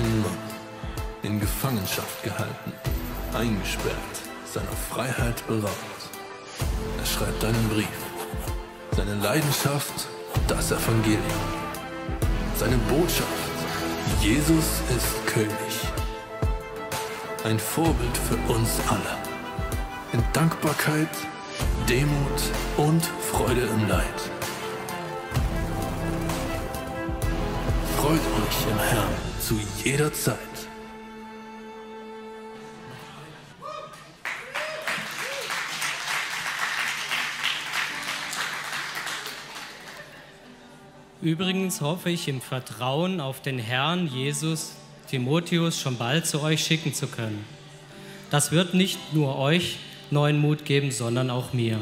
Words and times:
einen 0.00 0.22
Mann, 0.22 0.38
in 1.22 1.40
Gefangenschaft 1.40 2.22
gehalten, 2.22 2.72
eingesperrt, 3.34 4.16
seiner 4.46 4.76
Freiheit 4.90 5.46
beraubt. 5.46 6.00
Er 6.98 7.06
schreibt 7.06 7.44
einen 7.44 7.68
Brief. 7.68 8.00
Seine 8.96 9.14
Leidenschaft, 9.16 10.08
das 10.48 10.72
Evangelium. 10.72 11.20
Seine 12.56 12.78
Botschaft, 12.88 13.50
Jesus 14.22 14.80
ist 14.96 15.26
König. 15.26 15.74
Ein 17.44 17.58
Vorbild 17.58 18.16
für 18.16 18.52
uns 18.52 18.70
alle. 18.88 19.16
In 20.12 20.22
Dankbarkeit, 20.32 21.14
Demut 21.88 22.40
und 22.78 23.04
Freude 23.30 23.62
im 23.62 23.88
Leid. 23.88 24.20
Freut 27.98 28.12
euch 28.14 28.70
im 28.70 28.78
Herrn 28.78 29.29
zu 29.50 29.58
jeder 29.82 30.12
Zeit. 30.12 30.38
Übrigens 41.20 41.80
hoffe 41.80 42.10
ich 42.10 42.28
im 42.28 42.40
Vertrauen 42.40 43.20
auf 43.20 43.42
den 43.42 43.58
Herrn 43.58 44.06
Jesus 44.06 44.76
Timotheus 45.08 45.80
schon 45.80 45.98
bald 45.98 46.26
zu 46.26 46.40
euch 46.42 46.62
schicken 46.62 46.94
zu 46.94 47.08
können. 47.08 47.44
Das 48.30 48.52
wird 48.52 48.74
nicht 48.74 49.00
nur 49.14 49.36
euch 49.36 49.78
neuen 50.12 50.38
Mut 50.38 50.64
geben, 50.64 50.92
sondern 50.92 51.28
auch 51.28 51.52
mir, 51.52 51.80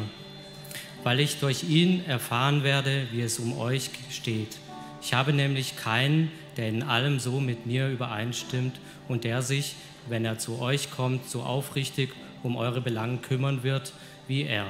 weil 1.03 1.21
ich 1.21 1.39
durch 1.39 1.65
ihn 1.65 2.03
erfahren 2.07 2.65
werde, 2.65 3.09
wie 3.13 3.21
es 3.21 3.39
um 3.39 3.59
euch 3.59 3.91
steht. 4.09 4.57
Ich 5.03 5.13
habe 5.13 5.35
nämlich 5.35 5.77
keinen, 5.77 6.33
der 6.59 6.69
in 6.69 6.83
allem 6.83 7.19
so 7.19 7.41
mit 7.41 7.65
mir 7.65 7.89
übereinstimmt 7.89 8.79
und 9.09 9.25
der 9.25 9.41
sich, 9.41 9.77
wenn 10.09 10.27
er 10.27 10.39
zu 10.39 10.61
euch 10.61 10.91
kommt, 10.91 11.31
so 11.31 11.43
aufrichtig 11.43 12.11
um 12.43 12.57
eure 12.57 12.81
Belangen 12.81 13.23
kümmern 13.23 13.63
wird 13.63 13.93
wie 14.27 14.43
er. 14.43 14.67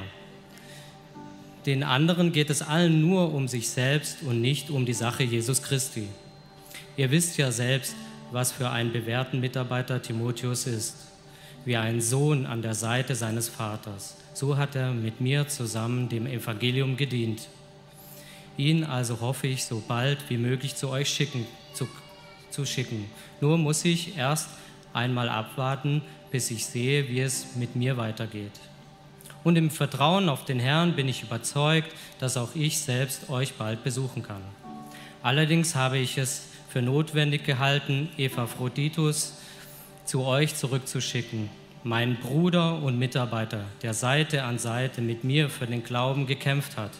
Den 1.66 1.83
anderen 1.83 2.33
geht 2.33 2.50
es 2.50 2.62
allen 2.62 3.00
nur 3.00 3.34
um 3.34 3.48
sich 3.48 3.69
selbst 3.69 4.22
und 4.22 4.41
nicht 4.41 4.70
um 4.70 4.86
die 4.86 4.94
Sache 4.94 5.25
Jesus 5.25 5.62
Christi. 5.62 6.09
Ihr 6.97 7.11
wisst 7.11 7.36
ja 7.36 7.50
selbst, 7.50 7.97
was 8.31 8.53
für 8.53 8.70
einen 8.70 8.92
bewährten 8.92 9.41
Mitarbeiter 9.41 10.00
Timotheus 10.00 10.66
ist, 10.66 10.97
wie 11.64 11.77
ein 11.77 12.00
Sohn 12.00 12.47
an 12.47 12.62
der 12.62 12.75
Seite 12.75 13.14
seines 13.14 13.48
Vaters. 13.48 14.16
So 14.34 14.56
hat 14.56 14.77
er 14.77 14.92
mit 14.92 15.20
mir 15.20 15.48
zusammen 15.48 16.09
dem 16.09 16.27
Evangelium 16.27 16.97
gedient. 16.97 17.48
Ihn 18.56 18.84
also 18.84 19.20
hoffe 19.20 19.47
ich, 19.47 19.64
so 19.64 19.83
bald 19.86 20.19
wie 20.28 20.36
möglich 20.36 20.75
zu 20.77 20.89
euch 20.89 21.09
schicken, 21.09 21.47
zu, 22.51 22.65
schicken. 22.67 23.11
Nur 23.41 23.59
muss 23.59 23.85
ich 23.85 24.17
erst 24.17 24.49
einmal 24.93 25.29
abwarten, 25.29 26.03
bis 26.31 26.51
ich 26.51 26.67
sehe, 26.67 27.09
wie 27.09 27.21
es 27.21 27.57
mit 27.57 27.77
mir 27.77 27.97
weitergeht. 27.97 28.53
Und 29.45 29.57
im 29.57 29.71
Vertrauen 29.71 30.29
auf 30.29 30.45
den 30.45 30.61
Herrn 30.61 30.95
bin 30.97 31.09
ich 31.09 31.23
überzeugt, 31.23 31.91
dass 32.19 32.37
auch 32.37 32.55
ich 32.55 32.81
selbst 32.81 33.31
euch 33.31 33.55
bald 33.55 33.85
besuchen 33.85 34.23
kann. 34.23 34.43
Allerdings 35.23 35.75
habe 35.75 35.99
ich 35.99 36.19
es 36.19 36.49
für 36.69 36.83
notwendig 36.83 37.45
gehalten, 37.45 38.09
Epaphroditus 38.19 39.35
zu 40.05 40.25
euch 40.25 40.55
zurückzuschicken, 40.55 41.51
meinen 41.85 42.17
Bruder 42.17 42.83
und 42.83 42.99
Mitarbeiter, 42.99 43.65
der 43.83 43.95
Seite 43.95 44.45
an 44.45 44.59
Seite 44.59 45.01
mit 45.01 45.25
mir 45.25 45.49
für 45.49 45.67
den 45.67 45.85
Glauben 45.85 46.27
gekämpft 46.27 46.77
hat. 46.77 46.93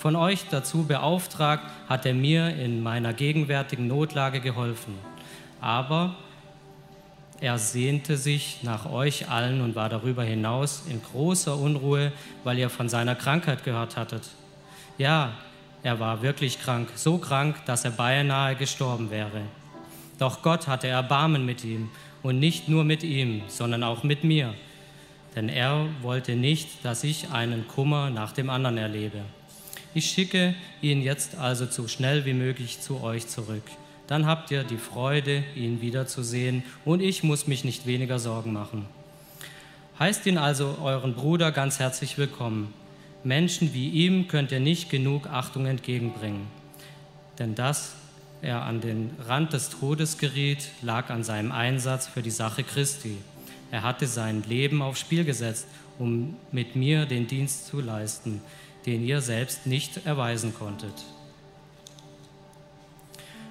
Von 0.00 0.16
euch 0.16 0.46
dazu 0.50 0.84
beauftragt 0.84 1.62
hat 1.86 2.06
er 2.06 2.14
mir 2.14 2.56
in 2.56 2.82
meiner 2.82 3.12
gegenwärtigen 3.12 3.86
Notlage 3.86 4.40
geholfen. 4.40 4.94
Aber 5.60 6.14
er 7.38 7.58
sehnte 7.58 8.16
sich 8.16 8.62
nach 8.62 8.90
euch 8.90 9.28
allen 9.28 9.60
und 9.60 9.74
war 9.74 9.90
darüber 9.90 10.24
hinaus 10.24 10.84
in 10.88 11.02
großer 11.02 11.54
Unruhe, 11.54 12.12
weil 12.44 12.58
ihr 12.58 12.70
von 12.70 12.88
seiner 12.88 13.14
Krankheit 13.14 13.62
gehört 13.62 13.98
hattet. 13.98 14.30
Ja, 14.96 15.32
er 15.82 16.00
war 16.00 16.22
wirklich 16.22 16.62
krank, 16.62 16.88
so 16.94 17.18
krank, 17.18 17.56
dass 17.66 17.84
er 17.84 17.90
beinahe 17.90 18.56
gestorben 18.56 19.10
wäre. 19.10 19.42
Doch 20.18 20.40
Gott 20.40 20.66
hatte 20.66 20.88
Erbarmen 20.88 21.44
mit 21.44 21.62
ihm 21.62 21.90
und 22.22 22.38
nicht 22.38 22.70
nur 22.70 22.84
mit 22.84 23.02
ihm, 23.02 23.42
sondern 23.48 23.82
auch 23.82 24.02
mit 24.02 24.24
mir. 24.24 24.54
Denn 25.36 25.50
er 25.50 25.84
wollte 26.00 26.36
nicht, 26.36 26.86
dass 26.86 27.04
ich 27.04 27.32
einen 27.32 27.68
Kummer 27.68 28.08
nach 28.08 28.32
dem 28.32 28.48
anderen 28.48 28.78
erlebe. 28.78 29.20
Ich 29.92 30.06
schicke 30.06 30.54
ihn 30.82 31.02
jetzt 31.02 31.36
also 31.36 31.66
so 31.66 31.88
schnell 31.88 32.24
wie 32.24 32.32
möglich 32.32 32.80
zu 32.80 33.02
euch 33.02 33.26
zurück. 33.26 33.64
Dann 34.06 34.24
habt 34.24 34.52
ihr 34.52 34.62
die 34.62 34.76
Freude, 34.76 35.42
ihn 35.56 35.80
wiederzusehen 35.80 36.62
und 36.84 37.00
ich 37.00 37.24
muss 37.24 37.48
mich 37.48 37.64
nicht 37.64 37.86
weniger 37.86 38.20
Sorgen 38.20 38.52
machen. 38.52 38.86
Heißt 39.98 40.26
ihn 40.26 40.38
also 40.38 40.78
euren 40.80 41.14
Bruder 41.14 41.50
ganz 41.50 41.80
herzlich 41.80 42.18
willkommen. 42.18 42.72
Menschen 43.24 43.74
wie 43.74 43.88
ihm 43.88 44.28
könnt 44.28 44.52
ihr 44.52 44.60
nicht 44.60 44.90
genug 44.90 45.26
Achtung 45.26 45.66
entgegenbringen. 45.66 46.46
Denn 47.40 47.56
dass 47.56 47.94
er 48.42 48.62
an 48.62 48.80
den 48.80 49.10
Rand 49.26 49.52
des 49.52 49.70
Todes 49.70 50.18
geriet, 50.18 50.68
lag 50.82 51.10
an 51.10 51.24
seinem 51.24 51.50
Einsatz 51.50 52.06
für 52.06 52.22
die 52.22 52.30
Sache 52.30 52.62
Christi. 52.62 53.16
Er 53.72 53.82
hatte 53.82 54.06
sein 54.06 54.44
Leben 54.48 54.82
aufs 54.82 55.00
Spiel 55.00 55.24
gesetzt, 55.24 55.66
um 55.98 56.36
mit 56.52 56.76
mir 56.76 57.06
den 57.06 57.26
Dienst 57.26 57.66
zu 57.66 57.80
leisten, 57.80 58.40
den 58.86 59.04
ihr 59.04 59.20
selbst 59.20 59.66
nicht 59.66 60.06
erweisen 60.06 60.54
konntet. 60.54 60.94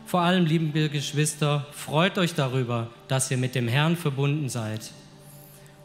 Vor 0.06 0.22
allem, 0.22 0.46
liebe 0.46 0.90
Geschwister, 0.90 1.68
freut 1.72 2.18
euch 2.18 2.34
darüber, 2.34 2.88
dass 3.08 3.30
ihr 3.30 3.38
mit 3.38 3.54
dem 3.54 3.68
Herrn 3.68 3.96
verbunden 3.96 4.50
seid. 4.50 4.92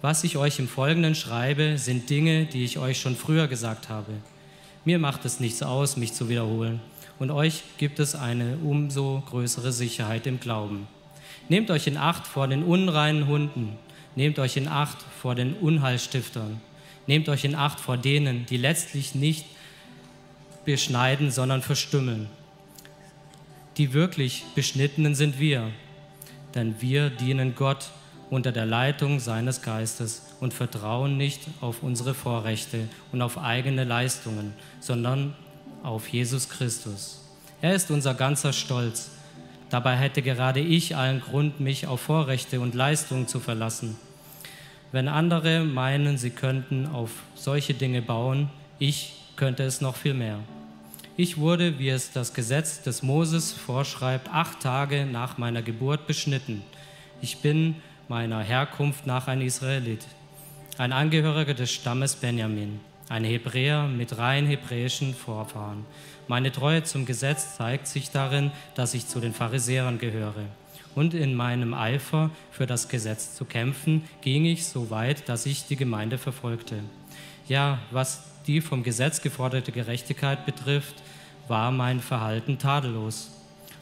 Was 0.00 0.25
ich 0.25 0.37
euch 0.37 0.59
im 0.59 0.69
Folgenden 0.69 1.15
schreibe, 1.15 1.77
sind 1.78 2.09
Dinge, 2.09 2.47
die 2.47 2.65
ich 2.65 2.78
euch 2.78 3.00
schon 3.00 3.16
früher 3.16 3.49
gesagt 3.49 3.88
habe. 3.88 4.12
Mir 4.84 4.99
macht 4.99 5.25
es 5.25 5.41
nichts 5.41 5.62
aus, 5.62 5.97
mich 5.97 6.12
zu 6.12 6.28
wiederholen. 6.28 6.81
Und 7.19 7.31
euch 7.31 7.62
gibt 7.78 7.99
es 7.99 8.15
eine 8.15 8.59
umso 8.59 9.22
größere 9.28 9.72
Sicherheit 9.72 10.26
im 10.26 10.41
Glauben. 10.41 10.88
Nehmt 11.49 11.71
euch 11.71 11.87
in 11.87 11.97
Acht 11.97 12.26
vor 12.26 12.49
den 12.49 12.62
unreinen 12.62 13.26
Hunden. 13.26 13.76
Nehmt 14.16 14.38
euch 14.38 14.56
in 14.56 14.69
Acht 14.69 14.99
vor 15.21 15.34
den 15.34 15.55
Unheilstiftern. 15.55 16.61
Nehmt 17.07 17.29
euch 17.29 17.45
in 17.45 17.55
Acht 17.55 17.81
vor 17.81 17.97
denen, 17.97 18.47
die 18.47 18.57
letztlich 18.57 19.15
nicht 19.15 19.45
beschneiden, 20.65 21.31
sondern 21.31 21.63
verstümmeln. 21.63 22.29
Die 23.77 23.93
wirklich 23.93 24.45
Beschnittenen 24.55 25.15
sind 25.15 25.39
wir, 25.39 25.71
denn 26.55 26.77
wir 26.81 27.11
dienen 27.11 27.55
Gott 27.55 27.91
unter 28.31 28.53
der 28.53 28.67
Leitung 28.67 29.21
seines 29.21 29.63
Geistes 29.63 30.23
und 30.41 30.55
vertrauen 30.55 31.17
nicht 31.17 31.43
auf 31.61 31.83
unsere 31.83 32.15
Vorrechte 32.15 32.89
und 33.13 33.23
auf 33.23 33.39
eigene 33.39 33.85
Leistungen, 33.85 34.55
sondern 34.81 35.35
auf 35.83 36.09
Jesus 36.09 36.49
Christus. 36.49 37.21
Er 37.61 37.75
ist 37.75 37.91
unser 37.91 38.15
ganzer 38.15 38.53
Stolz. 38.53 39.11
Dabei 39.71 39.97
hätte 39.97 40.23
gerade 40.23 40.61
ich 40.61 40.97
allen 40.97 41.21
Grund, 41.21 41.61
mich 41.61 41.87
auf 41.87 42.01
Vorrechte 42.01 42.61
und 42.61 42.75
Leistungen 42.75 43.27
zu 43.29 43.41
verlassen. 43.41 43.97
Wenn 44.94 45.09
andere 45.09 45.65
meinen, 45.65 46.19
sie 46.19 46.31
könnten 46.31 46.87
auf 46.87 47.10
solche 47.34 47.75
Dinge 47.75 48.00
bauen, 48.00 48.49
ich 48.78 49.15
könnte 49.34 49.65
es 49.65 49.81
noch 49.81 49.97
viel 49.97 50.15
mehr. 50.15 50.38
Ich 51.16 51.37
wurde, 51.37 51.81
wie 51.81 51.88
es 51.88 52.12
das 52.12 52.32
Gesetz 52.32 52.81
des 52.81 53.03
Moses 53.03 53.50
vorschreibt, 53.50 54.28
acht 54.32 54.60
Tage 54.60 55.05
nach 55.05 55.37
meiner 55.37 55.62
Geburt 55.62 56.06
beschnitten. 56.06 56.62
Ich 57.21 57.38
bin 57.38 57.75
meiner 58.06 58.41
Herkunft 58.41 59.05
nach 59.05 59.27
ein 59.27 59.41
Israelit, 59.41 60.06
ein 60.78 60.93
Angehöriger 60.93 61.55
des 61.55 61.72
Stammes 61.72 62.15
Benjamin, 62.15 62.78
ein 63.09 63.25
Hebräer 63.25 63.88
mit 63.88 64.16
rein 64.16 64.47
hebräischen 64.47 65.12
Vorfahren. 65.12 65.85
Meine 66.29 66.52
Treue 66.52 66.85
zum 66.85 67.05
Gesetz 67.05 67.56
zeigt 67.56 67.88
sich 67.88 68.12
darin, 68.12 68.52
dass 68.76 68.94
ich 68.94 69.08
zu 69.08 69.19
den 69.19 69.32
Pharisäern 69.32 69.99
gehöre. 69.99 70.44
Und 70.94 71.14
in 71.14 71.35
meinem 71.35 71.75
Eifer 71.75 72.31
für 72.50 72.67
das 72.67 72.88
Gesetz 72.88 73.35
zu 73.35 73.44
kämpfen, 73.44 74.05
ging 74.20 74.44
ich 74.44 74.67
so 74.67 74.91
weit, 74.91 75.29
dass 75.29 75.46
ich 75.46 75.67
die 75.67 75.76
Gemeinde 75.76 76.19
verfolgte. 76.19 76.81
Ja, 77.49 77.79
was 77.91 78.23
die 78.46 78.61
vom 78.61 78.82
Gesetz 78.82 79.20
geforderte 79.20 79.73
Gerechtigkeit 79.73 80.46
betrifft, 80.46 80.94
war 81.49 81.70
mein 81.70 82.00
Verhalten 82.00 82.58
tadellos. 82.58 83.31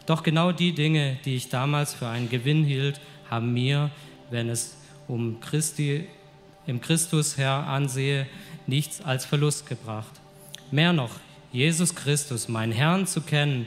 Doch 0.07 0.23
genau 0.23 0.53
die 0.53 0.73
Dinge, 0.73 1.19
die 1.25 1.37
ich 1.37 1.49
damals 1.49 1.95
für 1.95 2.09
einen 2.09 2.29
Gewinn 2.29 2.65
hielt, 2.65 3.01
haben 3.31 3.53
mir 3.53 3.91
wenn 4.33 4.49
es 4.49 4.75
um 5.07 5.41
Christi, 5.41 6.07
im 6.67 6.81
Christus 6.81 7.37
Herr 7.37 7.67
ansehe, 7.67 8.27
nichts 8.67 9.01
als 9.03 9.27
Verlust 9.27 9.69
gebracht. 9.69 10.13
Mehr 10.71 10.93
noch, 10.93 11.11
Jesus 11.53 11.95
Christus, 11.95 12.49
mein 12.49 12.73
Herrn 12.73 13.07
zu 13.07 13.21
kennen, 13.21 13.67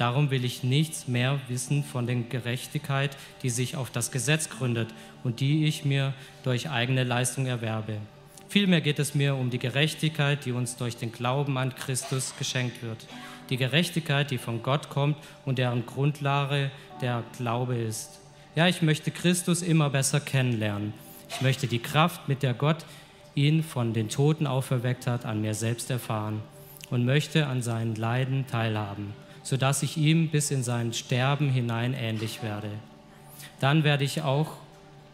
Darum 0.00 0.30
will 0.30 0.46
ich 0.46 0.64
nichts 0.64 1.08
mehr 1.08 1.38
wissen 1.48 1.84
von 1.84 2.06
der 2.06 2.16
Gerechtigkeit, 2.16 3.18
die 3.42 3.50
sich 3.50 3.76
auf 3.76 3.90
das 3.90 4.10
Gesetz 4.10 4.48
gründet 4.48 4.88
und 5.24 5.40
die 5.40 5.66
ich 5.66 5.84
mir 5.84 6.14
durch 6.42 6.70
eigene 6.70 7.04
Leistung 7.04 7.44
erwerbe. 7.44 7.98
Vielmehr 8.48 8.80
geht 8.80 8.98
es 8.98 9.14
mir 9.14 9.34
um 9.34 9.50
die 9.50 9.58
Gerechtigkeit, 9.58 10.46
die 10.46 10.52
uns 10.52 10.76
durch 10.76 10.96
den 10.96 11.12
Glauben 11.12 11.58
an 11.58 11.74
Christus 11.74 12.32
geschenkt 12.38 12.82
wird. 12.82 12.96
Die 13.50 13.58
Gerechtigkeit, 13.58 14.30
die 14.30 14.38
von 14.38 14.62
Gott 14.62 14.88
kommt 14.88 15.18
und 15.44 15.58
deren 15.58 15.84
Grundlage 15.84 16.70
der 17.02 17.22
Glaube 17.36 17.76
ist. 17.76 18.20
Ja, 18.56 18.68
ich 18.68 18.80
möchte 18.80 19.10
Christus 19.10 19.60
immer 19.60 19.90
besser 19.90 20.20
kennenlernen. 20.20 20.94
Ich 21.28 21.42
möchte 21.42 21.66
die 21.66 21.78
Kraft, 21.78 22.26
mit 22.26 22.42
der 22.42 22.54
Gott 22.54 22.86
ihn 23.34 23.62
von 23.62 23.92
den 23.92 24.08
Toten 24.08 24.46
auferweckt 24.46 25.06
hat, 25.06 25.26
an 25.26 25.42
mir 25.42 25.52
selbst 25.52 25.90
erfahren 25.90 26.40
und 26.88 27.04
möchte 27.04 27.48
an 27.48 27.60
seinen 27.60 27.96
Leiden 27.96 28.46
teilhaben 28.46 29.12
sodass 29.42 29.82
ich 29.82 29.96
ihm 29.96 30.28
bis 30.28 30.50
in 30.50 30.62
sein 30.62 30.92
Sterben 30.92 31.50
hinein 31.50 31.94
ähnlich 31.94 32.42
werde. 32.42 32.70
Dann 33.58 33.84
werde 33.84 34.04
ich 34.04 34.22
auch, 34.22 34.52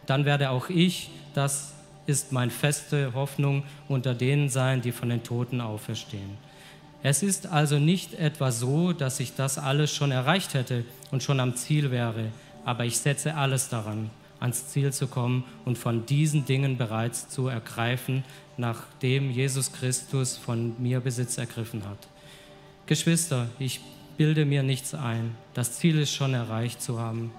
dann 0.05 0.25
werde 0.25 0.49
auch 0.49 0.69
ich, 0.69 1.09
das 1.33 1.73
ist 2.05 2.31
meine 2.31 2.51
feste 2.51 3.13
Hoffnung, 3.13 3.63
unter 3.87 4.13
denen 4.15 4.49
sein, 4.49 4.81
die 4.81 4.91
von 4.91 5.09
den 5.09 5.23
Toten 5.23 5.61
auferstehen. 5.61 6.37
Es 7.03 7.21
ist 7.21 7.47
also 7.47 7.77
nicht 7.77 8.13
etwa 8.15 8.51
so, 8.51 8.91
dass 8.93 9.19
ich 9.19 9.35
das 9.35 9.57
alles 9.57 9.93
schon 9.93 10.11
erreicht 10.11 10.53
hätte 10.53 10.83
und 11.11 11.21
schon 11.21 11.39
am 11.39 11.55
Ziel 11.55 11.91
wäre, 11.91 12.31
aber 12.65 12.85
ich 12.85 12.97
setze 12.97 13.35
alles 13.35 13.69
daran, 13.69 14.09
ans 14.39 14.69
Ziel 14.69 14.91
zu 14.91 15.07
kommen 15.07 15.43
und 15.65 15.77
von 15.77 16.05
diesen 16.05 16.45
Dingen 16.45 16.77
bereits 16.77 17.29
zu 17.29 17.47
ergreifen, 17.47 18.23
nachdem 18.57 19.29
Jesus 19.29 19.71
Christus 19.71 20.37
von 20.37 20.75
mir 20.81 20.99
Besitz 20.99 21.37
ergriffen 21.37 21.83
hat. 21.87 21.99
Geschwister, 22.87 23.47
ich 23.59 23.81
bilde 24.17 24.45
mir 24.45 24.63
nichts 24.63 24.93
ein. 24.93 25.35
Das 25.53 25.73
Ziel 25.73 25.99
ist 25.99 26.11
schon 26.11 26.33
erreicht 26.33 26.81
zu 26.81 26.99
haben. 26.99 27.31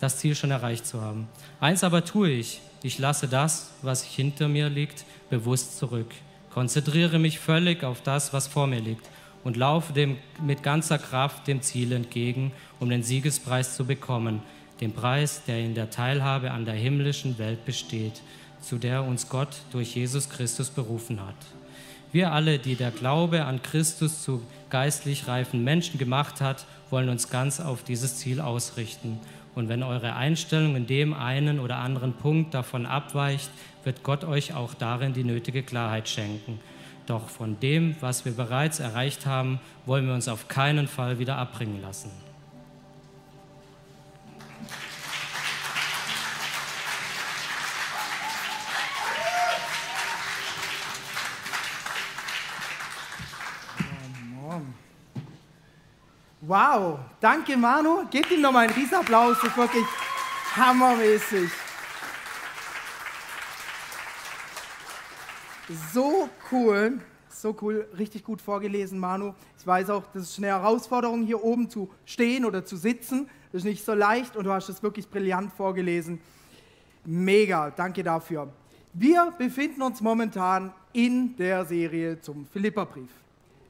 Das 0.00 0.18
Ziel 0.18 0.34
schon 0.34 0.50
erreicht 0.50 0.86
zu 0.86 1.00
haben. 1.00 1.28
Eins 1.60 1.82
aber 1.82 2.04
tue 2.04 2.30
ich. 2.30 2.60
Ich 2.82 2.98
lasse 2.98 3.26
das, 3.26 3.70
was 3.80 4.04
hinter 4.04 4.48
mir 4.48 4.68
liegt, 4.68 5.06
bewusst 5.30 5.78
zurück. 5.78 6.12
Konzentriere 6.52 7.18
mich 7.18 7.38
völlig 7.38 7.82
auf 7.82 8.02
das, 8.02 8.32
was 8.32 8.46
vor 8.46 8.66
mir 8.66 8.80
liegt 8.80 9.08
und 9.44 9.56
laufe 9.56 9.92
dem 9.92 10.18
mit 10.42 10.62
ganzer 10.62 10.98
Kraft 10.98 11.46
dem 11.46 11.62
Ziel 11.62 11.92
entgegen, 11.92 12.52
um 12.80 12.90
den 12.90 13.02
Siegespreis 13.02 13.74
zu 13.74 13.84
bekommen, 13.84 14.42
den 14.80 14.92
Preis, 14.92 15.42
der 15.46 15.60
in 15.60 15.74
der 15.74 15.90
Teilhabe 15.90 16.50
an 16.50 16.64
der 16.64 16.74
himmlischen 16.74 17.38
Welt 17.38 17.64
besteht, 17.64 18.20
zu 18.60 18.76
der 18.76 19.04
uns 19.04 19.28
Gott 19.28 19.56
durch 19.72 19.94
Jesus 19.94 20.28
Christus 20.28 20.70
berufen 20.70 21.24
hat. 21.24 21.36
Wir 22.12 22.32
alle, 22.32 22.58
die 22.58 22.76
der 22.76 22.90
Glaube 22.90 23.44
an 23.44 23.62
Christus 23.62 24.22
zu 24.22 24.42
geistlich 24.74 25.28
reifen 25.28 25.62
Menschen 25.62 26.00
gemacht 26.00 26.40
hat, 26.40 26.66
wollen 26.90 27.08
uns 27.08 27.30
ganz 27.30 27.60
auf 27.60 27.84
dieses 27.84 28.16
Ziel 28.16 28.40
ausrichten. 28.40 29.20
Und 29.54 29.68
wenn 29.68 29.84
eure 29.84 30.16
Einstellung 30.16 30.74
in 30.74 30.88
dem 30.88 31.14
einen 31.14 31.60
oder 31.60 31.76
anderen 31.76 32.12
Punkt 32.12 32.54
davon 32.54 32.84
abweicht, 32.84 33.50
wird 33.84 34.02
Gott 34.02 34.24
euch 34.24 34.52
auch 34.52 34.74
darin 34.74 35.12
die 35.12 35.22
nötige 35.22 35.62
Klarheit 35.62 36.08
schenken. 36.08 36.58
Doch 37.06 37.28
von 37.28 37.60
dem, 37.60 37.94
was 38.00 38.24
wir 38.24 38.32
bereits 38.32 38.80
erreicht 38.80 39.26
haben, 39.26 39.60
wollen 39.86 40.08
wir 40.08 40.14
uns 40.14 40.26
auf 40.26 40.48
keinen 40.48 40.88
Fall 40.88 41.20
wieder 41.20 41.38
abbringen 41.38 41.80
lassen. 41.80 42.23
Wow, 56.46 56.98
danke 57.20 57.56
Manu. 57.56 58.04
Gebt 58.10 58.30
ihm 58.30 58.42
nochmal 58.42 58.66
einen 58.66 58.74
Riesenapplaus, 58.74 59.38
das 59.40 59.50
ist 59.50 59.56
wirklich 59.56 59.84
hammermäßig. 60.54 61.50
So 65.94 66.28
cool, 66.52 67.00
so 67.30 67.56
cool, 67.62 67.88
richtig 67.96 68.24
gut 68.24 68.42
vorgelesen, 68.42 68.98
Manu. 68.98 69.32
Ich 69.58 69.66
weiß 69.66 69.88
auch, 69.88 70.02
das 70.12 70.24
ist 70.24 70.38
eine 70.38 70.48
Herausforderung, 70.48 71.24
hier 71.24 71.42
oben 71.42 71.70
zu 71.70 71.90
stehen 72.04 72.44
oder 72.44 72.62
zu 72.62 72.76
sitzen. 72.76 73.30
Das 73.50 73.60
ist 73.60 73.64
nicht 73.64 73.82
so 73.82 73.94
leicht 73.94 74.36
und 74.36 74.44
du 74.44 74.52
hast 74.52 74.68
es 74.68 74.82
wirklich 74.82 75.08
brillant 75.08 75.50
vorgelesen. 75.50 76.20
Mega, 77.06 77.70
danke 77.70 78.02
dafür. 78.02 78.52
Wir 78.92 79.32
befinden 79.38 79.80
uns 79.80 80.02
momentan 80.02 80.74
in 80.92 81.36
der 81.36 81.64
Serie 81.64 82.20
zum 82.20 82.44
Philipperbrief. 82.44 83.23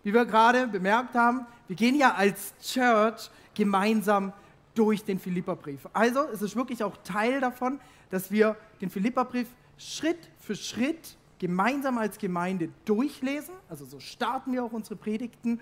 Wie 0.04 0.12
wir 0.12 0.26
gerade 0.26 0.68
bemerkt 0.68 1.14
haben, 1.14 1.46
wir 1.66 1.76
gehen 1.76 1.96
ja 1.96 2.14
als 2.14 2.54
Church 2.62 3.30
gemeinsam 3.54 4.32
durch 4.74 5.02
den 5.04 5.18
Philipperbrief. 5.18 5.88
Also 5.92 6.20
es 6.32 6.42
ist 6.42 6.56
wirklich 6.56 6.84
auch 6.84 6.96
Teil 7.04 7.40
davon, 7.40 7.80
dass 8.10 8.30
wir 8.30 8.56
den 8.80 8.90
Philipperbrief 8.90 9.48
Schritt 9.78 10.30
für 10.38 10.54
Schritt 10.54 11.16
gemeinsam 11.38 11.98
als 11.98 12.18
Gemeinde 12.18 12.68
durchlesen. 12.84 13.54
Also 13.68 13.86
so 13.86 13.98
starten 13.98 14.52
wir 14.52 14.62
auch 14.64 14.72
unsere 14.72 14.96
Predigten. 14.96 15.60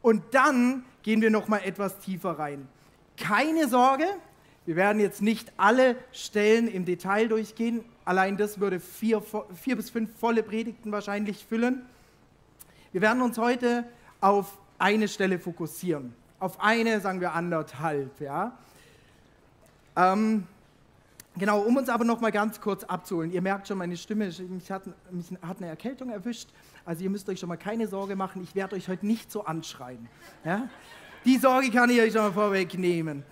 Und 0.00 0.22
dann 0.32 0.84
gehen 1.02 1.20
wir 1.20 1.30
noch 1.30 1.48
mal 1.48 1.58
etwas 1.58 1.98
tiefer 2.00 2.38
rein. 2.38 2.66
Keine 3.18 3.68
Sorge, 3.68 4.06
wir 4.64 4.76
werden 4.76 5.00
jetzt 5.00 5.20
nicht 5.20 5.52
alle 5.58 5.96
Stellen 6.12 6.66
im 6.66 6.84
Detail 6.84 7.28
durchgehen. 7.28 7.84
Allein 8.04 8.36
das 8.36 8.58
würde 8.58 8.80
vier, 8.80 9.22
vier 9.54 9.76
bis 9.76 9.90
fünf 9.90 10.10
volle 10.18 10.42
Predigten 10.42 10.92
wahrscheinlich 10.92 11.44
füllen. 11.44 11.84
Wir 12.92 13.00
werden 13.00 13.22
uns 13.22 13.38
heute 13.38 13.84
auf 14.20 14.58
eine 14.78 15.08
Stelle 15.08 15.38
fokussieren. 15.38 16.14
Auf 16.38 16.60
eine, 16.60 17.00
sagen 17.00 17.20
wir 17.22 17.32
anderthalb. 17.32 18.20
Ja? 18.20 18.58
Ähm, 19.96 20.46
genau, 21.38 21.60
um 21.60 21.76
uns 21.76 21.88
aber 21.88 22.04
noch 22.04 22.20
mal 22.20 22.32
ganz 22.32 22.60
kurz 22.60 22.84
abzuholen. 22.84 23.32
Ihr 23.32 23.40
merkt 23.40 23.68
schon, 23.68 23.78
meine 23.78 23.96
Stimme, 23.96 24.26
mich 24.26 24.70
hat, 24.70 24.82
mich 25.10 25.26
hat 25.40 25.56
eine 25.58 25.68
Erkältung 25.68 26.10
erwischt. 26.10 26.50
Also 26.84 27.02
ihr 27.04 27.10
müsst 27.10 27.28
euch 27.30 27.40
schon 27.40 27.48
mal 27.48 27.56
keine 27.56 27.88
Sorge 27.88 28.14
machen. 28.14 28.42
Ich 28.42 28.54
werde 28.54 28.76
euch 28.76 28.88
heute 28.88 29.06
nicht 29.06 29.32
so 29.32 29.44
anschreien. 29.44 30.06
Ja? 30.44 30.68
Die 31.24 31.38
Sorge 31.38 31.70
kann 31.70 31.88
ich 31.88 32.00
euch 32.00 32.12
schon 32.12 32.22
mal 32.22 32.32
vorwegnehmen. 32.32 33.24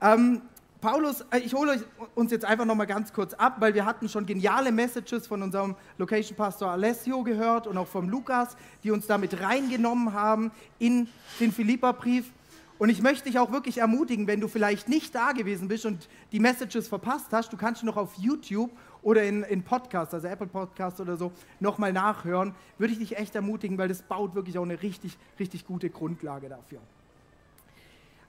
Ähm, 0.00 0.42
Paulus, 0.80 1.22
äh, 1.30 1.38
ich 1.38 1.54
hole 1.54 1.82
uns 2.14 2.30
jetzt 2.30 2.44
einfach 2.44 2.64
noch 2.64 2.74
mal 2.74 2.84
ganz 2.84 3.12
kurz 3.12 3.34
ab, 3.34 3.56
weil 3.60 3.74
wir 3.74 3.84
hatten 3.84 4.08
schon 4.08 4.26
geniale 4.26 4.72
Messages 4.72 5.26
von 5.26 5.42
unserem 5.42 5.74
Location 5.98 6.36
Pastor 6.36 6.70
Alessio 6.70 7.22
gehört 7.22 7.66
und 7.66 7.78
auch 7.78 7.86
vom 7.86 8.08
Lukas, 8.08 8.56
die 8.84 8.90
uns 8.90 9.06
damit 9.06 9.40
reingenommen 9.40 10.12
haben 10.12 10.52
in 10.78 11.08
den 11.40 11.52
Philipperbrief. 11.52 12.30
Und 12.78 12.90
ich 12.90 13.00
möchte 13.00 13.24
dich 13.24 13.38
auch 13.38 13.52
wirklich 13.52 13.78
ermutigen, 13.78 14.26
wenn 14.26 14.40
du 14.40 14.48
vielleicht 14.48 14.88
nicht 14.88 15.14
da 15.14 15.32
gewesen 15.32 15.68
bist 15.68 15.86
und 15.86 16.08
die 16.32 16.40
Messages 16.40 16.88
verpasst 16.88 17.28
hast, 17.32 17.52
du 17.52 17.56
kannst 17.56 17.82
noch 17.84 17.96
auf 17.96 18.14
YouTube 18.16 18.70
oder 19.02 19.22
in, 19.22 19.44
in 19.44 19.62
Podcast, 19.62 20.12
also 20.12 20.26
Apple 20.26 20.46
Podcast 20.46 21.00
oder 21.00 21.16
so, 21.16 21.32
nochmal 21.58 21.94
nachhören. 21.94 22.54
Würde 22.76 22.92
ich 22.92 22.98
dich 22.98 23.16
echt 23.16 23.34
ermutigen, 23.34 23.78
weil 23.78 23.88
das 23.88 24.02
baut 24.02 24.34
wirklich 24.34 24.58
auch 24.58 24.64
eine 24.64 24.82
richtig, 24.82 25.16
richtig 25.38 25.64
gute 25.64 25.88
Grundlage 25.88 26.50
dafür. 26.50 26.80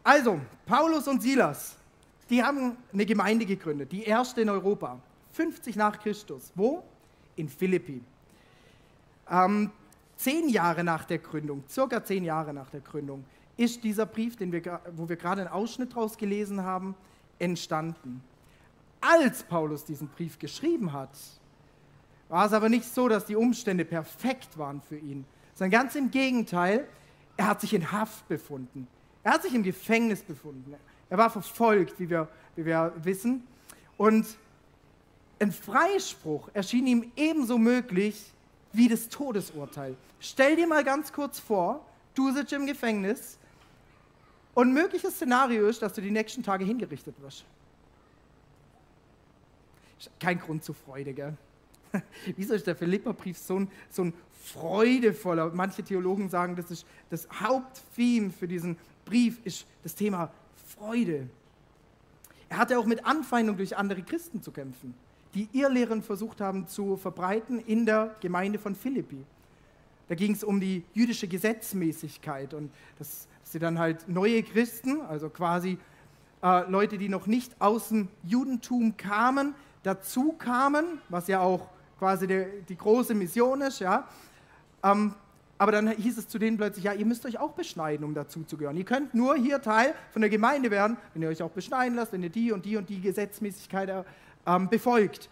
Also, 0.02 0.40
Paulus 0.66 1.10
und 1.10 1.22
Silas, 1.22 1.76
die 2.30 2.44
haben 2.44 2.78
eine 2.94 3.06
Gemeinde 3.06 3.46
gegründet, 3.46 3.92
die 3.92 4.04
erste 4.04 4.42
in 4.42 4.50
Europa, 4.50 5.00
50 5.34 5.76
nach 5.76 6.00
Christus. 6.00 6.52
Wo? 6.56 6.84
In 7.36 7.48
Philippi. 7.48 8.02
Ähm, 9.30 9.72
zehn 10.16 10.50
Jahre 10.50 10.84
nach 10.84 11.06
der 11.06 11.20
Gründung, 11.20 11.64
circa 11.70 12.04
zehn 12.04 12.24
Jahre 12.24 12.54
nach 12.54 12.70
der 12.70 12.82
Gründung, 12.82 13.24
ist 13.56 13.84
dieser 13.84 14.06
Brief, 14.06 14.36
den 14.36 14.52
wir, 14.52 14.82
wo 14.96 15.08
wir 15.10 15.16
gerade 15.16 15.42
einen 15.42 15.52
Ausschnitt 15.52 15.94
daraus 15.94 16.18
gelesen 16.18 16.64
haben, 16.64 16.96
entstanden. 17.40 18.24
Als 19.02 19.44
Paulus 19.44 19.86
diesen 19.86 20.08
Brief 20.08 20.40
geschrieben 20.40 20.94
hat, 20.94 21.12
war 22.30 22.46
es 22.46 22.54
aber 22.54 22.70
nicht 22.70 22.86
so, 22.86 23.08
dass 23.08 23.26
die 23.26 23.36
Umstände 23.36 23.86
perfekt 23.86 24.58
waren 24.58 24.82
für 24.82 24.98
ihn, 24.98 25.26
sondern 25.54 25.82
ganz 25.82 25.96
im 25.96 26.12
Gegenteil, 26.12 26.88
er 27.38 27.48
hat 27.48 27.62
sich 27.62 27.74
in 27.74 27.92
Haft 27.92 28.28
befunden. 28.28 28.88
Er 29.24 29.34
hat 29.34 29.44
sich 29.44 29.54
im 29.54 29.64
Gefängnis 29.64 30.24
befunden. 30.24 30.76
Er 31.10 31.18
war 31.18 31.30
verfolgt, 31.30 32.00
wie 32.00 32.10
wir, 32.10 32.28
wie 32.56 32.66
wir 32.66 32.94
wissen. 32.98 33.46
Und 33.98 34.26
ein 35.40 35.52
Freispruch 35.52 36.50
erschien 36.54 36.88
ihm 36.88 37.12
ebenso 37.16 37.58
möglich 37.58 38.32
wie 38.74 38.88
das 38.88 39.10
Todesurteil. 39.10 39.96
Stell 40.20 40.56
dir 40.56 40.68
mal 40.68 40.84
ganz 40.84 41.14
kurz 41.14 41.40
vor, 41.40 41.86
du 42.16 42.32
sitzt 42.32 42.54
im 42.54 42.66
Gefängnis 42.66 43.38
und 44.54 44.74
mögliches 44.74 45.16
Szenario 45.16 45.68
ist, 45.68 45.82
dass 45.82 45.94
du 45.94 46.02
die 46.02 46.12
nächsten 46.12 46.44
Tage 46.44 46.66
hingerichtet 46.66 47.16
wirst. 47.22 47.46
Kein 50.20 50.40
Grund 50.40 50.64
zur 50.64 50.76
Freude, 50.76 51.14
gell? 51.14 51.38
Wieso 52.36 52.54
ist 52.54 52.68
der 52.68 52.76
Philipperbrief 52.76 53.38
so 53.38 53.60
ein, 53.60 53.72
so 53.90 54.04
ein 54.04 54.14
freudevoller? 54.44 55.52
Manche 55.54 55.84
Theologen 55.84 56.30
sagen, 56.30 56.56
das 56.56 56.70
ist 56.72 56.86
das 57.10 57.28
Haupttheme 57.40 58.32
für 58.32 58.48
diesen 58.48 58.78
Brief 59.06 59.40
ist 59.46 59.66
das 59.84 59.96
Thema 59.96 60.32
Freude. 60.78 61.30
Er 62.50 62.58
hatte 62.58 62.78
auch 62.78 62.86
mit 62.86 63.06
Anfeindung 63.06 63.58
durch 63.58 63.76
andere 63.76 64.02
Christen 64.02 64.42
zu 64.42 64.52
kämpfen. 64.52 64.94
die 65.34 65.50
Irrlehren 65.52 66.02
versucht 66.02 66.42
haben 66.42 66.68
zu 66.68 66.98
verbreiten 66.98 67.60
in 67.60 67.86
der 67.86 68.16
Gemeinde 68.22 68.58
von 68.58 68.76
Philippi. 68.76 69.24
Da 70.08 70.16
ging 70.16 70.32
es 70.32 70.44
um 70.44 70.60
die 70.60 70.84
jüdische 70.94 71.28
Gesetzmäßigkeit 71.28 72.54
und 72.54 72.72
dass 72.98 73.28
sie 73.44 73.60
dann 73.60 73.78
halt 73.78 74.08
neue 74.08 74.42
Christen, 74.42 75.02
also 75.02 75.30
quasi 75.30 75.78
äh, 76.42 76.70
Leute, 76.70 76.98
die 76.98 77.10
noch 77.10 77.28
nicht 77.28 77.54
aus 77.60 77.90
dem 77.90 78.08
Judentum 78.24 78.96
kamen, 78.98 79.54
dazu 79.84 80.32
kamen, 80.32 81.00
was 81.10 81.28
ja 81.28 81.42
auch 81.42 81.70
quasi 82.00 82.26
die, 82.26 82.46
die 82.68 82.78
große 82.78 83.14
Mission 83.14 83.62
ist, 83.62 83.80
ja. 83.80 84.08
Ähm, 84.84 85.14
aber 85.58 85.72
dann 85.72 85.88
hieß 85.88 86.18
es 86.18 86.28
zu 86.28 86.38
denen 86.38 86.58
plötzlich, 86.58 86.86
ja, 86.86 86.94
ihr 86.94 87.06
müsst 87.06 87.26
euch 87.26 87.40
auch 87.40 87.54
beschneiden, 87.54 88.06
um 88.06 88.14
dazu 88.14 88.44
zu 88.44 88.58
gehören. 88.58 88.78
Ihr 88.78 88.86
könnt 88.86 89.14
nur 89.14 89.36
hier 89.36 89.62
Teil 89.62 89.96
von 90.12 90.22
der 90.22 90.30
Gemeinde 90.30 90.70
werden, 90.70 90.98
wenn 91.14 91.24
ihr 91.24 91.30
euch 91.30 91.42
auch 91.42 91.52
beschneiden 91.52 91.96
lasst, 91.96 92.14
wenn 92.14 92.22
ihr 92.22 92.30
die 92.30 92.52
und 92.52 92.66
die 92.66 92.78
und 92.78 92.90
die 92.90 93.02
Gesetzmäßigkeit 93.02 94.06
ähm, 94.46 94.70
befolgt. 94.70 95.30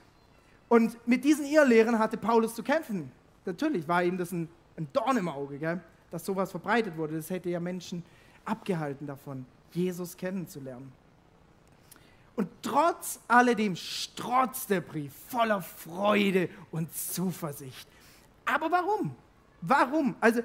Und 0.67 0.97
mit 1.07 1.23
diesen 1.23 1.45
Irrlehren 1.45 1.99
hatte 1.99 2.17
Paulus 2.17 2.55
zu 2.55 2.63
kämpfen. 2.63 3.11
Natürlich 3.45 3.87
war 3.87 4.03
ihm 4.03 4.17
das 4.17 4.31
ein, 4.31 4.49
ein 4.77 4.87
Dorn 4.93 5.17
im 5.17 5.29
Auge, 5.29 5.59
gell? 5.59 5.79
dass 6.09 6.25
sowas 6.25 6.49
verbreitet 6.49 6.97
wurde. 6.97 7.15
Das 7.15 7.29
hätte 7.29 7.49
ja 7.49 7.59
Menschen 7.59 8.03
abgehalten 8.45 9.05
davon, 9.05 9.45
Jesus 9.71 10.17
kennenzulernen. 10.17 10.91
Und 12.35 12.49
trotz 12.61 13.19
alledem 13.27 13.75
strotzt 13.75 14.69
der 14.69 14.81
Brief 14.81 15.13
voller 15.29 15.61
Freude 15.61 16.49
und 16.71 16.93
Zuversicht. 16.93 17.87
Aber 18.45 18.71
warum? 18.71 19.15
Warum? 19.67 20.15
Also, 20.19 20.41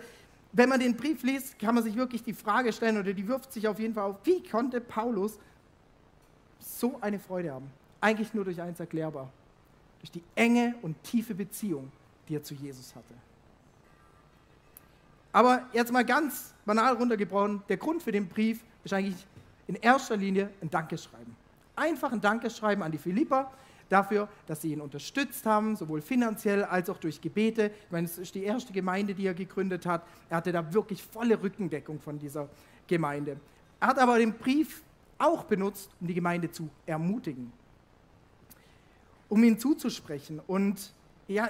wenn 0.53 0.69
man 0.69 0.81
den 0.81 0.97
Brief 0.97 1.23
liest, 1.23 1.59
kann 1.59 1.75
man 1.75 1.85
sich 1.85 1.95
wirklich 1.95 2.23
die 2.23 2.33
Frage 2.33 2.73
stellen, 2.73 2.99
oder 2.99 3.13
die 3.13 3.27
wirft 3.29 3.53
sich 3.53 3.69
auf 3.69 3.79
jeden 3.79 3.95
Fall 3.95 4.11
auf, 4.11 4.17
wie 4.25 4.43
konnte 4.43 4.81
Paulus 4.81 5.39
so 6.59 6.99
eine 7.01 7.19
Freude 7.19 7.53
haben? 7.53 7.71
Eigentlich 8.01 8.35
nur 8.35 8.45
durch 8.45 8.61
eins 8.61 8.81
erklärbar. 8.81 9.31
Durch 10.01 10.11
die 10.11 10.23
enge 10.35 10.75
und 10.83 11.03
tiefe 11.05 11.35
Beziehung, 11.35 11.93
die 12.29 12.37
er 12.37 12.43
zu 12.43 12.55
Jesus 12.55 12.95
hatte. 12.97 13.15
Aber 15.33 15.67
jetzt 15.73 15.93
mal 15.93 16.05
ganz 16.05 16.55
banal 16.65 16.95
runtergebrochen, 16.97 17.63
der 17.69 17.77
Grund 17.77 18.03
für 18.03 18.11
den 18.11 18.29
Brief 18.29 18.65
ist 18.83 18.93
eigentlich 18.93 19.27
in 19.69 19.77
erster 19.77 20.17
Linie 20.17 20.51
ein 20.61 20.71
Dankeschreiben. 20.71 21.37
Einfach 21.77 22.11
ein 22.11 22.21
Dankeschreiben 22.21 22.83
an 22.83 22.91
die 22.91 22.99
Philipper 22.99 23.53
dafür, 23.91 24.29
dass 24.47 24.63
sie 24.63 24.73
ihn 24.73 24.81
unterstützt 24.81 25.45
haben, 25.45 25.77
sowohl 25.77 26.01
finanziell 26.01 26.65
als 26.65 26.89
auch 26.89 26.99
durch 26.99 27.21
Gebete. 27.21 27.71
Ich 27.87 27.93
meine, 27.93 28.07
es 28.07 28.17
ist 28.17 28.35
die 28.35 28.45
erste 28.45 28.73
Gemeinde, 28.73 29.15
die 29.15 29.27
er 29.27 29.35
gegründet 29.35 29.85
hat. 29.85 30.03
Er 30.31 30.39
hatte 30.39 30.53
da 30.53 30.73
wirklich 30.73 31.03
volle 31.03 31.43
Rückendeckung 31.43 32.01
von 32.01 32.19
dieser 32.19 32.49
Gemeinde. 32.87 33.37
Er 33.81 33.89
hat 33.89 33.99
aber 33.99 34.19
den 34.19 34.35
Brief 34.35 34.83
auch 35.19 35.45
benutzt, 35.45 35.91
um 36.01 36.07
die 36.07 36.15
Gemeinde 36.15 36.51
zu 36.51 36.71
ermutigen, 36.87 37.53
um 39.29 39.45
ihn 39.45 39.59
zuzusprechen 39.59 40.41
und 40.47 40.93
ja, 41.29 41.49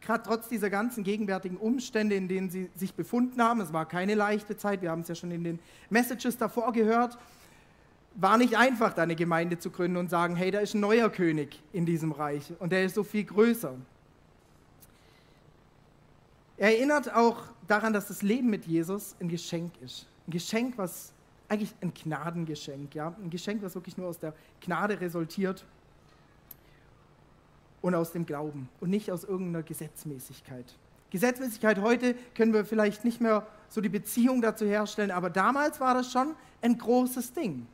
gerade 0.00 0.22
trotz 0.24 0.48
dieser 0.48 0.70
ganzen 0.70 1.04
gegenwärtigen 1.04 1.56
Umstände, 1.56 2.14
in 2.14 2.28
denen 2.28 2.50
sie 2.50 2.70
sich 2.74 2.94
befunden 2.94 3.42
haben, 3.42 3.60
es 3.60 3.72
war 3.72 3.86
keine 3.86 4.14
leichte 4.14 4.56
Zeit, 4.56 4.82
wir 4.82 4.90
haben 4.90 5.02
es 5.02 5.08
ja 5.08 5.14
schon 5.14 5.30
in 5.30 5.44
den 5.44 5.58
Messages 5.90 6.36
davor 6.36 6.72
gehört, 6.72 7.18
war 8.14 8.36
nicht 8.38 8.56
einfach, 8.56 8.92
da 8.92 9.02
eine 9.02 9.16
Gemeinde 9.16 9.58
zu 9.58 9.70
gründen 9.70 9.96
und 9.96 10.10
sagen, 10.10 10.36
hey, 10.36 10.50
da 10.50 10.60
ist 10.60 10.74
ein 10.74 10.80
neuer 10.80 11.10
König 11.10 11.62
in 11.72 11.86
diesem 11.86 12.12
Reich 12.12 12.52
und 12.58 12.72
der 12.72 12.84
ist 12.84 12.94
so 12.94 13.04
viel 13.04 13.24
größer. 13.24 13.74
Er 16.58 16.76
erinnert 16.76 17.14
auch 17.14 17.38
daran, 17.66 17.92
dass 17.92 18.08
das 18.08 18.22
Leben 18.22 18.50
mit 18.50 18.66
Jesus 18.66 19.16
ein 19.20 19.28
Geschenk 19.28 19.72
ist. 19.82 20.06
Ein 20.26 20.32
Geschenk, 20.32 20.78
was 20.78 21.12
eigentlich 21.48 21.74
ein 21.80 21.92
Gnadengeschenk, 21.92 22.94
ja, 22.94 23.14
ein 23.22 23.30
Geschenk, 23.30 23.62
was 23.62 23.74
wirklich 23.74 23.96
nur 23.96 24.08
aus 24.08 24.18
der 24.18 24.34
Gnade 24.60 25.00
resultiert 25.00 25.64
und 27.80 27.94
aus 27.94 28.12
dem 28.12 28.24
Glauben 28.24 28.68
und 28.80 28.90
nicht 28.90 29.10
aus 29.10 29.24
irgendeiner 29.24 29.62
Gesetzmäßigkeit. 29.62 30.74
Gesetzmäßigkeit 31.10 31.80
heute 31.80 32.14
können 32.34 32.54
wir 32.54 32.64
vielleicht 32.64 33.04
nicht 33.04 33.20
mehr 33.20 33.46
so 33.68 33.80
die 33.80 33.90
Beziehung 33.90 34.40
dazu 34.40 34.64
herstellen, 34.64 35.10
aber 35.10 35.28
damals 35.28 35.80
war 35.80 35.94
das 35.94 36.10
schon 36.10 36.34
ein 36.62 36.78
großes 36.78 37.32
Ding. 37.32 37.66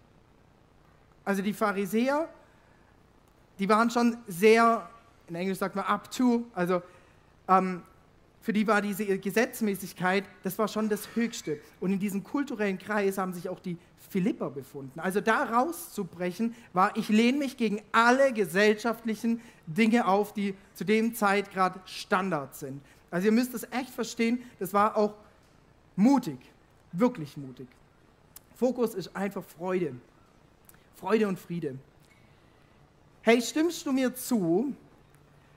Also 1.28 1.42
die 1.42 1.52
Pharisäer, 1.52 2.26
die 3.58 3.68
waren 3.68 3.90
schon 3.90 4.16
sehr, 4.28 4.88
in 5.28 5.34
Englisch 5.34 5.58
sagt 5.58 5.76
man 5.76 5.84
up 5.84 6.10
to, 6.10 6.46
also 6.54 6.80
ähm, 7.48 7.82
für 8.40 8.54
die 8.54 8.66
war 8.66 8.80
diese 8.80 9.18
Gesetzmäßigkeit, 9.18 10.24
das 10.42 10.58
war 10.58 10.68
schon 10.68 10.88
das 10.88 11.14
Höchste. 11.14 11.60
Und 11.80 11.92
in 11.92 11.98
diesem 11.98 12.24
kulturellen 12.24 12.78
Kreis 12.78 13.18
haben 13.18 13.34
sich 13.34 13.50
auch 13.50 13.60
die 13.60 13.76
Philipper 14.08 14.48
befunden. 14.48 15.00
Also 15.00 15.20
da 15.20 15.42
rauszubrechen 15.42 16.54
war, 16.72 16.96
ich 16.96 17.10
lehne 17.10 17.36
mich 17.36 17.58
gegen 17.58 17.82
alle 17.92 18.32
gesellschaftlichen 18.32 19.42
Dinge 19.66 20.08
auf, 20.08 20.32
die 20.32 20.54
zu 20.72 20.84
dem 20.84 21.14
Zeit 21.14 21.50
gerade 21.50 21.78
Standard 21.84 22.56
sind. 22.56 22.80
Also 23.10 23.26
ihr 23.26 23.32
müsst 23.32 23.52
es 23.52 23.64
echt 23.70 23.90
verstehen, 23.90 24.40
das 24.60 24.72
war 24.72 24.96
auch 24.96 25.12
mutig, 25.94 26.38
wirklich 26.92 27.36
mutig. 27.36 27.68
Fokus 28.54 28.94
ist 28.94 29.14
einfach 29.14 29.44
Freude. 29.44 29.94
Freude 30.98 31.28
und 31.28 31.38
Friede. 31.38 31.78
Hey, 33.22 33.40
stimmst 33.40 33.86
du 33.86 33.92
mir 33.92 34.14
zu, 34.14 34.74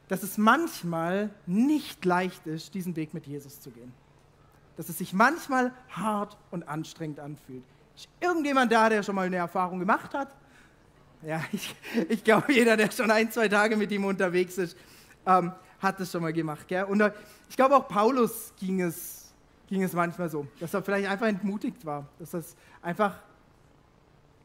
dass 0.08 0.24
es 0.24 0.38
manchmal 0.38 1.32
nicht 1.48 2.04
leicht 2.06 2.46
ist, 2.46 2.74
diesen 2.74 2.96
Weg 2.96 3.14
mit 3.14 3.26
Jesus 3.26 3.60
zu 3.60 3.72
gehen? 3.72 3.92
Dass 4.78 4.90
es 4.90 5.00
sich 5.00 5.14
manchmal 5.14 5.74
hart 5.90 6.38
und 6.52 6.68
anstrengend 6.68 7.20
anfühlt. 7.20 7.64
Ist 7.96 8.08
irgendjemand 8.20 8.72
da, 8.72 8.90
der 8.90 9.04
schon 9.04 9.16
mal 9.16 9.26
eine 9.26 9.38
Erfahrung 9.38 9.80
gemacht 9.80 10.14
hat? 10.14 10.36
Ja, 11.24 11.44
ich, 11.52 11.76
ich 12.10 12.24
glaube, 12.24 12.54
jeder, 12.54 12.78
der 12.78 12.92
schon 12.92 13.10
ein, 13.10 13.32
zwei 13.32 13.48
Tage 13.48 13.78
mit 13.78 13.92
ihm 13.92 14.06
unterwegs 14.06 14.58
ist, 14.58 14.78
ähm, 15.26 15.54
hat 15.80 16.00
das 16.00 16.12
schon 16.12 16.22
mal 16.22 16.34
gemacht. 16.34 16.68
Gell? 16.68 16.84
Und 16.84 17.02
äh, 17.02 17.12
ich 17.50 17.56
glaube, 17.56 17.76
auch 17.76 17.88
Paulus 17.88 18.54
ging 18.60 18.82
es, 18.82 19.34
ging 19.68 19.82
es 19.82 19.94
manchmal 19.94 20.30
so, 20.30 20.46
dass 20.60 20.74
er 20.74 20.84
vielleicht 20.84 21.10
einfach 21.10 21.28
entmutigt 21.28 21.84
war, 21.86 22.08
dass 22.20 22.34
es 22.34 22.56
einfach 22.82 23.16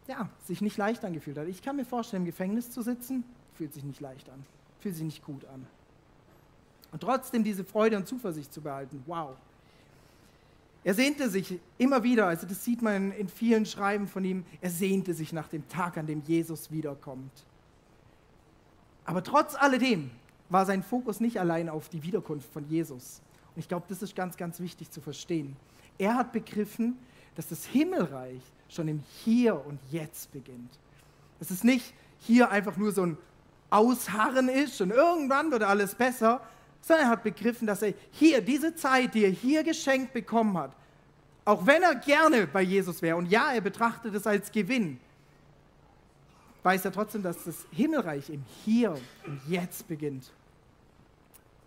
ja, 0.06 0.28
sich 0.44 0.60
nicht 0.60 0.76
leicht 0.76 1.04
angefühlt 1.04 1.38
hat. 1.38 1.48
Ich 1.48 1.62
kann 1.62 1.76
mir 1.76 1.84
vorstellen, 1.84 2.22
im 2.22 2.26
Gefängnis 2.26 2.70
zu 2.70 2.82
sitzen, 2.82 3.24
fühlt 3.54 3.72
sich 3.72 3.84
nicht 3.84 4.00
leicht 4.00 4.28
an, 4.30 4.44
fühlt 4.80 4.94
sich 4.94 5.04
nicht 5.04 5.24
gut 5.24 5.44
an. 5.46 5.66
Und 6.92 7.00
trotzdem 7.00 7.44
diese 7.44 7.64
Freude 7.64 7.96
und 7.96 8.06
Zuversicht 8.06 8.52
zu 8.52 8.60
behalten, 8.60 9.02
wow. 9.06 9.36
Er 10.84 10.94
sehnte 10.94 11.28
sich 11.28 11.58
immer 11.78 12.04
wieder, 12.04 12.28
also 12.28 12.46
das 12.46 12.64
sieht 12.64 12.80
man 12.80 13.10
in 13.12 13.28
vielen 13.28 13.66
Schreiben 13.66 14.06
von 14.06 14.24
ihm, 14.24 14.44
er 14.60 14.70
sehnte 14.70 15.14
sich 15.14 15.32
nach 15.32 15.48
dem 15.48 15.66
Tag, 15.68 15.98
an 15.98 16.06
dem 16.06 16.22
Jesus 16.22 16.70
wiederkommt. 16.70 17.32
Aber 19.04 19.22
trotz 19.22 19.54
alledem 19.56 20.10
war 20.48 20.64
sein 20.64 20.82
Fokus 20.82 21.20
nicht 21.20 21.40
allein 21.40 21.68
auf 21.68 21.88
die 21.88 22.02
Wiederkunft 22.02 22.52
von 22.52 22.68
Jesus. 22.68 23.20
Und 23.54 23.60
ich 23.60 23.68
glaube, 23.68 23.86
das 23.88 24.02
ist 24.02 24.14
ganz, 24.14 24.36
ganz 24.36 24.60
wichtig 24.60 24.90
zu 24.90 25.00
verstehen. 25.00 25.56
Er 25.98 26.14
hat 26.14 26.32
begriffen, 26.32 26.96
dass 27.34 27.48
das 27.48 27.64
Himmelreich 27.64 28.42
schon 28.68 28.88
im 28.88 29.02
Hier 29.24 29.64
und 29.66 29.78
Jetzt 29.90 30.32
beginnt. 30.32 30.78
Dass 31.38 31.50
es 31.50 31.64
nicht 31.64 31.94
hier 32.20 32.50
einfach 32.50 32.76
nur 32.76 32.92
so 32.92 33.04
ein 33.04 33.18
Ausharren 33.70 34.48
ist 34.48 34.80
und 34.80 34.90
irgendwann 34.90 35.50
wird 35.50 35.62
alles 35.62 35.94
besser, 35.94 36.40
sondern 36.80 37.06
er 37.06 37.10
hat 37.10 37.22
begriffen, 37.22 37.66
dass 37.66 37.82
er 37.82 37.94
hier 38.12 38.40
diese 38.40 38.74
Zeit, 38.74 39.14
die 39.14 39.24
er 39.24 39.30
hier 39.30 39.64
geschenkt 39.64 40.12
bekommen 40.12 40.56
hat, 40.56 40.72
auch 41.44 41.66
wenn 41.66 41.82
er 41.82 41.94
gerne 41.94 42.46
bei 42.46 42.62
Jesus 42.62 43.02
wäre, 43.02 43.16
und 43.16 43.26
ja, 43.26 43.52
er 43.52 43.60
betrachtet 43.60 44.14
es 44.14 44.26
als 44.26 44.50
Gewinn, 44.50 44.98
weiß 46.62 46.84
er 46.84 46.92
trotzdem, 46.92 47.22
dass 47.22 47.44
das 47.44 47.66
Himmelreich 47.70 48.30
im 48.30 48.44
Hier 48.64 48.92
und 48.92 49.40
Jetzt 49.48 49.86
beginnt. 49.86 50.32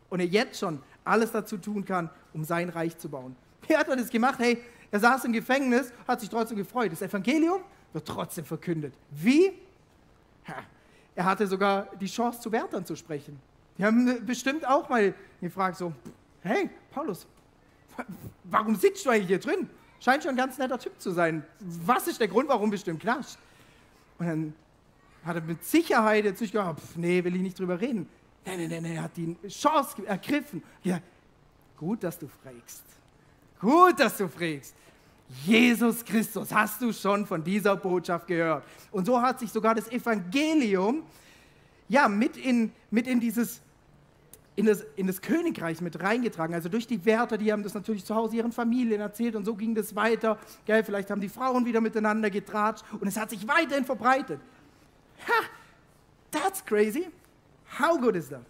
Und 0.10 0.20
er 0.20 0.26
jetzt 0.26 0.60
schon 0.60 0.82
alles 1.06 1.32
dazu 1.32 1.58
tun 1.58 1.86
kann, 1.86 2.10
um 2.34 2.44
sein 2.44 2.70
Reich 2.70 2.98
zu 2.98 3.08
bauen. 3.08 3.36
Wie 3.68 3.78
hat 3.78 3.88
er 3.88 3.96
das 3.96 4.10
gemacht? 4.10 4.40
Hey, 4.40 4.62
er 4.92 5.00
saß 5.00 5.26
im 5.26 5.34
Gefängnis, 5.34 5.92
hat 6.08 6.20
sich 6.20 6.30
trotzdem 6.30 6.58
gefreut. 6.58 6.92
Das 6.92 7.02
Evangelium 7.02 7.62
wird 7.94 8.08
trotzdem 8.08 8.46
verkündet. 8.46 8.94
Wie? 9.12 9.52
Er 11.16 11.26
hatte 11.26 11.46
sogar 11.48 11.88
die 12.00 12.08
Chance, 12.08 12.40
zu 12.40 12.52
Wärtern 12.52 12.86
zu 12.86 12.96
sprechen. 12.96 13.40
Die 13.78 13.86
haben 13.86 14.26
bestimmt 14.26 14.68
auch 14.68 14.90
mal 14.90 15.14
gefragt, 15.42 15.78
so, 15.78 15.94
hey, 16.42 16.70
Paulus, 16.92 17.28
warum 18.46 18.76
sitzt 18.76 19.06
du 19.06 19.10
eigentlich 19.10 19.28
hier 19.28 19.40
drin? 19.40 19.70
Scheint 20.00 20.24
schon 20.24 20.32
ein 20.32 20.38
ganz 20.38 20.58
netter 20.58 20.80
Typ 20.80 21.00
zu 21.00 21.12
sein. 21.12 21.46
Was 21.60 22.08
ist 22.08 22.20
der 22.20 22.28
Grund, 22.28 22.50
warum 22.50 22.72
im 22.74 23.00
Knast? 23.00 23.38
Und 24.18 24.28
dann 24.28 24.54
hat 25.26 25.36
er 25.36 25.42
mit 25.42 25.64
Sicherheit 25.64 26.26
jetzt 26.26 26.42
nicht 26.42 26.52
gesagt, 26.52 26.82
nee, 26.96 27.24
will 27.24 27.36
ich 27.36 27.42
nicht 27.42 27.60
drüber 27.60 27.80
reden. 27.80 28.08
Nein, 28.46 28.68
nein, 28.70 28.82
nein, 28.82 28.96
er 28.96 29.04
hat 29.04 29.18
die 29.18 29.36
Chance 29.50 30.06
ergriffen. 30.06 30.64
Ja, 30.84 31.00
gut, 31.78 32.04
dass 32.04 32.18
du 32.18 32.28
fragst. 32.28 32.84
Gut, 33.60 34.00
dass 34.00 34.18
du 34.18 34.28
fragst. 34.28 34.76
Jesus 35.46 36.04
Christus, 36.04 36.52
hast 36.54 36.82
du 36.82 36.92
schon 36.92 37.26
von 37.26 37.44
dieser 37.44 37.76
Botschaft 37.76 38.28
gehört? 38.28 38.64
Und 38.92 39.06
so 39.06 39.22
hat 39.22 39.40
sich 39.40 39.52
sogar 39.52 39.76
das 39.76 39.92
Evangelium 39.92 41.04
ja 41.88 42.08
mit 42.08 42.36
in, 42.38 42.72
mit 42.90 43.08
in 43.08 43.20
dieses 43.20 43.62
in 44.56 44.66
das, 44.66 44.84
in 44.98 45.08
das 45.08 45.22
Königreich 45.22 45.80
mit 45.80 46.02
reingetragen. 46.02 46.54
Also 46.54 46.68
durch 46.68 46.86
die 46.86 47.06
Wärter, 47.06 47.38
die 47.38 47.50
haben 47.54 47.64
das 47.64 47.74
natürlich 47.74 48.04
zu 48.04 48.14
Hause 48.14 48.36
ihren 48.36 48.52
Familien 48.52 49.00
erzählt 49.00 49.38
und 49.38 49.46
so 49.46 49.56
ging 49.56 49.74
das 49.74 49.96
weiter. 49.96 50.38
Gell? 50.66 50.84
Vielleicht 50.84 51.10
haben 51.12 51.22
die 51.22 51.30
Frauen 51.30 51.66
wieder 51.66 51.80
miteinander 51.80 52.30
getratscht 52.30 52.84
und 53.00 53.08
es 53.08 53.16
hat 53.16 53.30
sich 53.30 53.48
weiterhin 53.48 53.86
verbreitet. 53.86 54.42
Ha, 55.26 55.46
that's 56.30 56.66
crazy. 56.66 57.08
How 57.80 57.98
good 57.98 58.18
is 58.18 58.28
that? 58.28 58.42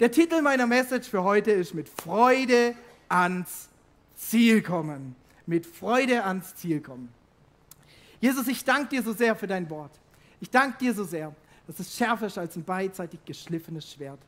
Der 0.00 0.10
Titel 0.10 0.40
meiner 0.40 0.66
Message 0.66 1.10
für 1.10 1.22
heute 1.22 1.50
ist 1.50 1.74
mit 1.74 1.90
Freude 1.90 2.74
ans 3.10 3.68
Ziel 4.18 4.62
kommen. 4.62 5.14
Mit 5.46 5.64
Freude 5.64 6.24
ans 6.24 6.54
Ziel 6.56 6.80
kommen. 6.80 7.08
Jesus, 8.20 8.48
ich 8.48 8.64
danke 8.64 8.88
dir 8.90 9.02
so 9.02 9.12
sehr 9.12 9.34
für 9.34 9.46
dein 9.46 9.70
Wort. 9.70 9.92
Ich 10.40 10.50
danke 10.50 10.76
dir 10.78 10.92
so 10.92 11.04
sehr, 11.04 11.34
dass 11.66 11.78
es 11.78 11.96
schärfer 11.96 12.26
ist 12.26 12.36
als 12.36 12.56
ein 12.56 12.64
beidseitig 12.64 13.24
geschliffenes 13.24 13.90
Schwert. 13.90 14.18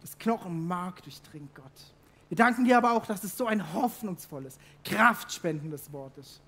Das 0.00 0.16
Knochenmark 0.18 1.02
durchdringt 1.02 1.54
Gott. 1.54 1.64
Wir 2.28 2.36
danken 2.36 2.64
dir 2.64 2.76
aber 2.76 2.92
auch, 2.92 3.06
dass 3.06 3.24
es 3.24 3.36
so 3.36 3.46
ein 3.46 3.72
hoffnungsvolles, 3.74 4.58
kraftspendendes 4.84 5.92
Wort 5.92 6.16
ist. 6.18 6.40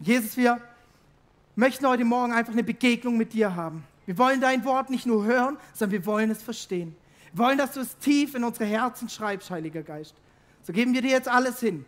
Und 0.00 0.08
Jesus, 0.08 0.36
wir 0.36 0.60
möchten 1.54 1.86
heute 1.86 2.04
Morgen 2.04 2.32
einfach 2.32 2.52
eine 2.52 2.64
Begegnung 2.64 3.16
mit 3.16 3.32
dir 3.32 3.54
haben. 3.54 3.84
Wir 4.06 4.18
wollen 4.18 4.40
dein 4.40 4.64
Wort 4.64 4.90
nicht 4.90 5.06
nur 5.06 5.24
hören, 5.24 5.56
sondern 5.72 5.92
wir 6.00 6.06
wollen 6.06 6.30
es 6.30 6.42
verstehen. 6.42 6.96
Wir 7.32 7.44
wollen, 7.44 7.58
dass 7.58 7.72
du 7.72 7.80
es 7.80 7.96
tief 7.98 8.34
in 8.34 8.44
unsere 8.44 8.64
Herzen 8.64 9.08
schreibst, 9.08 9.50
Heiliger 9.50 9.82
Geist. 9.82 10.14
So 10.62 10.72
geben 10.72 10.94
wir 10.94 11.02
dir 11.02 11.10
jetzt 11.10 11.28
alles 11.28 11.60
hin. 11.60 11.84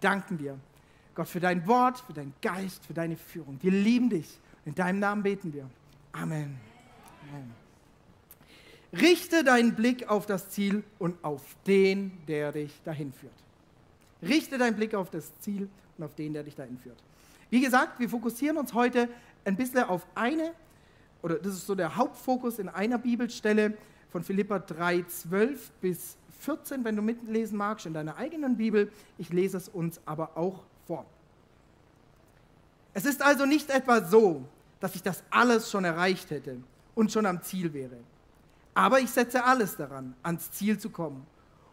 Danken 0.00 0.38
dir, 0.38 0.58
Gott, 1.14 1.28
für 1.28 1.40
dein 1.40 1.66
Wort, 1.66 2.00
für 2.00 2.12
deinen 2.12 2.34
Geist, 2.40 2.84
für 2.86 2.94
deine 2.94 3.16
Führung. 3.16 3.58
Wir 3.60 3.72
lieben 3.72 4.08
dich. 4.10 4.38
In 4.64 4.74
deinem 4.74 5.00
Namen 5.00 5.22
beten 5.22 5.52
wir. 5.52 5.68
Amen. 6.12 6.58
Amen. 7.28 7.54
Richte 8.92 9.44
deinen 9.44 9.74
Blick 9.74 10.08
auf 10.08 10.26
das 10.26 10.50
Ziel 10.50 10.82
und 10.98 11.22
auf 11.24 11.42
den, 11.66 12.12
der 12.26 12.52
dich 12.52 12.82
dahin 12.84 13.12
führt. 13.12 13.32
Richte 14.22 14.58
deinen 14.58 14.76
Blick 14.76 14.94
auf 14.94 15.10
das 15.10 15.36
Ziel 15.38 15.68
und 15.96 16.04
auf 16.04 16.14
den, 16.14 16.32
der 16.32 16.42
dich 16.42 16.56
dahin 16.56 16.78
führt. 16.78 16.98
Wie 17.50 17.60
gesagt, 17.60 18.00
wir 18.00 18.08
fokussieren 18.08 18.56
uns 18.56 18.74
heute 18.74 19.08
ein 19.44 19.56
bisschen 19.56 19.84
auf 19.84 20.06
eine, 20.14 20.52
oder 21.22 21.36
das 21.36 21.54
ist 21.54 21.66
so 21.66 21.74
der 21.74 21.96
Hauptfokus 21.96 22.58
in 22.58 22.68
einer 22.68 22.98
Bibelstelle 22.98 23.76
von 24.10 24.22
Philippa 24.22 24.58
3, 24.58 25.04
12 25.04 25.70
bis 25.80 26.16
14, 26.40 26.84
wenn 26.84 26.96
du 26.96 27.02
mitlesen 27.02 27.56
magst, 27.56 27.86
in 27.86 27.94
deiner 27.94 28.16
eigenen 28.16 28.56
Bibel. 28.56 28.90
Ich 29.18 29.30
lese 29.30 29.56
es 29.56 29.68
uns 29.68 30.00
aber 30.06 30.36
auch 30.36 30.64
vor. 30.86 31.06
Es 32.94 33.04
ist 33.04 33.22
also 33.22 33.46
nicht 33.46 33.70
etwa 33.70 34.02
so, 34.02 34.44
dass 34.80 34.94
ich 34.94 35.02
das 35.02 35.22
alles 35.30 35.70
schon 35.70 35.84
erreicht 35.84 36.30
hätte 36.30 36.56
und 36.94 37.12
schon 37.12 37.26
am 37.26 37.42
Ziel 37.42 37.72
wäre. 37.72 37.98
Aber 38.74 39.00
ich 39.00 39.10
setze 39.10 39.44
alles 39.44 39.76
daran, 39.76 40.14
ans 40.22 40.50
Ziel 40.50 40.78
zu 40.78 40.90
kommen 40.90 41.26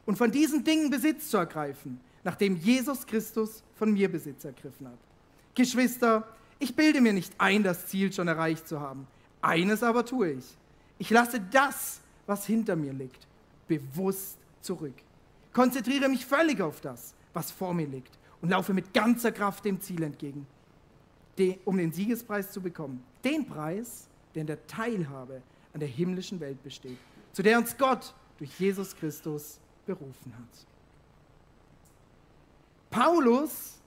und 0.06 0.18
von 0.18 0.32
diesen 0.32 0.64
Dingen 0.64 0.90
Besitz 0.90 1.30
zu 1.30 1.38
ergreifen, 1.38 2.00
nachdem 2.24 2.56
Jesus 2.56 3.06
Christus 3.06 3.64
von 3.76 3.94
mir 3.94 4.12
Besitz 4.12 4.44
ergriffen 4.46 4.88
hat. 4.88 4.98
Geschwister, 5.56 6.28
ich 6.60 6.76
bilde 6.76 7.02
mir 7.02 7.14
nicht 7.14 7.34
ein, 7.38 7.64
das 7.64 7.88
Ziel 7.88 8.12
schon 8.12 8.28
erreicht 8.28 8.68
zu 8.68 8.80
haben. 8.80 9.08
Eines 9.42 9.84
aber 9.84 10.06
tue 10.06 10.34
ich. 10.34 10.58
Ich 10.98 11.10
lasse 11.10 11.40
das, 11.40 12.02
was 12.28 12.46
hinter 12.46 12.76
mir 12.76 12.94
liegt, 12.94 13.26
bewusst 13.68 14.38
zurück. 14.62 14.94
Konzentriere 15.54 16.08
mich 16.08 16.26
völlig 16.26 16.62
auf 16.62 16.82
das, 16.82 17.16
was 17.34 17.50
vor 17.50 17.74
mir 17.74 17.88
liegt 17.88 18.18
und 18.42 18.50
laufe 18.50 18.74
mit 18.74 18.94
ganzer 18.94 19.32
Kraft 19.32 19.66
dem 19.66 19.82
Ziel 19.82 20.04
entgegen, 20.04 20.46
um 21.66 21.78
den 21.78 21.92
Siegespreis 21.92 22.52
zu 22.52 22.62
bekommen. 22.62 23.04
Den 23.24 23.48
Preis, 23.48 24.08
der 24.36 24.42
in 24.42 24.48
der 24.48 24.68
Teilhabe 24.68 25.42
an 25.74 25.80
der 25.80 25.90
himmlischen 25.90 26.40
Welt 26.40 26.62
besteht, 26.64 26.98
zu 27.34 27.42
der 27.42 27.58
uns 27.58 27.76
Gott 27.78 28.14
durch 28.38 28.52
Jesus 28.60 28.96
Christus 28.96 29.60
berufen 29.86 30.34
hat. 30.38 30.68
Paulus 32.90 33.80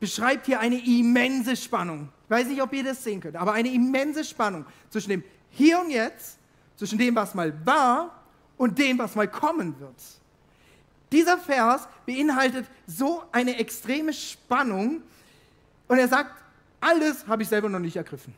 beschreibt 0.00 0.46
hier 0.46 0.60
eine 0.60 0.78
immense 0.84 1.56
Spannung. 1.56 2.08
Ich 2.24 2.30
weiß 2.30 2.46
nicht, 2.48 2.62
ob 2.62 2.72
ihr 2.72 2.84
das 2.84 3.02
sehen 3.02 3.20
könnt, 3.20 3.36
aber 3.36 3.52
eine 3.52 3.72
immense 3.72 4.24
Spannung 4.24 4.64
zwischen 4.90 5.10
dem 5.10 5.24
Hier 5.50 5.80
und 5.80 5.90
Jetzt, 5.90 6.38
zwischen 6.78 6.96
dem, 6.96 7.14
was 7.16 7.34
mal 7.34 7.52
war 7.66 8.22
und 8.56 8.78
dem, 8.78 8.98
was 8.98 9.14
mal 9.14 9.28
kommen 9.28 9.78
wird. 9.80 10.00
Dieser 11.10 11.36
Vers 11.36 11.88
beinhaltet 12.06 12.66
so 12.86 13.24
eine 13.32 13.58
extreme 13.58 14.12
Spannung 14.12 15.02
und 15.88 15.98
er 15.98 16.08
sagt, 16.08 16.30
alles 16.80 17.26
habe 17.26 17.42
ich 17.42 17.48
selber 17.48 17.68
noch 17.68 17.80
nicht 17.80 17.96
ergriffen. 17.96 18.32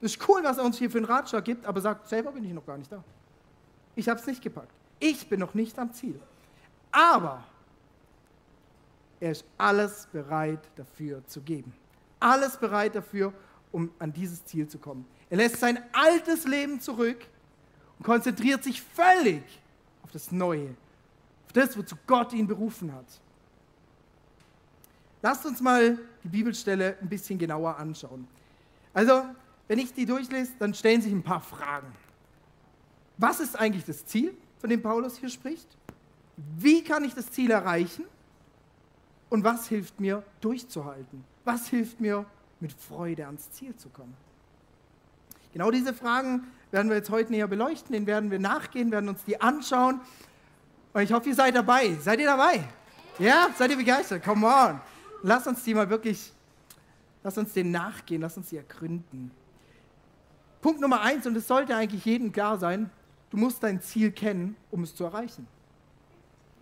Das 0.00 0.12
ist 0.12 0.28
cool, 0.28 0.42
was 0.42 0.58
er 0.58 0.64
uns 0.64 0.78
hier 0.78 0.90
für 0.90 0.98
einen 0.98 1.06
Ratschlag 1.06 1.44
gibt, 1.44 1.64
aber 1.64 1.80
sagt, 1.80 2.08
selber 2.08 2.32
bin 2.32 2.44
ich 2.44 2.52
noch 2.52 2.66
gar 2.66 2.76
nicht 2.76 2.90
da. 2.90 3.02
Ich 3.94 4.08
habe 4.08 4.18
es 4.18 4.26
nicht 4.26 4.42
gepackt. 4.42 4.72
Ich 4.98 5.28
bin 5.28 5.38
noch 5.38 5.54
nicht 5.54 5.78
am 5.78 5.92
Ziel. 5.92 6.18
Aber 6.90 7.44
er 9.20 9.30
ist 9.30 9.44
alles 9.56 10.08
bereit 10.10 10.60
dafür 10.74 11.24
zu 11.26 11.40
geben. 11.40 11.72
Alles 12.18 12.56
bereit 12.56 12.96
dafür, 12.96 13.32
um 13.70 13.90
an 13.98 14.12
dieses 14.12 14.44
Ziel 14.44 14.66
zu 14.66 14.78
kommen. 14.78 15.06
Er 15.30 15.36
lässt 15.36 15.60
sein 15.60 15.78
altes 15.92 16.46
Leben 16.46 16.80
zurück 16.80 17.26
und 17.98 18.04
konzentriert 18.04 18.62
sich 18.64 18.80
völlig 18.82 19.42
auf 20.02 20.10
das 20.10 20.32
Neue, 20.32 20.70
auf 21.46 21.52
das, 21.52 21.76
wozu 21.76 21.96
Gott 22.06 22.32
ihn 22.32 22.46
berufen 22.46 22.92
hat. 22.92 23.06
Lasst 25.22 25.46
uns 25.46 25.60
mal 25.60 25.98
die 26.22 26.28
Bibelstelle 26.28 26.98
ein 27.00 27.08
bisschen 27.08 27.38
genauer 27.38 27.76
anschauen. 27.76 28.28
Also, 28.92 29.24
wenn 29.68 29.78
ich 29.78 29.92
die 29.94 30.04
durchlese, 30.04 30.52
dann 30.58 30.74
stellen 30.74 31.00
sich 31.00 31.12
ein 31.12 31.22
paar 31.22 31.40
Fragen. 31.40 31.90
Was 33.16 33.40
ist 33.40 33.58
eigentlich 33.58 33.84
das 33.84 34.04
Ziel, 34.04 34.36
von 34.58 34.70
dem 34.70 34.82
Paulus 34.82 35.16
hier 35.16 35.28
spricht? 35.28 35.68
Wie 36.36 36.82
kann 36.82 37.04
ich 37.04 37.14
das 37.14 37.30
Ziel 37.30 37.50
erreichen? 37.50 38.04
Und 39.30 39.44
was 39.44 39.66
hilft 39.68 39.98
mir 40.00 40.22
durchzuhalten? 40.40 41.24
Was 41.44 41.68
hilft 41.68 42.00
mir 42.00 42.26
mit 42.60 42.72
Freude 42.72 43.26
ans 43.26 43.50
Ziel 43.50 43.74
zu 43.76 43.88
kommen? 43.88 44.14
Genau 45.54 45.70
diese 45.70 45.94
Fragen 45.94 46.48
werden 46.72 46.88
wir 46.88 46.96
jetzt 46.96 47.10
heute 47.10 47.30
näher 47.30 47.46
beleuchten, 47.46 47.92
denen 47.92 48.08
werden 48.08 48.32
wir 48.32 48.40
nachgehen, 48.40 48.90
werden 48.90 49.08
uns 49.08 49.22
die 49.22 49.40
anschauen. 49.40 50.00
Und 50.92 51.02
ich 51.02 51.12
hoffe, 51.12 51.28
ihr 51.28 51.34
seid 51.36 51.54
dabei. 51.54 51.96
Seid 52.00 52.18
ihr 52.18 52.26
dabei? 52.26 52.64
Ja? 53.20 53.48
Seid 53.56 53.70
ihr 53.70 53.76
begeistert? 53.76 54.24
Come 54.24 54.44
on. 54.44 54.80
Lasst 55.22 55.46
uns 55.46 55.62
die 55.62 55.72
mal 55.72 55.88
wirklich, 55.88 56.32
lasst 57.22 57.38
uns 57.38 57.52
denen 57.52 57.70
nachgehen, 57.70 58.20
lasst 58.20 58.36
uns 58.36 58.50
sie 58.50 58.56
ergründen. 58.56 59.30
Punkt 60.60 60.80
Nummer 60.80 61.02
eins, 61.02 61.24
und 61.24 61.36
es 61.36 61.46
sollte 61.46 61.76
eigentlich 61.76 62.04
jedem 62.04 62.32
klar 62.32 62.58
sein, 62.58 62.90
du 63.30 63.36
musst 63.36 63.62
dein 63.62 63.80
Ziel 63.80 64.10
kennen, 64.10 64.56
um 64.72 64.82
es 64.82 64.92
zu 64.92 65.04
erreichen. 65.04 65.46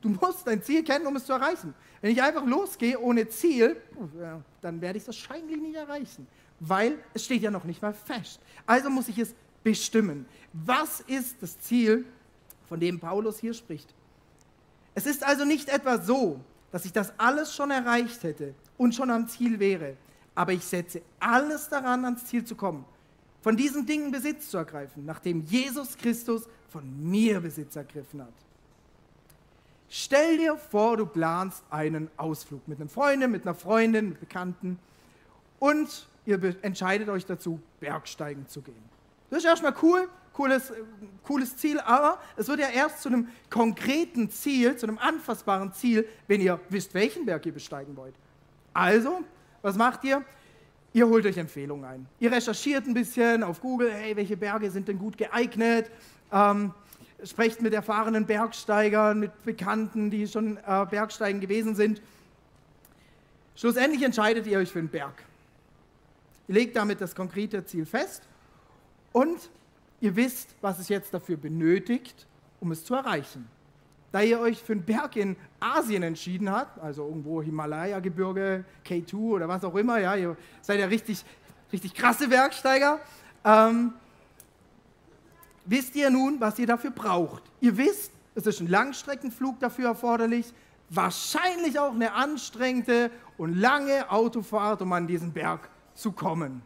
Du 0.02 0.10
musst 0.10 0.46
dein 0.46 0.62
Ziel 0.62 0.84
kennen, 0.84 1.06
um 1.06 1.16
es 1.16 1.24
zu 1.24 1.32
erreichen. 1.32 1.72
Wenn 2.02 2.10
ich 2.10 2.22
einfach 2.22 2.44
losgehe 2.44 2.98
ohne 2.98 3.26
Ziel, 3.28 3.80
dann 4.60 4.82
werde 4.82 4.98
ich 4.98 5.04
es 5.04 5.08
wahrscheinlich 5.08 5.58
nicht 5.58 5.76
erreichen, 5.76 6.26
weil 6.68 6.98
es 7.14 7.24
steht 7.24 7.42
ja 7.42 7.50
noch 7.50 7.64
nicht 7.64 7.82
mal 7.82 7.94
fest. 7.94 8.40
Also 8.66 8.90
muss 8.90 9.08
ich 9.08 9.18
es 9.18 9.34
bestimmen. 9.62 10.26
Was 10.52 11.00
ist 11.00 11.36
das 11.40 11.58
Ziel, 11.60 12.04
von 12.68 12.80
dem 12.80 12.98
Paulus 12.98 13.38
hier 13.38 13.54
spricht? 13.54 13.94
Es 14.94 15.06
ist 15.06 15.24
also 15.24 15.44
nicht 15.44 15.68
etwa 15.68 15.98
so, 15.98 16.40
dass 16.70 16.84
ich 16.84 16.92
das 16.92 17.12
alles 17.18 17.54
schon 17.54 17.70
erreicht 17.70 18.22
hätte 18.22 18.54
und 18.78 18.94
schon 18.94 19.10
am 19.10 19.28
Ziel 19.28 19.58
wäre, 19.58 19.96
aber 20.34 20.52
ich 20.52 20.64
setze 20.64 21.02
alles 21.20 21.68
daran, 21.68 22.04
ans 22.04 22.26
Ziel 22.26 22.44
zu 22.44 22.54
kommen 22.54 22.84
von 23.42 23.56
diesen 23.56 23.84
Dingen 23.84 24.10
Besitz 24.10 24.50
zu 24.50 24.56
ergreifen, 24.56 25.04
nachdem 25.04 25.44
Jesus 25.44 25.96
Christus 25.98 26.48
von 26.70 27.10
mir 27.10 27.40
Besitz 27.40 27.76
ergriffen 27.76 28.22
hat. 28.22 28.32
Stell 29.88 30.38
dir 30.38 30.56
vor, 30.56 30.96
du 30.96 31.04
planst 31.04 31.62
einen 31.68 32.08
Ausflug 32.16 32.66
mit 32.66 32.80
einem 32.80 32.88
Freund, 32.88 33.28
mit 33.30 33.42
einer 33.44 33.54
Freundin, 33.54 34.10
mit 34.10 34.20
Bekannten 34.20 34.78
und 35.58 36.08
ihr 36.24 36.40
entscheidet 36.62 37.08
euch 37.08 37.26
dazu, 37.26 37.60
Bergsteigen 37.80 38.46
zu 38.46 38.62
gehen. 38.62 38.82
Das 39.30 39.40
ist 39.40 39.44
erstmal 39.44 39.74
cool, 39.82 40.08
cooles, 40.32 40.70
äh, 40.70 40.74
cooles 41.24 41.56
Ziel, 41.56 41.80
aber 41.80 42.18
es 42.36 42.48
wird 42.48 42.60
ja 42.60 42.68
erst 42.68 43.02
zu 43.02 43.08
einem 43.08 43.28
konkreten 43.50 44.30
Ziel, 44.30 44.76
zu 44.76 44.86
einem 44.86 44.98
anfassbaren 44.98 45.72
Ziel, 45.72 46.06
wenn 46.28 46.40
ihr 46.40 46.60
wisst, 46.68 46.94
welchen 46.94 47.24
Berg 47.24 47.46
ihr 47.46 47.52
besteigen 47.52 47.96
wollt. 47.96 48.14
Also, 48.74 49.20
was 49.62 49.76
macht 49.76 50.04
ihr? 50.04 50.24
Ihr 50.94 51.08
holt 51.08 51.24
euch 51.24 51.38
Empfehlungen 51.38 51.84
ein. 51.84 52.06
Ihr 52.20 52.30
recherchiert 52.30 52.86
ein 52.86 52.92
bisschen 52.92 53.42
auf 53.42 53.60
Google, 53.60 53.90
hey, 53.90 54.14
welche 54.14 54.36
Berge 54.36 54.70
sind 54.70 54.88
denn 54.88 54.98
gut 54.98 55.16
geeignet? 55.16 55.90
Ähm, 56.30 56.74
sprecht 57.24 57.62
mit 57.62 57.72
erfahrenen 57.72 58.26
Bergsteigern, 58.26 59.18
mit 59.18 59.44
Bekannten, 59.44 60.10
die 60.10 60.26
schon 60.26 60.58
äh, 60.58 60.86
Bergsteigen 60.90 61.40
gewesen 61.40 61.74
sind. 61.74 62.02
Schlussendlich 63.54 64.02
entscheidet 64.02 64.46
ihr 64.46 64.58
euch 64.58 64.70
für 64.70 64.80
einen 64.80 64.88
Berg. 64.88 65.14
Legt 66.52 66.76
damit 66.76 67.00
das 67.00 67.14
konkrete 67.14 67.64
Ziel 67.64 67.86
fest 67.86 68.22
und 69.12 69.50
ihr 70.00 70.14
wisst, 70.16 70.54
was 70.60 70.78
es 70.78 70.88
jetzt 70.88 71.12
dafür 71.14 71.36
benötigt, 71.36 72.26
um 72.60 72.72
es 72.72 72.84
zu 72.84 72.94
erreichen 72.94 73.48
da 74.12 74.20
ihr 74.20 74.38
euch 74.38 74.62
für 74.62 74.72
einen 74.72 74.84
Berg 74.84 75.16
in 75.16 75.36
Asien 75.58 76.02
entschieden 76.02 76.50
habt, 76.50 76.78
also 76.78 77.06
irgendwo 77.06 77.42
Himalaya-Gebirge, 77.42 78.64
K2 78.86 79.14
oder 79.14 79.48
was 79.48 79.64
auch 79.64 79.74
immer, 79.74 79.98
ja, 79.98 80.14
ihr 80.14 80.36
seid 80.60 80.78
ja 80.78 80.86
richtig, 80.86 81.24
richtig 81.72 81.94
krasse 81.94 82.28
Bergsteiger, 82.28 83.00
ähm, 83.44 83.94
wisst 85.64 85.96
ihr 85.96 86.10
nun, 86.10 86.40
was 86.40 86.58
ihr 86.58 86.66
dafür 86.66 86.90
braucht. 86.90 87.42
Ihr 87.60 87.76
wisst, 87.78 88.12
es 88.34 88.46
ist 88.46 88.60
ein 88.60 88.68
Langstreckenflug 88.68 89.58
dafür 89.60 89.88
erforderlich, 89.88 90.52
wahrscheinlich 90.90 91.78
auch 91.78 91.94
eine 91.94 92.12
anstrengende 92.12 93.10
und 93.38 93.54
lange 93.54 94.10
Autofahrt, 94.10 94.82
um 94.82 94.92
an 94.92 95.06
diesen 95.06 95.32
Berg 95.32 95.70
zu 95.94 96.12
kommen. 96.12 96.62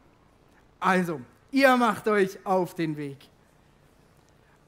Also, 0.80 1.20
ihr 1.50 1.76
macht 1.76 2.08
euch 2.08 2.38
auf 2.44 2.74
den 2.74 2.96
Weg. 2.96 3.18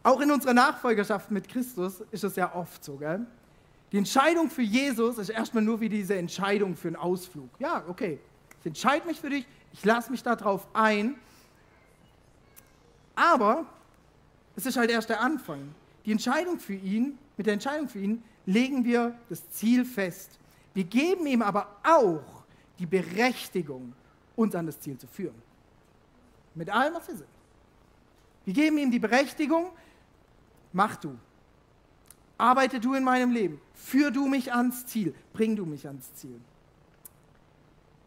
Auch 0.03 0.21
in 0.21 0.31
unserer 0.31 0.55
Nachfolgerschaft 0.55 1.31
mit 1.31 1.49
Christus 1.49 2.03
ist 2.11 2.25
es 2.25 2.37
ja 2.37 2.55
oft 2.55 2.83
so, 2.83 2.97
gell? 2.97 3.27
Die 3.93 3.99
Entscheidung 3.99 4.51
für 4.51 4.63
Jesus 4.63 5.19
ist 5.19 5.31
erstmal 5.31 5.63
nur 5.63 5.81
wie 5.81 5.89
diese 5.89 6.15
Entscheidung 6.15 6.77
für 6.77 6.89
einen 6.89 6.97
Ausflug. 6.97 7.49
Ja, 7.59 7.83
okay, 7.89 8.19
ich 8.61 8.67
entscheide 8.67 9.07
mich 9.07 9.21
für 9.21 9.31
dich, 9.31 9.47
ich 9.73 9.85
lasse 9.85 10.11
mich 10.11 10.23
darauf 10.23 10.67
ein. 10.75 11.15
Aber 13.15 13.65
es 14.57 14.67
ist 14.67 14.77
halt 14.77 14.91
erst 14.91 15.09
der 15.09 15.21
Anfang. 15.21 15.75
Die 16.05 16.13
Entscheidung 16.13 16.59
für 16.59 16.75
ihn, 16.75 17.19
mit 17.37 17.47
der 17.47 17.55
Entscheidung 17.55 17.89
für 17.89 17.99
ihn 17.99 18.23
legen 18.47 18.85
wir 18.85 19.15
das 19.29 19.49
Ziel 19.51 19.85
fest. 19.85 20.39
Wir 20.75 20.85
geben 20.85 21.27
ihm 21.27 21.43
aber 21.43 21.69
auch 21.83 22.45
die 22.79 22.87
Berechtigung, 22.87 23.93
uns 24.39 24.55
an 24.55 24.67
das 24.67 24.81
Ziel 24.81 24.97
zu 24.97 25.07
führen. 25.07 25.35
Mit 26.55 26.71
allem, 26.71 26.95
was 26.95 27.09
wir 27.09 27.17
sind. 27.17 27.29
Wir 28.45 28.55
geben 28.55 28.79
ihm 28.79 28.91
die 28.91 29.01
Berechtigung, 29.01 29.73
mach 30.73 30.97
du. 30.97 31.19
Arbeite 32.39 32.79
du 32.79 32.95
in 32.95 33.03
meinem 33.03 33.33
Leben. 33.33 33.61
Führ 33.75 34.13
du 34.13 34.27
mich 34.27 34.53
ans 34.55 34.87
Ziel. 34.87 35.13
Bring 35.33 35.57
du 35.57 35.67
mich 35.67 35.87
ans 35.87 36.15
Ziel. 36.15 36.41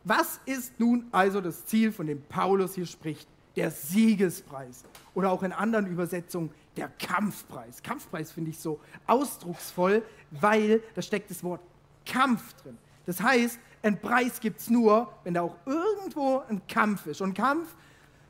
Was 0.06 0.39
ist 0.46 0.80
nun 0.80 1.08
also 1.12 1.41
das 1.41 1.65
Ziel, 1.65 1.91
von 1.91 2.08
dem 2.08 2.22
Paulus 2.24 2.76
hier 2.76 2.86
spricht? 2.86 3.28
Der 3.58 3.70
Siegespreis. 3.70 4.86
Oder 5.13 5.32
auch 5.32 5.44
in 5.44 5.52
anderen 5.52 5.86
Übersetzungen 5.88 6.50
der 6.78 6.88
Kampfpreis. 6.98 7.84
Kampfpreis 7.84 8.32
finde 8.32 8.52
ich 8.52 8.58
so 8.58 8.80
ausdrucksvoll, 9.06 10.02
weil 10.32 10.82
da 10.96 11.02
steckt 11.02 11.30
das 11.30 11.44
Wort 11.44 11.62
Kampf 12.06 12.54
drin. 12.63 12.78
Das 13.06 13.22
heißt, 13.22 13.60
ein 13.84 14.00
Preis 14.00 14.39
gibt 14.39 14.60
es 14.60 14.70
nur, 14.70 15.12
wenn 15.24 15.34
da 15.34 15.41
auch 15.41 15.56
irgendwo 15.65 16.44
ein 16.50 16.62
Kampf 16.67 17.08
ist. 17.08 17.22
Und 17.22 17.34
Kampf, 17.34 17.76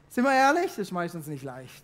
sind 0.09 0.23
wir 0.23 0.33
ehrlich, 0.33 0.67
das 0.67 0.79
ist 0.79 0.91
meistens 0.91 1.27
nicht 1.27 1.43
leicht. 1.43 1.83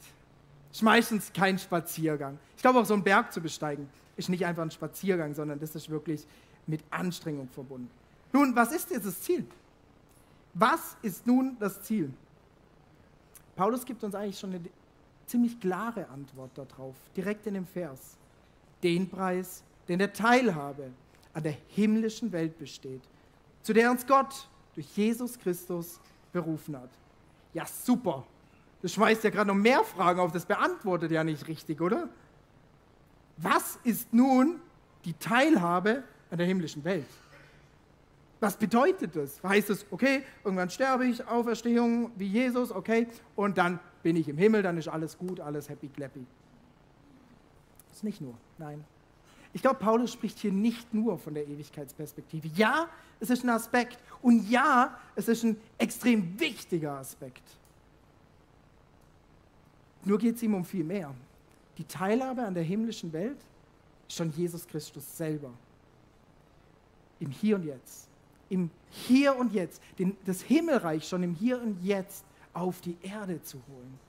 Das 0.70 0.78
ist 0.78 0.82
meistens 0.84 1.32
kein 1.34 1.58
Spaziergang. 1.58 2.38
Ich 2.56 2.62
glaube, 2.62 2.80
auch 2.80 2.86
so 2.86 2.94
einen 2.94 3.04
Berg 3.04 3.32
zu 3.32 3.42
besteigen, 3.42 3.90
ist 4.16 4.30
nicht 4.30 4.46
einfach 4.46 4.64
ein 4.64 4.72
Spaziergang, 4.72 5.34
sondern 5.34 5.60
das 5.60 5.76
ist 5.76 5.90
wirklich 5.90 6.26
mit 6.66 6.84
Anstrengung 6.90 7.48
verbunden. 7.50 7.90
Nun, 8.34 8.56
was 8.56 8.72
ist 8.72 8.90
dieses 8.90 9.22
Ziel? 9.22 9.46
Was 10.54 10.98
ist 11.02 11.26
nun 11.26 11.56
das 11.60 11.82
Ziel? 11.84 12.12
Paulus 13.56 13.86
gibt 13.86 14.04
uns 14.04 14.16
eigentlich 14.16 14.40
schon 14.40 14.52
eine 14.54 14.62
ziemlich 15.26 15.60
klare 15.60 16.08
Antwort 16.10 16.52
darauf, 16.56 16.96
direkt 17.16 17.48
in 17.48 17.54
dem 17.54 17.66
Vers. 17.66 18.18
Den 18.84 19.10
Preis, 19.10 19.64
den 19.88 20.00
der 20.00 20.14
Teilhabe 20.14 20.92
an 21.34 21.44
der 21.44 21.56
himmlischen 21.70 22.32
Welt 22.32 22.58
besteht, 22.58 23.02
zu 23.68 23.74
der 23.74 23.92
uns 23.92 24.08
Gott 24.08 24.48
durch 24.76 24.88
Jesus 24.96 25.38
Christus 25.38 26.00
berufen 26.32 26.78
hat. 26.78 26.90
Ja, 27.54 27.66
super. 27.66 28.26
Das 28.82 28.94
schmeißt 28.94 29.26
ja 29.26 29.30
gerade 29.30 29.50
noch 29.50 29.62
mehr 29.62 29.84
Fragen 29.84 30.22
auf, 30.22 30.32
das 30.32 30.46
beantwortet 30.46 31.12
ja 31.12 31.22
nicht 31.26 31.50
richtig, 31.50 31.82
oder? 31.82 32.08
Was 33.36 33.78
ist 33.84 34.14
nun 34.14 34.62
die 35.04 35.12
Teilhabe 35.16 36.04
an 36.32 36.38
der 36.38 36.48
himmlischen 36.48 36.86
Welt? 36.86 37.10
Was 38.40 38.56
bedeutet 38.56 39.18
das? 39.18 39.44
Heißt 39.44 39.70
es, 39.70 39.86
okay, 39.92 40.24
irgendwann 40.46 40.70
sterbe 40.70 41.06
ich, 41.06 41.28
Auferstehung 41.28 42.12
wie 42.16 42.28
Jesus, 42.28 42.72
okay, 42.72 43.10
und 43.36 43.58
dann 43.58 43.82
bin 44.02 44.16
ich 44.16 44.30
im 44.30 44.38
Himmel, 44.38 44.62
dann 44.64 44.78
ist 44.78 44.88
alles 44.88 45.18
gut, 45.18 45.42
alles 45.42 45.68
happy 45.68 45.90
clappy. 45.90 46.26
Das 47.90 47.98
ist 47.98 48.04
nicht 48.06 48.22
nur, 48.22 48.36
nein. 48.60 48.86
Ich 49.52 49.62
glaube, 49.62 49.80
Paulus 49.80 50.14
spricht 50.14 50.38
hier 50.40 50.52
nicht 50.52 50.94
nur 50.94 51.18
von 51.18 51.34
der 51.34 51.48
Ewigkeitsperspektive. 51.48 52.48
Ja, 52.50 52.88
es 53.20 53.30
ist 53.30 53.44
ein 53.44 53.50
Aspekt 53.50 53.98
und 54.22 54.50
ja, 54.50 54.98
es 55.16 55.28
ist 55.28 55.44
ein 55.44 55.58
extrem 55.78 56.40
wichtiger 56.40 56.94
Aspekt. 56.94 57.44
Nur 60.04 60.18
geht 60.18 60.36
es 60.36 60.44
ihm 60.44 60.54
um 60.54 60.64
viel 60.64 60.84
mehr. 60.84 61.14
Die 61.78 61.84
Teilhabe 61.84 62.44
an 62.44 62.54
der 62.54 62.64
himmlischen 62.64 63.12
Welt 63.14 63.38
ist 64.08 64.18
schon 64.18 64.32
Jesus 64.32 64.68
Christus 64.68 65.18
selber. 65.18 65.52
Im 67.20 67.30
Hier 67.32 67.56
und 67.56 67.66
Jetzt. 67.66 68.08
Im 68.50 68.70
Hier 68.90 69.36
und 69.36 69.54
Jetzt. 69.54 69.82
Den, 70.00 70.16
das 70.26 70.42
Himmelreich 70.42 71.08
schon 71.08 71.24
im 71.24 71.34
Hier 71.34 71.62
und 71.62 71.84
Jetzt 71.84 72.24
auf 72.54 72.82
die 72.82 72.98
Erde 73.02 73.42
zu 73.42 73.58
holen. 73.68 74.00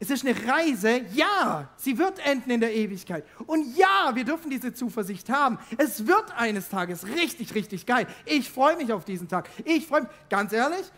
Es 0.00 0.10
ist 0.10 0.26
eine 0.26 0.36
Reise, 0.46 1.02
ja, 1.12 1.68
sie 1.76 1.96
wird 1.96 2.18
enden 2.26 2.50
in 2.50 2.60
der 2.60 2.74
Ewigkeit. 2.74 3.24
Und 3.46 3.76
ja, 3.76 4.10
wir 4.14 4.24
dürfen 4.24 4.50
diese 4.50 4.74
Zuversicht 4.74 5.30
haben. 5.30 5.58
Es 5.78 6.06
wird 6.06 6.36
eines 6.36 6.68
Tages 6.68 7.06
richtig, 7.06 7.54
richtig 7.54 7.86
geil. 7.86 8.06
Ich 8.24 8.50
freue 8.50 8.76
mich 8.76 8.92
auf 8.92 9.04
diesen 9.04 9.28
Tag. 9.28 9.48
Ich 9.64 9.86
freue 9.86 10.02
mich, 10.02 10.10
ganz 10.28 10.52
ehrlich, 10.52 10.90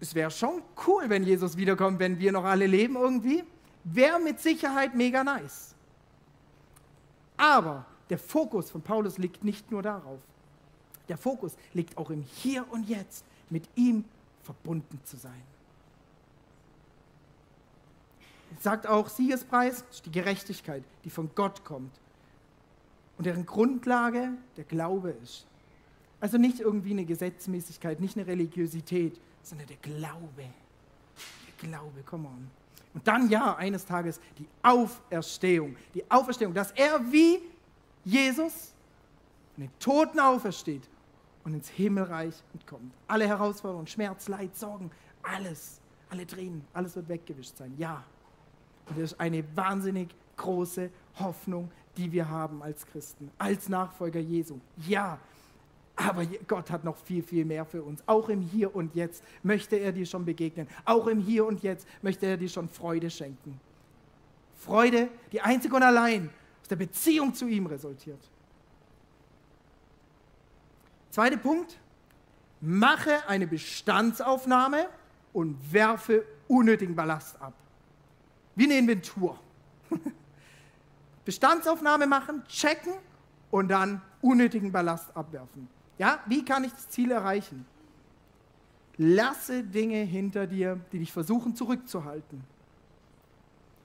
es 0.00 0.14
wäre 0.14 0.30
schon 0.30 0.62
cool, 0.86 1.04
wenn 1.08 1.24
Jesus 1.24 1.56
wiederkommt, 1.56 1.98
wenn 1.98 2.18
wir 2.18 2.32
noch 2.32 2.44
alle 2.44 2.66
leben 2.66 2.96
irgendwie. 2.96 3.44
Wäre 3.84 4.20
mit 4.20 4.40
Sicherheit 4.40 4.94
mega 4.94 5.24
nice. 5.24 5.74
Aber 7.36 7.86
der 8.10 8.18
Fokus 8.18 8.70
von 8.70 8.82
Paulus 8.82 9.18
liegt 9.18 9.42
nicht 9.42 9.70
nur 9.70 9.82
darauf. 9.82 10.20
Der 11.08 11.16
Fokus 11.18 11.56
liegt 11.72 11.96
auch 11.96 12.10
im 12.10 12.22
Hier 12.22 12.64
und 12.70 12.88
Jetzt, 12.88 13.24
mit 13.50 13.68
ihm 13.74 14.04
verbunden 14.42 15.00
zu 15.04 15.16
sein 15.16 15.53
sagt 18.60 18.86
auch, 18.86 19.08
Siegespreis 19.08 19.84
ist 19.90 20.06
die 20.06 20.12
Gerechtigkeit, 20.12 20.84
die 21.04 21.10
von 21.10 21.30
Gott 21.34 21.64
kommt 21.64 21.92
und 23.16 23.26
deren 23.26 23.46
Grundlage 23.46 24.32
der 24.56 24.64
Glaube 24.64 25.10
ist. 25.22 25.46
Also 26.20 26.38
nicht 26.38 26.60
irgendwie 26.60 26.92
eine 26.92 27.04
Gesetzmäßigkeit, 27.04 28.00
nicht 28.00 28.16
eine 28.16 28.26
Religiosität, 28.26 29.20
sondern 29.42 29.66
der 29.66 29.76
Glaube. 29.76 30.42
Der 30.42 31.68
Glaube, 31.68 32.02
come 32.04 32.28
on. 32.28 32.50
Und 32.94 33.06
dann 33.06 33.28
ja, 33.28 33.56
eines 33.56 33.84
Tages 33.84 34.20
die 34.38 34.46
Auferstehung. 34.62 35.76
Die 35.94 36.08
Auferstehung, 36.10 36.54
dass 36.54 36.70
er 36.72 37.00
wie 37.10 37.40
Jesus 38.04 38.72
von 39.54 39.64
den 39.64 39.78
Toten 39.78 40.20
aufersteht 40.20 40.88
und 41.44 41.54
ins 41.54 41.68
Himmelreich 41.68 42.34
entkommt. 42.52 42.92
Alle 43.06 43.26
Herausforderungen, 43.26 43.86
Schmerz, 43.86 44.28
Leid, 44.28 44.56
Sorgen, 44.56 44.90
alles, 45.22 45.80
alle 46.08 46.26
Tränen, 46.26 46.64
alles 46.72 46.96
wird 46.96 47.08
weggewischt 47.08 47.56
sein. 47.56 47.74
Ja, 47.76 48.04
und 48.86 48.98
das 48.98 49.12
ist 49.12 49.20
eine 49.20 49.44
wahnsinnig 49.56 50.14
große 50.36 50.90
Hoffnung, 51.18 51.70
die 51.96 52.10
wir 52.12 52.28
haben 52.28 52.62
als 52.62 52.86
Christen, 52.86 53.30
als 53.38 53.68
Nachfolger 53.68 54.20
Jesu. 54.20 54.58
Ja, 54.86 55.18
aber 55.96 56.26
Gott 56.48 56.70
hat 56.70 56.84
noch 56.84 56.96
viel, 56.96 57.22
viel 57.22 57.44
mehr 57.44 57.64
für 57.64 57.82
uns. 57.82 58.02
Auch 58.06 58.28
im 58.28 58.40
Hier 58.40 58.74
und 58.74 58.94
Jetzt 58.94 59.22
möchte 59.42 59.76
er 59.76 59.92
dir 59.92 60.06
schon 60.06 60.24
begegnen. 60.24 60.66
Auch 60.84 61.06
im 61.06 61.20
Hier 61.20 61.46
und 61.46 61.62
Jetzt 61.62 61.86
möchte 62.02 62.26
er 62.26 62.36
dir 62.36 62.48
schon 62.48 62.68
Freude 62.68 63.10
schenken. 63.10 63.60
Freude, 64.56 65.08
die 65.30 65.40
einzig 65.40 65.72
und 65.72 65.82
allein 65.82 66.30
aus 66.60 66.68
der 66.68 66.76
Beziehung 66.76 67.32
zu 67.32 67.46
ihm 67.46 67.66
resultiert. 67.66 68.18
Zweiter 71.10 71.36
Punkt, 71.36 71.78
mache 72.60 73.28
eine 73.28 73.46
Bestandsaufnahme 73.46 74.88
und 75.32 75.72
werfe 75.72 76.24
unnötigen 76.48 76.96
Ballast 76.96 77.40
ab. 77.40 77.52
Wie 78.54 78.64
eine 78.64 78.78
Inventur. 78.78 79.38
Bestandsaufnahme 81.24 82.06
machen, 82.06 82.44
checken 82.48 82.92
und 83.50 83.68
dann 83.68 84.02
unnötigen 84.20 84.72
Ballast 84.72 85.16
abwerfen. 85.16 85.68
Ja, 85.98 86.20
wie 86.26 86.44
kann 86.44 86.64
ich 86.64 86.72
das 86.72 86.88
Ziel 86.88 87.10
erreichen? 87.10 87.66
Lasse 88.96 89.62
Dinge 89.62 89.98
hinter 89.98 90.46
dir, 90.46 90.80
die 90.92 90.98
dich 91.00 91.12
versuchen 91.12 91.56
zurückzuhalten. 91.56 92.44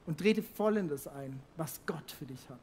Und 0.05 0.19
trete 0.19 0.41
voll 0.41 0.77
in 0.77 0.89
das 0.89 1.07
ein, 1.07 1.39
was 1.55 1.81
Gott 1.85 2.11
für 2.11 2.25
dich 2.25 2.49
hat. 2.49 2.59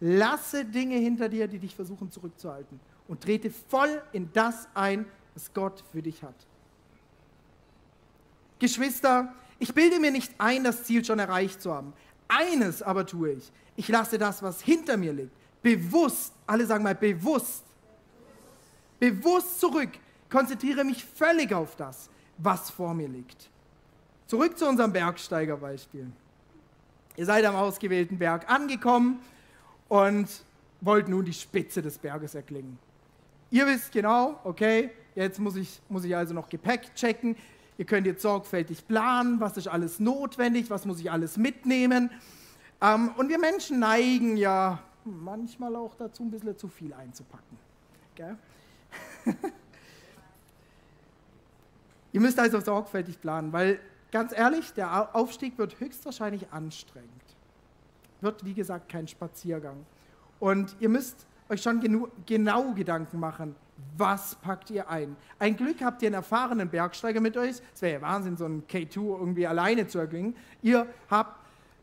Lasse 0.00 0.64
Dinge 0.64 0.96
hinter 0.96 1.28
dir, 1.28 1.48
die 1.48 1.58
dich 1.58 1.74
versuchen 1.74 2.10
zurückzuhalten. 2.10 2.80
Und 3.08 3.22
trete 3.22 3.50
voll 3.50 4.02
in 4.12 4.30
das 4.32 4.68
ein, 4.74 5.06
was 5.34 5.52
Gott 5.54 5.82
für 5.92 6.02
dich 6.02 6.22
hat. 6.22 6.34
Geschwister, 8.58 9.34
ich 9.58 9.74
bilde 9.74 9.98
mir 9.98 10.10
nicht 10.10 10.32
ein, 10.38 10.64
das 10.64 10.84
Ziel 10.84 11.04
schon 11.04 11.18
erreicht 11.18 11.62
zu 11.62 11.72
haben. 11.72 11.92
Eines 12.28 12.82
aber 12.82 13.06
tue 13.06 13.32
ich. 13.32 13.52
Ich 13.76 13.88
lasse 13.88 14.18
das, 14.18 14.42
was 14.42 14.60
hinter 14.60 14.96
mir 14.96 15.12
liegt, 15.12 15.32
bewusst, 15.62 16.32
alle 16.46 16.66
sagen 16.66 16.84
mal 16.84 16.94
bewusst, 16.94 17.64
bewusst 18.98 19.60
zurück, 19.60 19.90
konzentriere 20.30 20.84
mich 20.84 21.04
völlig 21.04 21.52
auf 21.52 21.76
das, 21.76 22.08
was 22.38 22.70
vor 22.70 22.94
mir 22.94 23.08
liegt. 23.08 23.50
Zurück 24.26 24.58
zu 24.58 24.66
unserem 24.66 24.92
Bergsteigerbeispiel. 24.92 26.10
Ihr 27.16 27.26
seid 27.26 27.44
am 27.44 27.54
ausgewählten 27.54 28.18
Berg 28.18 28.50
angekommen 28.50 29.20
und 29.88 30.28
wollt 30.80 31.08
nun 31.08 31.24
die 31.24 31.32
Spitze 31.32 31.80
des 31.80 31.98
Berges 31.98 32.34
erklingen. 32.34 32.78
Ihr 33.50 33.66
wisst 33.66 33.92
genau, 33.92 34.40
okay, 34.44 34.90
jetzt 35.14 35.38
muss 35.38 35.56
ich, 35.56 35.80
muss 35.88 36.04
ich 36.04 36.14
also 36.16 36.34
noch 36.34 36.48
Gepäck 36.48 36.94
checken. 36.94 37.36
Ihr 37.78 37.84
könnt 37.84 38.06
jetzt 38.06 38.22
sorgfältig 38.22 38.86
planen, 38.86 39.40
was 39.40 39.56
ist 39.56 39.68
alles 39.68 40.00
notwendig, 40.00 40.70
was 40.70 40.86
muss 40.86 40.98
ich 41.00 41.10
alles 41.10 41.36
mitnehmen. 41.36 42.10
Ähm, 42.80 43.10
und 43.16 43.28
wir 43.28 43.38
Menschen 43.38 43.78
neigen 43.80 44.36
ja 44.36 44.78
manchmal 45.04 45.76
auch 45.76 45.94
dazu, 45.94 46.22
ein 46.22 46.30
bisschen 46.30 46.56
zu 46.56 46.68
viel 46.68 46.92
einzupacken. 46.94 47.58
Ihr 52.12 52.20
müsst 52.20 52.38
also 52.38 52.60
sorgfältig 52.60 53.20
planen, 53.20 53.52
weil 53.52 53.78
ganz 54.10 54.32
ehrlich, 54.32 54.72
der 54.72 55.14
Aufstieg 55.14 55.58
wird 55.58 55.78
höchstwahrscheinlich 55.80 56.50
anstrengend. 56.50 57.10
wird, 58.22 58.42
wie 58.46 58.54
gesagt, 58.54 58.88
kein 58.88 59.06
Spaziergang. 59.06 59.84
Und 60.40 60.74
ihr 60.80 60.88
müsst 60.88 61.26
euch 61.50 61.60
schon 61.62 62.08
genau 62.24 62.72
Gedanken 62.72 63.20
machen, 63.20 63.54
was 63.96 64.34
packt 64.36 64.70
ihr 64.70 64.88
ein. 64.88 65.16
Ein 65.38 65.56
Glück 65.56 65.82
habt 65.82 66.02
ihr 66.02 66.08
einen 66.08 66.14
erfahrenen 66.14 66.68
Bergsteiger 66.68 67.20
mit 67.20 67.36
euch. 67.36 67.56
Es 67.74 67.82
wäre 67.82 67.94
ja 67.94 68.02
Wahnsinn, 68.02 68.36
so 68.36 68.44
einen 68.44 68.66
K2 68.66 69.18
irgendwie 69.18 69.46
alleine 69.46 69.86
zu 69.86 69.98
erklingen. 69.98 70.36
Ihr 70.62 70.86
habt 71.10 71.38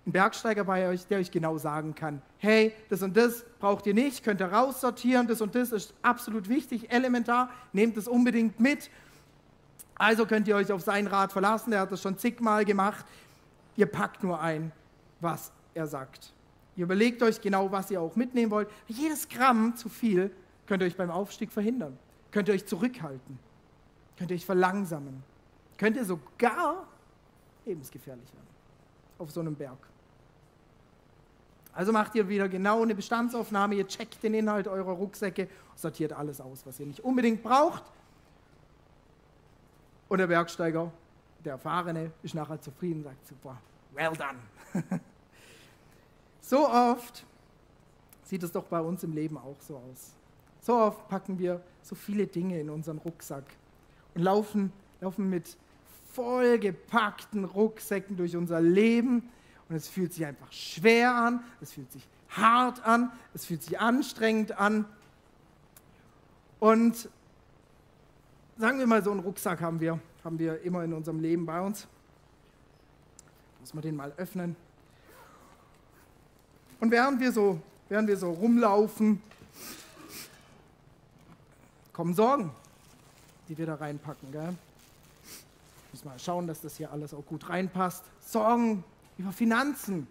einen 0.05 0.13
Bergsteiger 0.13 0.63
bei 0.63 0.87
euch, 0.89 1.07
der 1.07 1.19
euch 1.19 1.31
genau 1.31 1.57
sagen 1.57 1.95
kann, 1.95 2.21
hey, 2.37 2.73
das 2.89 3.01
und 3.01 3.15
das 3.15 3.45
braucht 3.59 3.85
ihr 3.87 3.93
nicht, 3.93 4.23
könnt 4.23 4.41
ihr 4.41 4.51
raussortieren, 4.51 5.27
das 5.27 5.41
und 5.41 5.55
das 5.55 5.71
ist 5.71 5.93
absolut 6.01 6.49
wichtig, 6.49 6.91
elementar, 6.91 7.49
nehmt 7.71 7.95
es 7.97 8.07
unbedingt 8.07 8.59
mit. 8.59 8.89
Also 9.95 10.25
könnt 10.25 10.47
ihr 10.47 10.55
euch 10.55 10.71
auf 10.71 10.81
seinen 10.81 11.07
Rat 11.07 11.31
verlassen, 11.31 11.71
der 11.71 11.81
hat 11.81 11.91
das 11.91 12.01
schon 12.01 12.17
zigmal 12.17 12.65
gemacht. 12.65 13.05
Ihr 13.77 13.85
packt 13.85 14.23
nur 14.23 14.41
ein, 14.41 14.71
was 15.21 15.51
er 15.73 15.87
sagt. 15.87 16.33
Ihr 16.75 16.83
überlegt 16.83 17.21
euch 17.21 17.39
genau, 17.39 17.71
was 17.71 17.89
ihr 17.91 18.01
auch 18.01 18.15
mitnehmen 18.15 18.51
wollt. 18.51 18.69
Jedes 18.87 19.29
Gramm 19.29 19.75
zu 19.75 19.89
viel 19.89 20.31
könnt 20.67 20.83
ihr 20.83 20.87
euch 20.87 20.97
beim 20.97 21.11
Aufstieg 21.11 21.51
verhindern. 21.51 21.97
Könnt 22.31 22.47
ihr 22.47 22.53
euch 22.53 22.65
zurückhalten. 22.65 23.39
Könnt 24.17 24.31
ihr 24.31 24.35
euch 24.35 24.45
verlangsamen. 24.45 25.23
Könnt 25.77 25.97
ihr 25.97 26.05
sogar 26.05 26.87
lebensgefährlich 27.65 28.31
werden. 28.33 28.47
Auf 29.17 29.31
so 29.31 29.41
einem 29.41 29.55
Berg. 29.55 29.77
Also 31.73 31.91
macht 31.91 32.13
ihr 32.15 32.27
wieder 32.27 32.47
genau 32.47 32.83
eine 32.83 32.93
Bestandsaufnahme, 32.93 33.75
ihr 33.75 33.87
checkt 33.87 34.21
den 34.21 34.35
Inhalt 34.35 34.67
eurer 34.67 34.91
Rucksäcke, 34.91 35.47
sortiert 35.75 36.13
alles 36.13 36.39
aus, 36.39 36.65
was 36.65 36.79
ihr 36.79 36.85
nicht 36.85 36.99
unbedingt 36.99 37.41
braucht. 37.41 37.83
Und 40.07 40.19
der 40.19 40.27
Bergsteiger, 40.27 40.91
der 41.43 41.53
Erfahrene, 41.53 42.11
ist 42.21 42.35
nachher 42.35 42.61
zufrieden 42.61 42.97
und 42.97 43.03
sagt, 43.05 43.25
super, 43.25 43.57
well 43.93 44.11
done. 44.13 44.37
so 46.41 46.69
oft 46.69 47.25
sieht 48.23 48.43
es 48.43 48.51
doch 48.51 48.65
bei 48.65 48.79
uns 48.79 49.03
im 49.03 49.13
Leben 49.13 49.37
auch 49.37 49.59
so 49.59 49.77
aus. 49.77 50.13
So 50.63 50.75
oft 50.75 51.09
packen 51.09 51.39
wir 51.39 51.61
so 51.81 51.93
viele 51.93 52.25
Dinge 52.25 52.57
in 52.57 52.69
unseren 52.69 52.97
Rucksack 52.97 53.43
und 54.15 54.21
laufen, 54.21 54.71
laufen 55.01 55.29
mit 55.29 55.57
vollgepackten 56.13 57.43
Rucksäcken 57.43 58.15
durch 58.15 58.37
unser 58.37 58.61
Leben 58.61 59.29
und 59.67 59.75
es 59.75 59.89
fühlt 59.89 60.13
sich 60.13 60.25
einfach 60.25 60.49
schwer 60.53 61.13
an, 61.13 61.43
es 61.59 61.73
fühlt 61.73 61.91
sich 61.91 62.07
hart 62.29 62.81
an, 62.85 63.11
es 63.33 63.45
fühlt 63.45 63.61
sich 63.61 63.77
anstrengend 63.77 64.57
an. 64.57 64.85
Und 66.61 67.09
sagen 68.57 68.79
wir 68.79 68.87
mal, 68.87 69.03
so 69.03 69.11
einen 69.11 69.19
Rucksack 69.19 69.59
haben 69.59 69.81
wir, 69.81 69.99
haben 70.23 70.39
wir 70.39 70.61
immer 70.61 70.85
in 70.85 70.93
unserem 70.93 71.19
Leben 71.19 71.45
bei 71.45 71.59
uns. 71.59 71.87
Muss 73.59 73.73
man 73.73 73.81
den 73.81 73.97
mal 73.97 74.13
öffnen. 74.15 74.55
Und 76.79 76.89
während 76.89 77.19
wir 77.19 77.33
so, 77.33 77.59
während 77.89 78.07
wir 78.07 78.15
so 78.15 78.31
rumlaufen, 78.31 79.21
kommen 81.93 82.13
Sorgen, 82.15 82.51
die 83.47 83.57
wir 83.57 83.67
da 83.67 83.75
reinpacken. 83.75 84.31
Gell? 84.31 84.55
Muss 85.91 86.03
mal 86.03 86.17
schauen, 86.17 86.47
dass 86.47 86.59
das 86.59 86.75
hier 86.75 86.91
alles 86.91 87.13
auch 87.13 87.25
gut 87.25 87.47
reinpasst. 87.47 88.03
Sorgen 88.19 88.83
über 89.17 89.31
Finanzen, 89.31 90.07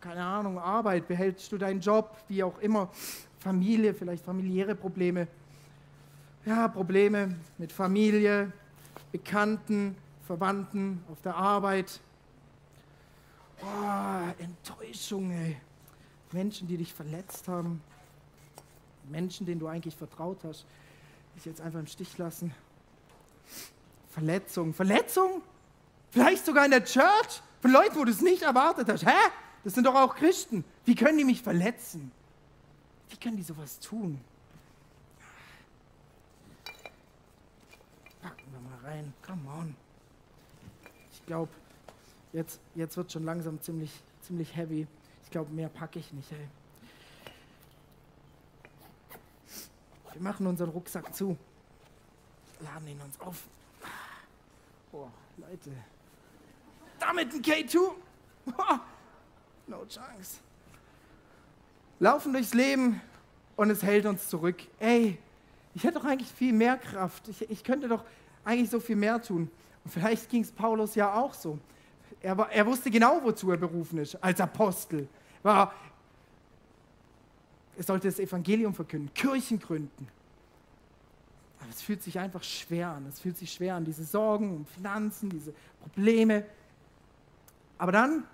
keine 0.00 0.22
Ahnung, 0.22 0.58
Arbeit, 0.58 1.08
behältst 1.08 1.50
du 1.50 1.58
deinen 1.58 1.80
Job, 1.80 2.16
wie 2.28 2.42
auch 2.44 2.58
immer, 2.60 2.88
Familie, 3.40 3.94
vielleicht 3.94 4.24
familiäre 4.24 4.74
Probleme. 4.74 5.26
Ja, 6.46 6.68
Probleme 6.68 7.34
mit 7.58 7.72
Familie, 7.72 8.52
Bekannten, 9.10 9.96
Verwandten 10.26 11.02
auf 11.10 11.20
der 11.22 11.34
Arbeit. 11.34 12.00
Oh, 13.60 14.42
Enttäuschung, 14.42 15.30
ey. 15.32 15.56
Menschen, 16.32 16.68
die 16.68 16.76
dich 16.76 16.92
verletzt 16.92 17.48
haben. 17.48 17.82
Menschen, 19.10 19.46
denen 19.46 19.60
du 19.60 19.66
eigentlich 19.66 19.96
vertraut 19.96 20.38
hast, 20.44 20.64
dich 21.34 21.44
jetzt 21.44 21.60
einfach 21.60 21.80
im 21.80 21.86
Stich 21.86 22.16
lassen. 22.18 22.54
Verletzung. 24.10 24.74
Verletzung? 24.74 25.42
Vielleicht 26.10 26.46
sogar 26.46 26.64
in 26.64 26.70
der 26.70 26.84
Church? 26.84 27.42
Von 27.60 27.72
Leuten, 27.72 27.96
wo 27.96 28.04
du 28.04 28.10
es 28.10 28.20
nicht 28.20 28.42
erwartet 28.42 28.88
hast. 28.88 29.04
Hä? 29.04 29.30
Das 29.64 29.74
sind 29.74 29.86
doch 29.86 29.94
auch 29.94 30.14
Christen. 30.14 30.64
Wie 30.84 30.94
können 30.94 31.18
die 31.18 31.24
mich 31.24 31.42
verletzen? 31.42 32.12
Wie 33.08 33.16
können 33.16 33.36
die 33.36 33.42
sowas 33.42 33.80
tun? 33.80 34.20
Packen 38.20 38.52
wir 38.52 38.60
mal 38.60 38.78
rein. 38.84 39.12
Come 39.26 39.48
on. 39.58 39.76
Ich 41.12 41.24
glaube, 41.26 41.50
jetzt, 42.32 42.60
jetzt 42.74 42.96
wird 42.96 43.10
schon 43.10 43.24
langsam 43.24 43.60
ziemlich, 43.62 43.90
ziemlich 44.22 44.54
heavy. 44.54 44.86
Ich 45.24 45.30
glaube, 45.30 45.50
mehr 45.52 45.68
packe 45.68 45.98
ich 45.98 46.12
nicht. 46.12 46.30
Ey. 46.32 46.48
Wir 50.14 50.22
machen 50.22 50.46
unseren 50.46 50.70
Rucksack 50.70 51.14
zu. 51.14 51.36
Laden 52.60 52.88
ihn 52.88 53.00
uns 53.00 53.20
auf. 53.20 53.42
Boah, 54.92 55.10
Leute. 55.36 55.70
Damit 57.00 57.34
ein 57.34 57.42
K2. 57.42 57.90
No 59.66 59.84
chance. 59.86 60.40
Laufen 61.98 62.32
durchs 62.32 62.54
Leben 62.54 63.00
und 63.56 63.70
es 63.70 63.82
hält 63.82 64.06
uns 64.06 64.28
zurück. 64.28 64.62
Ey, 64.78 65.18
ich 65.74 65.82
hätte 65.82 65.98
doch 65.98 66.04
eigentlich 66.04 66.30
viel 66.30 66.52
mehr 66.52 66.76
Kraft. 66.76 67.28
Ich, 67.28 67.50
ich 67.50 67.64
könnte 67.64 67.88
doch 67.88 68.04
eigentlich 68.44 68.70
so 68.70 68.78
viel 68.78 68.96
mehr 68.96 69.20
tun. 69.20 69.50
Und 69.84 69.90
vielleicht 69.90 70.28
ging 70.28 70.42
es 70.42 70.52
Paulus 70.52 70.94
ja 70.94 71.14
auch 71.14 71.34
so. 71.34 71.58
Er, 72.20 72.36
war, 72.36 72.52
er 72.52 72.66
wusste 72.66 72.90
genau, 72.90 73.20
wozu 73.22 73.50
er 73.50 73.56
berufen 73.56 73.98
ist, 73.98 74.16
als 74.22 74.40
Apostel. 74.40 75.08
War, 75.42 75.72
sollte 77.78 78.08
das 78.08 78.18
Evangelium 78.18 78.74
verkünden, 78.74 79.12
Kirchen 79.14 79.58
gründen. 79.58 80.08
Aber 81.60 81.70
es 81.70 81.82
fühlt 81.82 82.02
sich 82.02 82.18
einfach 82.18 82.42
schwer 82.42 82.88
an. 82.90 83.06
Es 83.06 83.20
fühlt 83.20 83.38
sich 83.38 83.52
schwer 83.52 83.76
an, 83.76 83.84
diese 83.84 84.04
Sorgen 84.04 84.54
um 84.54 84.66
Finanzen, 84.66 85.30
diese 85.30 85.54
Probleme. 85.80 86.44
Aber 87.78 87.92
dann 87.92 88.24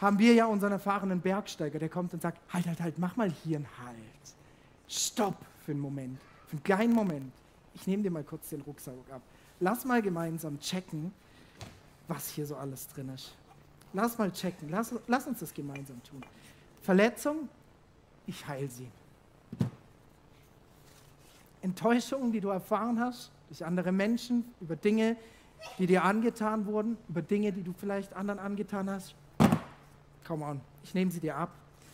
haben 0.00 0.18
wir 0.18 0.34
ja 0.34 0.46
unseren 0.46 0.72
erfahrenen 0.72 1.20
Bergsteiger, 1.20 1.78
der 1.78 1.88
kommt 1.88 2.14
und 2.14 2.22
sagt, 2.22 2.40
halt, 2.52 2.66
halt, 2.66 2.80
halt, 2.80 2.98
mach 2.98 3.16
mal 3.16 3.30
hier 3.30 3.56
einen 3.56 3.66
Halt. 3.84 3.96
Stopp 4.86 5.36
für 5.64 5.72
einen 5.72 5.80
Moment, 5.80 6.18
für 6.46 6.52
einen 6.52 6.62
kleinen 6.62 6.94
Moment. 6.94 7.32
Ich 7.74 7.86
nehme 7.86 8.02
dir 8.02 8.10
mal 8.10 8.24
kurz 8.24 8.48
den 8.48 8.60
Rucksack 8.62 8.94
ab. 9.10 9.20
Lass 9.60 9.84
mal 9.84 10.00
gemeinsam 10.00 10.58
checken, 10.60 11.12
was 12.06 12.28
hier 12.28 12.46
so 12.46 12.56
alles 12.56 12.86
drin 12.88 13.08
ist. 13.10 13.34
Lass 13.92 14.16
mal 14.16 14.30
checken, 14.30 14.68
lass, 14.70 14.94
lass 15.06 15.26
uns 15.26 15.40
das 15.40 15.52
gemeinsam 15.52 16.00
tun. 16.04 16.22
Verletzung, 16.82 17.48
ich 18.28 18.46
heile 18.46 18.68
sie. 18.68 18.88
Enttäuschungen, 21.62 22.30
die 22.30 22.40
du 22.40 22.50
erfahren 22.50 23.00
hast 23.00 23.32
durch 23.48 23.64
andere 23.64 23.90
Menschen, 23.90 24.44
über 24.60 24.76
Dinge, 24.76 25.16
die 25.78 25.86
dir 25.86 26.04
angetan 26.04 26.66
wurden, 26.66 26.96
über 27.08 27.22
Dinge, 27.22 27.52
die 27.52 27.62
du 27.62 27.72
vielleicht 27.72 28.14
anderen 28.14 28.38
angetan 28.38 28.88
hast. 28.88 29.14
Come 30.26 30.44
on, 30.44 30.60
ich 30.84 30.94
nehme 30.94 31.10
sie 31.10 31.20
dir 31.20 31.36
ab, 31.36 31.50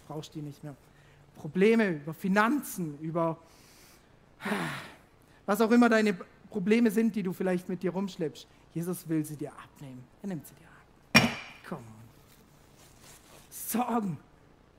brauchst 0.07 0.35
die 0.35 0.43
nicht 0.43 0.63
mehr. 0.63 0.75
Probleme 1.37 1.89
über 1.89 2.13
Finanzen, 2.13 2.99
über 3.01 3.39
was 5.47 5.61
auch 5.61 5.71
immer 5.71 5.89
deine 5.89 6.15
Probleme 6.51 6.91
sind, 6.91 7.15
die 7.17 7.23
du 7.23 7.33
vielleicht 7.33 7.69
mit 7.69 7.83
dir 7.83 7.93
rumschleppst. 7.93 8.47
Jesus 8.75 9.09
will 9.09 9.25
sie 9.25 9.37
dir 9.37 9.53
abnehmen. 9.53 10.05
Er 10.23 10.29
nimmt 10.29 10.47
sie 10.47 10.55
dir 10.55 11.23
ab. 11.23 11.31
Come 11.69 11.81
on. 11.81 12.05
Sorgen. 13.51 14.19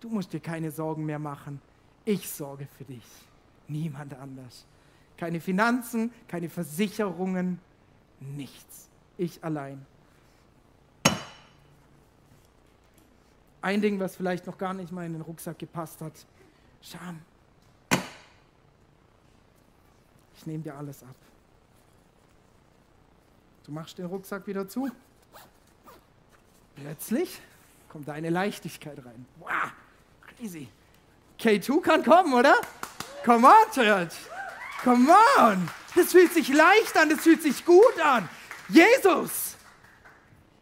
Du 0.05 0.11
musst 0.11 0.31
dir 0.33 0.39
keine 0.39 0.69
Sorgen 0.69 1.03
mehr 1.03 1.17
machen. 1.17 1.59
Ich 2.05 2.29
sorge 2.29 2.67
für 2.77 2.83
dich. 2.83 3.03
Niemand 3.67 4.13
anders. 4.13 4.63
Keine 5.17 5.41
Finanzen, 5.41 6.13
keine 6.27 6.47
Versicherungen, 6.47 7.59
nichts. 8.19 8.87
Ich 9.17 9.43
allein. 9.43 9.83
Ein 13.63 13.81
Ding, 13.81 13.99
was 13.99 14.15
vielleicht 14.15 14.45
noch 14.45 14.59
gar 14.59 14.75
nicht 14.75 14.91
mal 14.91 15.07
in 15.07 15.13
den 15.13 15.23
Rucksack 15.23 15.57
gepasst 15.57 15.99
hat. 16.01 16.13
Scham. 16.83 17.19
Ich 20.35 20.45
nehme 20.45 20.61
dir 20.61 20.75
alles 20.75 21.01
ab. 21.01 21.15
Du 23.63 23.71
machst 23.71 23.97
den 23.97 24.05
Rucksack 24.05 24.45
wieder 24.45 24.67
zu. 24.67 24.87
Plötzlich 26.75 27.41
kommt 27.89 28.07
da 28.07 28.13
eine 28.13 28.29
Leichtigkeit 28.29 29.03
rein. 29.03 29.25
Wow, 29.39 29.71
crazy. 30.37 30.67
K2 31.39 31.81
kann 31.81 32.03
kommen, 32.03 32.33
oder? 32.33 32.55
Come 33.23 33.47
on, 33.47 33.71
Church. 33.73 34.13
Come 34.83 35.11
on. 35.39 35.67
Das 35.95 36.11
fühlt 36.11 36.33
sich 36.33 36.49
leicht 36.49 36.97
an, 36.97 37.09
das 37.09 37.21
fühlt 37.21 37.41
sich 37.41 37.65
gut 37.65 37.99
an. 38.03 38.27
Jesus. 38.69 39.55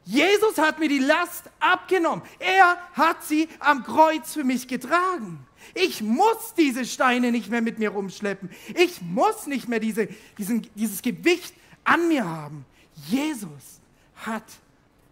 Jesus 0.06 0.58
hat 0.58 0.80
mir 0.80 0.90
die 0.90 1.00
Last 1.00 1.50
abgenommen. 1.60 2.24
Er 2.40 2.78
hat 2.94 3.24
sie 3.24 3.48
am 3.60 3.84
Kreuz 3.84 4.34
für 4.34 4.44
mich 4.44 4.68
getragen. 4.68 5.46
Ich 5.74 6.02
muss 6.02 6.54
diese 6.58 6.86
Steine 6.86 7.32
nicht 7.32 7.50
mehr 7.50 7.62
mit 7.62 7.80
mir 7.80 7.90
rumschleppen. 7.90 8.50
Ich 8.76 9.02
muss 9.02 9.48
nicht 9.48 9.70
mehr 9.70 9.80
diese, 9.80 10.10
diesen, 10.38 10.68
dieses 10.76 11.02
Gewicht 11.02 11.56
an 11.86 12.10
mir 12.10 12.26
haben. 12.26 12.66
Jesus 13.08 13.80
hat 14.16 14.44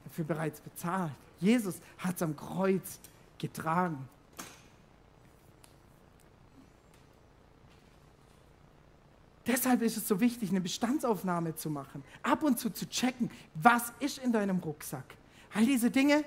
dafür 0.04 0.26
bereits 0.26 0.60
bezahlt. 0.60 1.14
Jesus 1.40 1.76
hat 1.98 2.18
es 2.18 2.22
am 2.22 2.36
Kreuz 2.36 3.00
getragen. 3.38 4.08
Deshalb 9.48 9.82
ist 9.82 9.98
es 9.98 10.08
so 10.08 10.20
wichtig, 10.20 10.52
eine 10.52 10.62
Bestandsaufnahme 10.62 11.56
zu 11.56 11.70
machen, 11.70 12.04
ab 12.22 12.44
und 12.44 12.60
zu 12.60 12.70
zu 12.70 12.88
checken, 12.88 13.32
was 13.56 13.92
ist 14.00 14.20
in 14.20 14.32
deinem 14.32 14.60
Rucksack. 14.60 15.16
All 15.54 15.66
diese 15.66 15.90
Dinge, 15.90 16.24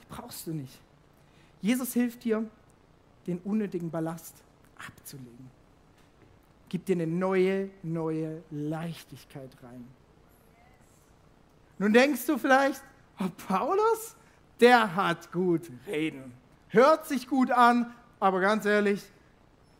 die 0.00 0.06
brauchst 0.08 0.46
du 0.46 0.52
nicht. 0.52 0.80
Jesus 1.60 1.92
hilft 1.92 2.24
dir, 2.24 2.48
den 3.26 3.38
unnötigen 3.38 3.90
Ballast 3.90 4.34
abzulegen. 4.86 5.50
Gibt 6.68 6.88
dir 6.88 6.96
eine 6.96 7.06
neue, 7.06 7.70
neue 7.82 8.42
Leichtigkeit 8.50 9.50
rein. 9.62 9.86
Nun 11.78 11.92
denkst 11.92 12.26
du 12.26 12.38
vielleicht, 12.38 12.82
oh, 13.20 13.28
Paulus, 13.46 14.16
der 14.60 14.94
hat 14.94 15.32
gut 15.32 15.70
reden. 15.86 16.32
Hört 16.68 17.06
sich 17.06 17.28
gut 17.28 17.50
an, 17.50 17.92
aber 18.20 18.40
ganz 18.40 18.64
ehrlich, 18.64 19.02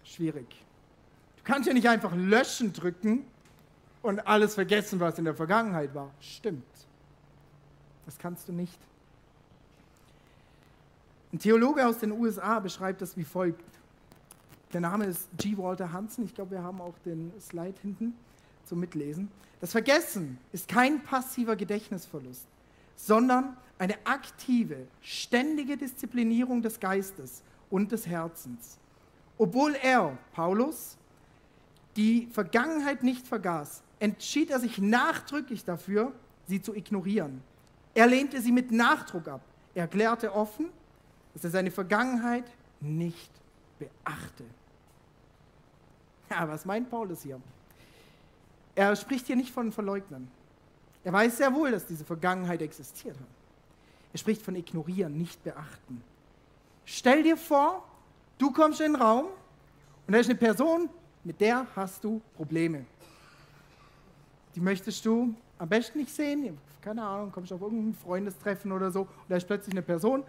schwierig. 0.04 0.63
Du 1.44 1.52
kannst 1.52 1.68
ja 1.68 1.74
nicht 1.74 1.88
einfach 1.88 2.14
löschen 2.16 2.72
drücken 2.72 3.24
und 4.00 4.26
alles 4.26 4.54
vergessen, 4.54 4.98
was 4.98 5.18
in 5.18 5.26
der 5.26 5.34
Vergangenheit 5.34 5.94
war. 5.94 6.10
Stimmt. 6.18 6.64
Das 8.06 8.16
kannst 8.16 8.48
du 8.48 8.52
nicht. 8.52 8.78
Ein 11.34 11.38
Theologe 11.38 11.86
aus 11.86 11.98
den 11.98 12.12
USA 12.12 12.60
beschreibt 12.60 13.02
das 13.02 13.16
wie 13.18 13.24
folgt. 13.24 13.62
Der 14.72 14.80
Name 14.80 15.04
ist 15.04 15.28
G. 15.36 15.56
Walter 15.58 15.92
Hansen. 15.92 16.24
Ich 16.24 16.34
glaube, 16.34 16.52
wir 16.52 16.62
haben 16.62 16.80
auch 16.80 16.94
den 17.04 17.30
Slide 17.38 17.74
hinten 17.82 18.14
zum 18.64 18.80
Mitlesen. 18.80 19.30
Das 19.60 19.72
Vergessen 19.72 20.38
ist 20.52 20.66
kein 20.66 21.02
passiver 21.02 21.56
Gedächtnisverlust, 21.56 22.46
sondern 22.96 23.56
eine 23.78 23.94
aktive, 24.04 24.86
ständige 25.02 25.76
Disziplinierung 25.76 26.62
des 26.62 26.80
Geistes 26.80 27.42
und 27.68 27.92
des 27.92 28.06
Herzens. 28.06 28.78
Obwohl 29.36 29.74
er, 29.82 30.16
Paulus, 30.32 30.96
die 31.96 32.26
Vergangenheit 32.26 33.02
nicht 33.02 33.26
vergaß, 33.26 33.82
entschied 34.00 34.50
er 34.50 34.60
sich 34.60 34.78
nachdrücklich 34.78 35.64
dafür, 35.64 36.12
sie 36.46 36.60
zu 36.60 36.74
ignorieren. 36.74 37.42
Er 37.94 38.06
lehnte 38.06 38.40
sie 38.40 38.52
mit 38.52 38.72
Nachdruck 38.72 39.28
ab. 39.28 39.40
Er 39.74 39.82
erklärte 39.82 40.34
offen, 40.34 40.68
dass 41.32 41.44
er 41.44 41.50
seine 41.50 41.70
Vergangenheit 41.70 42.44
nicht 42.80 43.30
beachte. 43.78 44.44
Ja, 46.30 46.48
was 46.48 46.64
meint 46.64 46.90
Paulus 46.90 47.22
hier? 47.22 47.40
Er 48.74 48.96
spricht 48.96 49.26
hier 49.26 49.36
nicht 49.36 49.52
von 49.52 49.70
Verleugnen. 49.70 50.28
Er 51.04 51.12
weiß 51.12 51.36
sehr 51.36 51.54
wohl, 51.54 51.70
dass 51.70 51.86
diese 51.86 52.04
Vergangenheit 52.04 52.62
existiert 52.62 53.16
hat. 53.16 53.26
Er 54.12 54.18
spricht 54.18 54.42
von 54.42 54.56
ignorieren, 54.56 55.16
nicht 55.16 55.42
beachten. 55.44 56.02
Stell 56.84 57.22
dir 57.22 57.36
vor, 57.36 57.84
du 58.38 58.50
kommst 58.50 58.80
in 58.80 58.92
den 58.92 59.00
Raum 59.00 59.26
und 60.06 60.12
da 60.12 60.18
ist 60.18 60.28
eine 60.28 60.38
Person, 60.38 60.88
mit 61.24 61.40
der 61.40 61.66
hast 61.74 62.04
du 62.04 62.20
Probleme. 62.36 62.84
Die 64.54 64.60
möchtest 64.60 65.04
du 65.04 65.34
am 65.58 65.68
besten 65.68 65.98
nicht 65.98 66.14
sehen. 66.14 66.58
Keine 66.80 67.02
Ahnung, 67.02 67.32
kommst 67.32 67.50
du 67.50 67.54
auf 67.54 67.62
irgendein 67.62 67.94
Freundestreffen 67.94 68.70
oder 68.70 68.90
so 68.90 69.00
und 69.00 69.08
da 69.28 69.36
ist 69.36 69.46
plötzlich 69.46 69.72
eine 69.72 69.82
Person, 69.82 70.22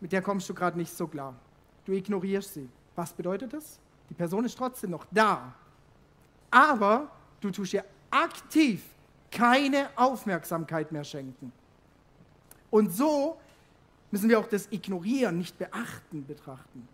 mit 0.00 0.10
der 0.10 0.22
kommst 0.22 0.48
du 0.48 0.54
gerade 0.54 0.78
nicht 0.78 0.92
so 0.92 1.06
klar. 1.06 1.34
Du 1.84 1.92
ignorierst 1.92 2.54
sie. 2.54 2.68
Was 2.96 3.12
bedeutet 3.12 3.52
das? 3.52 3.78
Die 4.08 4.14
Person 4.14 4.44
ist 4.44 4.56
trotzdem 4.56 4.90
noch 4.90 5.06
da. 5.10 5.54
Aber 6.50 7.10
du 7.40 7.50
tust 7.50 7.72
ihr 7.74 7.84
aktiv 8.10 8.82
keine 9.30 9.88
Aufmerksamkeit 9.96 10.92
mehr 10.92 11.04
schenken. 11.04 11.52
Und 12.70 12.92
so 12.92 13.38
müssen 14.10 14.28
wir 14.28 14.38
auch 14.38 14.48
das 14.48 14.70
Ignorieren, 14.70 15.38
nicht 15.38 15.58
beachten 15.58 16.26
betrachten. 16.26 16.86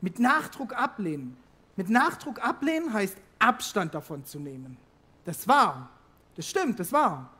Mit 0.00 0.18
Nachdruck 0.18 0.72
ablehnen. 0.72 1.36
Mit 1.76 1.88
Nachdruck 1.88 2.44
ablehnen 2.44 2.92
heißt 2.92 3.16
Abstand 3.38 3.94
davon 3.94 4.24
zu 4.24 4.38
nehmen. 4.38 4.76
Das 5.24 5.46
war, 5.48 5.90
das 6.36 6.48
stimmt, 6.48 6.78
das 6.78 6.92
war. 6.92 7.30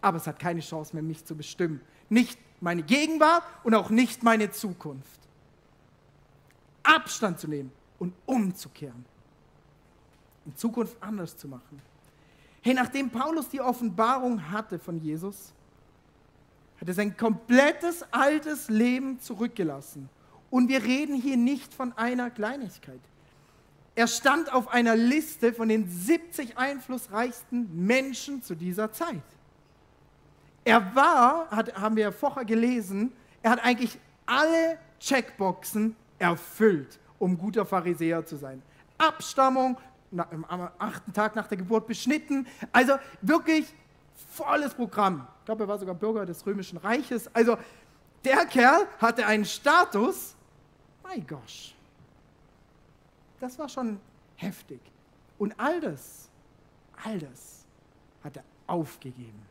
Aber 0.00 0.16
es 0.16 0.26
hat 0.26 0.38
keine 0.38 0.60
Chance 0.60 0.94
mehr, 0.94 1.02
mich 1.02 1.24
zu 1.24 1.36
bestimmen. 1.36 1.80
Nicht 2.08 2.38
meine 2.60 2.82
Gegenwart 2.82 3.42
und 3.62 3.74
auch 3.74 3.90
nicht 3.90 4.22
meine 4.22 4.50
Zukunft. 4.50 5.20
Abstand 6.82 7.38
zu 7.38 7.48
nehmen 7.48 7.72
und 7.98 8.14
umzukehren. 8.26 9.04
In 10.44 10.56
Zukunft 10.56 10.96
anders 11.00 11.36
zu 11.36 11.46
machen. 11.46 11.80
Hey, 12.62 12.74
nachdem 12.74 13.10
Paulus 13.10 13.48
die 13.48 13.60
Offenbarung 13.60 14.50
hatte 14.50 14.78
von 14.78 14.98
Jesus, 14.98 15.52
hat 16.80 16.88
er 16.88 16.94
sein 16.94 17.16
komplettes 17.16 18.04
altes 18.12 18.68
Leben 18.68 19.20
zurückgelassen. 19.20 20.08
Und 20.50 20.68
wir 20.68 20.82
reden 20.82 21.14
hier 21.14 21.36
nicht 21.36 21.72
von 21.72 21.92
einer 21.96 22.30
Kleinigkeit. 22.30 23.00
Er 23.94 24.06
stand 24.06 24.52
auf 24.52 24.68
einer 24.68 24.96
Liste 24.96 25.52
von 25.52 25.68
den 25.68 25.88
70 25.88 26.56
einflussreichsten 26.56 27.86
Menschen 27.86 28.42
zu 28.42 28.54
dieser 28.54 28.90
Zeit. 28.92 29.22
Er 30.64 30.94
war, 30.94 31.50
hat, 31.50 31.74
haben 31.74 31.96
wir 31.96 32.12
vorher 32.12 32.44
gelesen, 32.44 33.12
er 33.42 33.50
hat 33.50 33.64
eigentlich 33.64 33.98
alle 34.24 34.78
Checkboxen 35.00 35.96
erfüllt, 36.18 36.98
um 37.18 37.36
guter 37.36 37.66
Pharisäer 37.66 38.24
zu 38.24 38.36
sein. 38.36 38.62
Abstammung, 38.96 39.76
am 40.16 40.68
achten 40.78 41.12
Tag 41.12 41.34
nach 41.34 41.48
der 41.48 41.58
Geburt 41.58 41.86
beschnitten, 41.86 42.46
also 42.70 42.94
wirklich 43.20 43.66
volles 44.30 44.72
Programm. 44.74 45.26
Ich 45.40 45.46
glaube, 45.46 45.64
er 45.64 45.68
war 45.68 45.78
sogar 45.78 45.94
Bürger 45.94 46.24
des 46.24 46.46
Römischen 46.46 46.78
Reiches. 46.78 47.34
Also 47.34 47.58
der 48.24 48.46
Kerl 48.46 48.86
hatte 48.98 49.26
einen 49.26 49.44
Status, 49.44 50.34
mein 51.02 51.26
Gott, 51.26 51.74
das 53.42 53.58
war 53.58 53.68
schon 53.68 53.98
heftig. 54.36 54.80
Und 55.36 55.58
all 55.58 55.80
das, 55.80 56.30
all 57.04 57.18
das 57.18 57.64
hat 58.22 58.36
er 58.36 58.44
aufgegeben, 58.68 59.42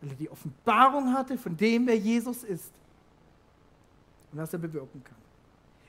weil 0.00 0.10
er 0.10 0.16
die 0.16 0.28
Offenbarung 0.28 1.14
hatte 1.14 1.38
von 1.38 1.56
dem, 1.56 1.86
wer 1.86 1.96
Jesus 1.96 2.44
ist 2.44 2.70
und 4.30 4.38
was 4.38 4.52
er 4.52 4.58
bewirken 4.58 5.02
kann. 5.02 5.16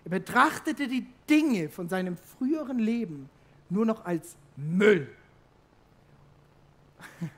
Er 0.05 0.11
betrachtete 0.11 0.87
die 0.87 1.05
Dinge 1.29 1.67
von 1.67 1.89
seinem 1.89 2.15
früheren 2.15 2.79
Leben 2.79 3.29
nur 3.69 3.85
noch 3.85 4.05
als 4.05 4.37
Müll. 4.55 5.09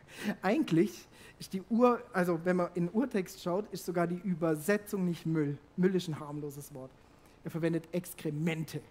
Eigentlich 0.43 1.07
ist 1.39 1.53
die 1.53 1.63
Ur, 1.67 1.99
also 2.13 2.39
wenn 2.43 2.57
man 2.57 2.69
in 2.75 2.85
den 2.85 2.93
Urtext 2.93 3.41
schaut, 3.41 3.67
ist 3.73 3.85
sogar 3.85 4.05
die 4.05 4.19
Übersetzung 4.23 5.05
nicht 5.05 5.25
Müll. 5.25 5.57
Müll 5.77 5.95
ist 5.95 6.07
ein 6.07 6.19
harmloses 6.19 6.71
Wort. 6.75 6.91
Er 7.43 7.49
verwendet 7.49 7.89
Exkremente. 7.91 8.81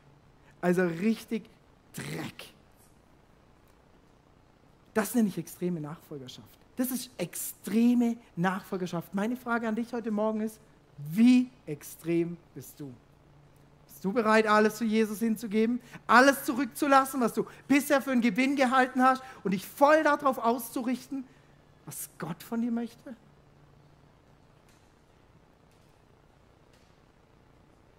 Also 0.60 0.82
richtig 0.82 1.48
Dreck. 1.94 2.52
Das 4.94 5.14
nenne 5.14 5.28
ich 5.28 5.38
extreme 5.38 5.80
Nachfolgerschaft. 5.80 6.48
Das 6.76 6.90
ist 6.90 7.10
extreme 7.18 8.16
Nachfolgerschaft. 8.36 9.14
Meine 9.14 9.36
Frage 9.36 9.68
an 9.68 9.74
dich 9.74 9.92
heute 9.92 10.10
Morgen 10.10 10.40
ist, 10.40 10.60
wie 11.12 11.50
extrem 11.66 12.36
bist 12.54 12.78
du? 12.80 12.92
Bist 13.86 14.04
du 14.04 14.12
bereit, 14.12 14.46
alles 14.46 14.76
zu 14.76 14.84
Jesus 14.84 15.18
hinzugeben? 15.18 15.80
Alles 16.06 16.44
zurückzulassen, 16.44 17.20
was 17.20 17.34
du 17.34 17.46
bisher 17.68 18.00
für 18.00 18.12
einen 18.12 18.20
Gewinn 18.20 18.56
gehalten 18.56 19.02
hast 19.02 19.22
und 19.44 19.52
dich 19.52 19.66
voll 19.66 20.02
darauf 20.02 20.38
auszurichten, 20.38 21.24
was 21.86 22.08
Gott 22.18 22.42
von 22.42 22.60
dir 22.60 22.70
möchte? 22.70 23.14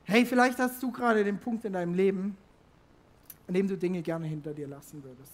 Hey, 0.06 0.26
vielleicht 0.26 0.60
hast 0.60 0.82
du 0.84 0.92
gerade 0.92 1.24
den 1.24 1.40
Punkt 1.40 1.66
in 1.66 1.74
deinem 1.74 1.94
Leben, 1.94 2.36
an 3.48 3.54
dem 3.54 3.68
du 3.68 3.78
Dinge 3.78 4.02
gerne 4.02 4.28
hinter 4.28 4.54
dir 4.54 4.68
lassen 4.68 5.04
würdest. 5.04 5.32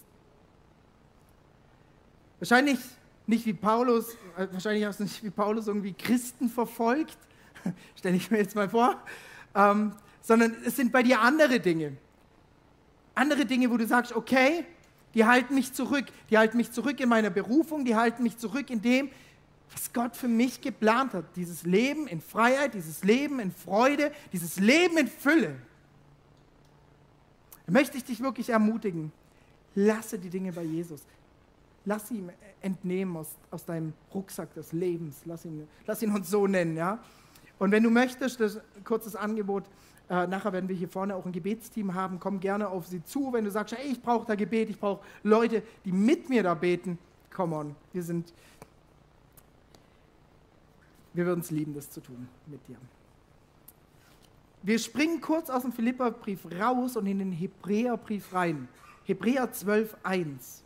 Wahrscheinlich 2.38 2.78
nicht 3.26 3.44
wie 3.46 3.52
Paulus, 3.52 4.14
äh, 4.36 4.46
wahrscheinlich 4.52 4.84
hast 4.84 5.00
du 5.00 5.04
nicht 5.04 5.22
wie 5.22 5.30
Paulus 5.30 5.66
irgendwie 5.66 5.92
Christen 5.92 6.48
verfolgt, 6.48 7.18
stelle 7.96 8.16
ich 8.16 8.30
mir 8.30 8.38
jetzt 8.38 8.54
mal 8.54 8.68
vor, 8.68 9.02
ähm, 9.54 9.92
sondern 10.20 10.56
es 10.64 10.76
sind 10.76 10.92
bei 10.92 11.02
dir 11.02 11.20
andere 11.20 11.60
Dinge. 11.60 11.96
Andere 13.14 13.44
Dinge, 13.44 13.70
wo 13.70 13.76
du 13.76 13.86
sagst, 13.86 14.12
okay, 14.14 14.64
die 15.14 15.24
halten 15.24 15.54
mich 15.54 15.72
zurück, 15.72 16.06
die 16.30 16.38
halten 16.38 16.56
mich 16.56 16.70
zurück 16.70 17.00
in 17.00 17.08
meiner 17.08 17.30
Berufung, 17.30 17.84
die 17.84 17.96
halten 17.96 18.22
mich 18.22 18.38
zurück 18.38 18.70
in 18.70 18.82
dem, 18.82 19.10
was 19.72 19.92
Gott 19.92 20.16
für 20.16 20.28
mich 20.28 20.60
geplant 20.60 21.12
hat. 21.12 21.36
Dieses 21.36 21.64
Leben 21.64 22.06
in 22.06 22.20
Freiheit, 22.20 22.74
dieses 22.74 23.04
Leben 23.04 23.40
in 23.40 23.50
Freude, 23.50 24.12
dieses 24.32 24.58
Leben 24.58 24.96
in 24.96 25.08
Fülle 25.08 25.56
möchte 27.70 27.96
ich 27.96 28.04
dich 28.04 28.20
wirklich 28.20 28.50
ermutigen, 28.50 29.12
lasse 29.74 30.18
die 30.18 30.30
Dinge 30.30 30.52
bei 30.52 30.62
Jesus. 30.62 31.02
Lass 31.84 32.10
ihn 32.10 32.30
entnehmen 32.60 33.16
aus, 33.16 33.36
aus 33.50 33.64
deinem 33.64 33.92
Rucksack 34.12 34.52
des 34.54 34.72
Lebens. 34.72 35.22
Lass 35.24 35.44
ihn, 35.44 35.66
lass 35.86 36.02
ihn 36.02 36.14
uns 36.14 36.28
so 36.28 36.46
nennen. 36.46 36.76
Ja? 36.76 36.98
Und 37.58 37.70
wenn 37.70 37.82
du 37.82 37.90
möchtest, 37.90 38.40
das 38.40 38.60
kurzes 38.84 39.16
Angebot, 39.16 39.64
äh, 40.10 40.26
nachher 40.26 40.52
werden 40.52 40.68
wir 40.68 40.76
hier 40.76 40.88
vorne 40.88 41.14
auch 41.14 41.26
ein 41.26 41.32
Gebetsteam 41.32 41.94
haben, 41.94 42.18
komm 42.18 42.40
gerne 42.40 42.68
auf 42.68 42.86
sie 42.86 43.02
zu. 43.04 43.32
Wenn 43.32 43.44
du 43.44 43.50
sagst, 43.50 43.76
hey, 43.76 43.90
ich 43.90 44.00
brauche 44.00 44.26
da 44.26 44.34
Gebet, 44.34 44.70
ich 44.70 44.78
brauche 44.78 45.04
Leute, 45.22 45.62
die 45.84 45.92
mit 45.92 46.28
mir 46.28 46.42
da 46.42 46.54
beten, 46.54 46.98
come 47.30 47.56
on, 47.56 47.76
wir 47.92 48.02
sind, 48.02 48.32
wir 51.12 51.26
würden 51.26 51.40
es 51.40 51.50
lieben, 51.50 51.74
das 51.74 51.90
zu 51.90 52.00
tun 52.00 52.28
mit 52.46 52.66
dir. 52.68 52.76
Wir 54.68 54.78
springen 54.78 55.22
kurz 55.22 55.48
aus 55.48 55.62
dem 55.62 55.72
Philipperbrief 55.72 56.40
raus 56.60 56.98
und 56.98 57.06
in 57.06 57.20
den 57.20 57.32
Hebräerbrief 57.32 58.34
rein. 58.34 58.68
Hebräer 59.06 59.50
12, 59.50 59.96
1. 60.02 60.62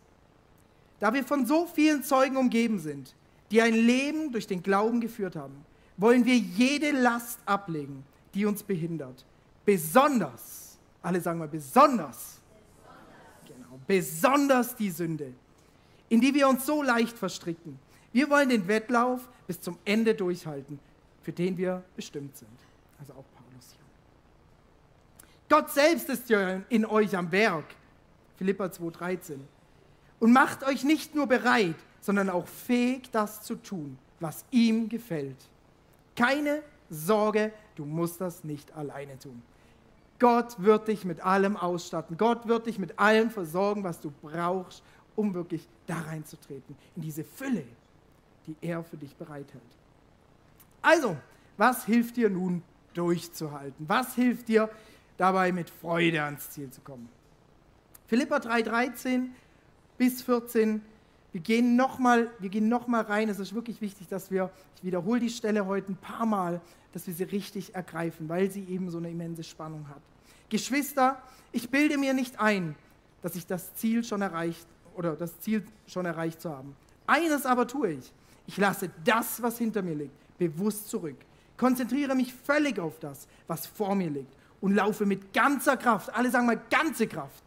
Da 0.99 1.15
wir 1.15 1.23
von 1.23 1.47
so 1.47 1.67
vielen 1.67 2.03
Zeugen 2.03 2.37
umgeben 2.37 2.81
sind, 2.81 3.15
die 3.53 3.63
ein 3.63 3.75
Leben 3.75 4.33
durch 4.33 4.49
den 4.49 4.61
Glauben 4.61 5.01
geführt 5.01 5.37
haben, 5.37 5.65
wollen 5.97 6.25
wir 6.25 6.37
jede 6.37 6.91
Last 6.91 7.39
ablegen, 7.47 8.03
die 8.35 8.45
uns 8.45 8.65
behindert. 8.65 9.25
Besonders, 9.65 10.79
alle 11.01 11.21
sagen 11.21 11.39
mal 11.39 11.47
besonders, 11.47 12.41
genau, 13.47 13.79
besonders 13.87 14.75
die 14.75 14.91
Sünde, 14.91 15.33
in 16.09 16.21
die 16.21 16.35
wir 16.35 16.49
uns 16.49 16.67
so 16.67 16.83
leicht 16.83 17.17
verstricken. 17.17 17.79
Wir 18.13 18.29
wollen 18.29 18.49
den 18.49 18.67
Wettlauf 18.67 19.29
bis 19.47 19.61
zum 19.61 19.79
Ende 19.85 20.17
durchhalten, 20.17 20.81
für 21.23 21.31
den 21.31 21.57
wir 21.57 21.85
bestimmt 21.95 22.37
sind. 22.37 22.51
Also 22.99 23.13
auch. 23.13 23.32
Gott 25.53 25.69
selbst 25.69 26.09
ist 26.09 26.31
ja 26.31 26.63
in 26.71 26.87
euch 26.87 27.15
am 27.15 27.31
Werk. 27.31 27.67
Philippa 28.39 28.65
2,13. 28.65 29.35
Und 30.19 30.33
macht 30.33 30.65
euch 30.65 30.83
nicht 30.83 31.15
nur 31.15 31.27
bereit, 31.27 31.75
sondern 32.01 32.31
auch 32.31 32.47
fähig, 32.47 33.11
das 33.11 33.43
zu 33.43 33.57
tun, 33.57 33.99
was 34.19 34.47
ihm 34.51 34.89
gefällt. 34.89 35.37
Keine 36.17 36.63
Sorge, 36.89 37.53
du 37.75 37.85
musst 37.85 38.23
das 38.23 38.45
nicht 38.45 38.75
alleine 38.75 39.19
tun. 39.19 39.43
Gott 40.19 40.55
wird 40.57 40.89
dich 40.89 41.05
mit 41.05 41.21
allem 41.21 41.59
ausstatten. 41.59 42.17
Gott 42.17 42.49
wird 42.49 42.65
dich 42.65 42.79
mit 42.79 42.99
allem 42.99 43.29
versorgen, 43.29 43.85
was 43.85 44.01
du 44.01 44.11
brauchst, 44.23 44.83
um 45.17 45.35
wirklich 45.35 45.69
da 45.87 46.01
reinzutreten, 46.01 46.75
in 46.97 47.03
diese 47.03 47.25
Fülle, 47.25 47.67
die 48.47 48.57
er 48.63 48.83
für 48.83 48.97
dich 48.97 49.15
bereithält. 49.17 49.63
Also, 50.81 51.15
was 51.59 51.85
hilft 51.85 52.17
dir 52.17 52.31
nun 52.31 52.63
durchzuhalten? 52.95 53.87
Was 53.87 54.15
hilft 54.15 54.49
dir 54.49 54.71
dabei 55.17 55.53
mit 55.53 55.71
Freude 55.71 56.23
ans 56.23 56.51
Ziel 56.51 56.71
zu 56.71 56.81
kommen? 56.81 57.09
Philippa 58.07 58.37
3,13 58.37 59.29
bis 59.97 60.23
14 60.23 60.83
wir 61.33 61.41
gehen 61.41 61.77
nochmal 61.77 62.31
noch 62.61 62.89
rein. 63.09 63.29
Es 63.31 63.39
ist 63.39 63.55
wirklich 63.55 63.81
wichtig, 63.81 64.07
dass 64.09 64.31
wir, 64.31 64.51
ich 64.77 64.85
wiederhole 64.85 65.19
die 65.19 65.31
Stelle 65.31 65.67
heute 65.67 65.93
ein 65.93 65.97
paar 65.97 66.27
Mal, 66.27 66.61
dass 66.93 67.07
wir 67.07 67.15
sie 67.15 67.25
richtig 67.25 67.75
ergreifen, 67.75 68.29
weil 68.29 68.51
sie 68.51 68.65
eben 68.65 68.91
so 68.91 68.99
eine 68.99 69.11
immense 69.11 69.43
Spannung 69.43 69.89
hat. 69.89 70.03
Geschwister, 70.51 71.23
ich 71.51 71.71
bilde 71.71 71.97
mir 71.97 72.13
nicht 72.13 72.39
ein, 72.39 72.77
dass 73.23 73.35
ich 73.35 73.47
das 73.47 73.75
Ziel 73.75 74.05
schon 74.05 74.21
erreicht 74.21 74.67
oder 74.95 75.17
das 75.17 75.41
Ziel 75.41 75.65
schon 75.87 76.05
erreicht 76.05 76.43
zu 76.43 76.51
haben. 76.51 76.77
Eines 77.07 77.47
aber 77.47 77.67
tue 77.67 77.93
ich. 77.93 78.13
Ich 78.47 78.59
lasse 78.59 78.91
das, 79.03 79.41
was 79.41 79.57
hinter 79.57 79.81
mir 79.81 79.95
liegt, 79.95 80.39
bewusst 80.39 80.91
zurück. 80.91 81.17
Konzentriere 81.57 82.15
mich 82.15 82.35
völlig 82.35 82.79
auf 82.79 82.99
das, 82.99 83.27
was 83.47 83.67
vor 83.67 83.95
mir 83.95 84.11
liegt 84.11 84.35
und 84.63 84.75
laufe 84.75 85.05
mit 85.05 85.35
ganzer 85.35 85.77
Kraft, 85.77 86.15
alle 86.15 86.31
sagen 86.31 86.47
mal 86.47 86.61
ganze 86.71 87.07
Kraft, 87.07 87.43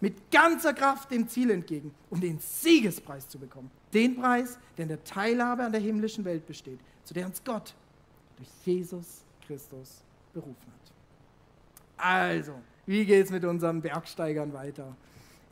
mit 0.00 0.30
ganzer 0.30 0.74
Kraft 0.74 1.10
dem 1.10 1.26
Ziel 1.28 1.50
entgegen, 1.50 1.94
um 2.10 2.20
den 2.20 2.38
Siegespreis 2.38 3.26
zu 3.28 3.38
bekommen. 3.38 3.70
Den 3.94 4.16
Preis, 4.16 4.58
der 4.76 4.82
in 4.82 4.88
der 4.88 5.04
Teilhabe 5.04 5.64
an 5.64 5.72
der 5.72 5.80
himmlischen 5.80 6.24
Welt 6.26 6.46
besteht, 6.46 6.80
zu 7.04 7.14
der 7.14 7.24
uns 7.24 7.42
Gott 7.42 7.74
durch 8.36 8.48
Jesus 8.64 9.22
Christus 9.46 10.02
berufen 10.34 10.66
hat. 10.66 10.92
Also, 11.96 12.54
wie 12.86 13.04
geht 13.06 13.26
es 13.26 13.30
mit 13.30 13.44
unseren 13.44 13.80
Bergsteigern 13.80 14.52
weiter? 14.52 14.96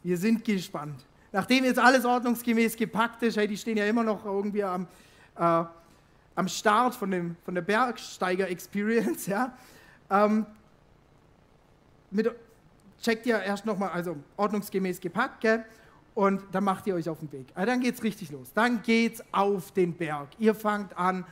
Wir 0.03 0.19
sind 0.19 0.45
gespannt. 0.45 1.07
Nachdem 1.31 1.65
jetzt 1.65 1.79
alles 1.79 2.05
ordnungsgemäß 2.05 2.77
gepackt 2.77 3.23
ist, 3.23 3.37
hey, 3.37 3.47
die 3.47 3.57
stehen 3.57 3.77
ja 3.77 3.87
immer 3.87 4.03
noch 4.03 4.25
irgendwie 4.25 4.65
am, 4.65 4.89
äh, 5.37 5.65
am 6.35 6.49
Start 6.49 6.97
von, 6.97 7.13
dem, 7.13 7.37
von 7.45 7.55
der 7.55 7.63
Bergsteiger-Experience, 7.63 9.27
ja, 9.29 9.57
ähm, 10.13 10.47
mit, 12.11 12.31
checkt 13.01 13.27
ihr 13.27 13.41
erst 13.41 13.67
nochmal, 13.67 13.91
also 13.91 14.17
ordnungsgemäß 14.37 15.01
gepackt, 15.01 15.41
gell? 15.41 15.65
Und 16.15 16.43
dann 16.53 16.65
macht 16.65 16.87
ihr 16.87 16.95
euch 16.95 17.09
auf 17.09 17.21
den 17.21 17.33
Weg. 17.33 17.47
Also 17.55 17.67
dann 17.67 17.81
geht's 17.81 18.03
richtig 18.03 18.31
los. 18.31 18.53
Dann 18.55 18.83
geht's 18.83 19.25
auf 19.33 19.73
den 19.73 19.95
Berg. 19.95 20.29
Ihr 20.39 20.55
fangt 20.55 20.97
an, 20.99 21.25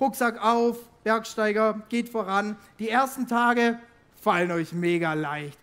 Rucksack 0.00 0.42
auf, 0.42 0.78
Bergsteiger, 1.04 1.82
geht 1.90 2.08
voran. 2.08 2.56
Die 2.78 2.88
ersten 2.88 3.26
Tage 3.26 3.78
fallen 4.20 4.50
euch 4.50 4.72
mega 4.72 5.12
leicht. 5.12 5.58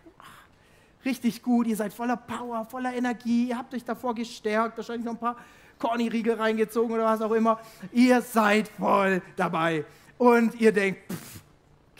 Richtig 1.04 1.42
gut, 1.42 1.66
ihr 1.66 1.76
seid 1.76 1.92
voller 1.92 2.16
Power, 2.16 2.64
voller 2.64 2.94
Energie, 2.94 3.48
ihr 3.48 3.58
habt 3.58 3.74
euch 3.74 3.84
davor 3.84 4.14
gestärkt, 4.14 4.78
wahrscheinlich 4.78 5.04
noch 5.04 5.12
ein 5.12 5.18
paar 5.18 5.36
Corny-Riegel 5.78 6.34
reingezogen 6.34 6.94
oder 6.94 7.04
was 7.04 7.20
auch 7.20 7.32
immer. 7.32 7.60
Ihr 7.92 8.22
seid 8.22 8.68
voll 8.68 9.20
dabei. 9.36 9.84
Und 10.16 10.58
ihr 10.60 10.72
denkt, 10.72 11.12
pff, 11.12 11.33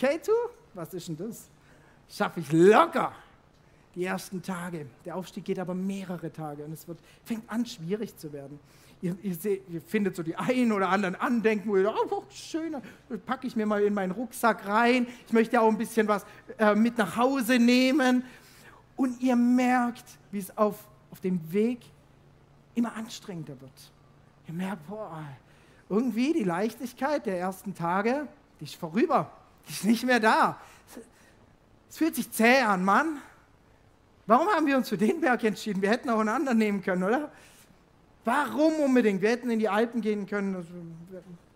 K2, 0.05 0.31
was 0.75 0.93
ist 0.93 1.09
denn 1.09 1.17
das? 1.17 1.49
Schaffe 2.09 2.41
ich 2.41 2.53
locker 2.53 3.13
die 3.95 4.05
ersten 4.05 4.43
Tage. 4.43 4.87
Der 5.05 5.17
Aufstieg 5.17 5.45
geht 5.45 5.59
aber 5.59 5.75
mehrere 5.75 6.31
Tage 6.31 6.65
und 6.65 6.73
es 6.73 6.87
wird, 6.87 6.99
fängt 7.25 7.49
an, 7.49 7.65
schwierig 7.65 8.17
zu 8.17 8.33
werden. 8.33 8.59
Ihr, 9.01 9.17
ihr, 9.23 9.35
seht, 9.35 9.63
ihr 9.69 9.81
findet 9.81 10.17
so 10.17 10.23
die 10.23 10.37
einen 10.37 10.73
oder 10.73 10.89
anderen 10.89 11.15
Andenken, 11.15 11.69
wo 11.69 11.77
ihr 11.77 11.85
sagt, 11.85 11.99
oh, 12.11 12.25
schön, 12.31 12.77
packe 13.25 13.47
ich 13.47 13.57
mir 13.57 13.67
mal 13.67 13.83
in 13.83 13.95
meinen 13.95 14.11
Rucksack 14.11 14.67
rein. 14.67 15.07
Ich 15.27 15.33
möchte 15.33 15.61
auch 15.61 15.69
ein 15.69 15.79
bisschen 15.79 16.09
was 16.09 16.27
äh, 16.59 16.75
mit 16.75 16.99
nach 16.99 17.17
Hause 17.17 17.59
nehmen. 17.59 18.25
Und 18.97 19.21
ihr 19.21 19.37
merkt, 19.37 20.05
wie 20.31 20.39
es 20.39 20.57
auf, 20.57 20.87
auf 21.11 21.21
dem 21.21 21.41
Weg 21.53 21.81
immer 22.75 22.95
anstrengender 22.95 23.61
wird. 23.61 23.93
Ihr 24.49 24.55
merkt, 24.55 24.87
boah, 24.87 25.25
irgendwie 25.89 26.33
die 26.33 26.45
Leichtigkeit 26.45 27.27
der 27.27 27.39
ersten 27.39 27.75
Tage, 27.75 28.27
die 28.61 28.65
ist 28.65 28.75
vorüber. 28.75 29.31
Die 29.69 29.73
ist 29.73 29.85
nicht 29.85 30.05
mehr 30.05 30.21
da. 30.21 30.59
Es 31.89 31.99
fühlt 31.99 32.15
sich 32.15 32.31
zäh 32.31 32.61
an, 32.61 32.85
Mann. 32.85 33.19
Warum 34.27 34.49
haben 34.49 34.67
wir 34.67 34.77
uns 34.77 34.89
für 34.89 34.99
den 34.99 35.21
Berg 35.21 35.45
entschieden? 35.45 35.83
Wir 35.83 35.91
hätten 35.91 36.11
auch 36.11 36.21
einen 36.21 36.31
anderen 36.31 36.59
nehmen 36.59 36.83
können, 36.83 37.03
oder? 37.03 37.31
Warum 38.25 38.75
unbedingt? 38.81 39.21
Wir 39.21 39.31
hätten 39.31 39.51
in 39.51 39.59
die 39.59 39.69
Alpen 39.69 40.01
gehen 40.01 40.27
können, 40.27 40.55
das 40.55 40.65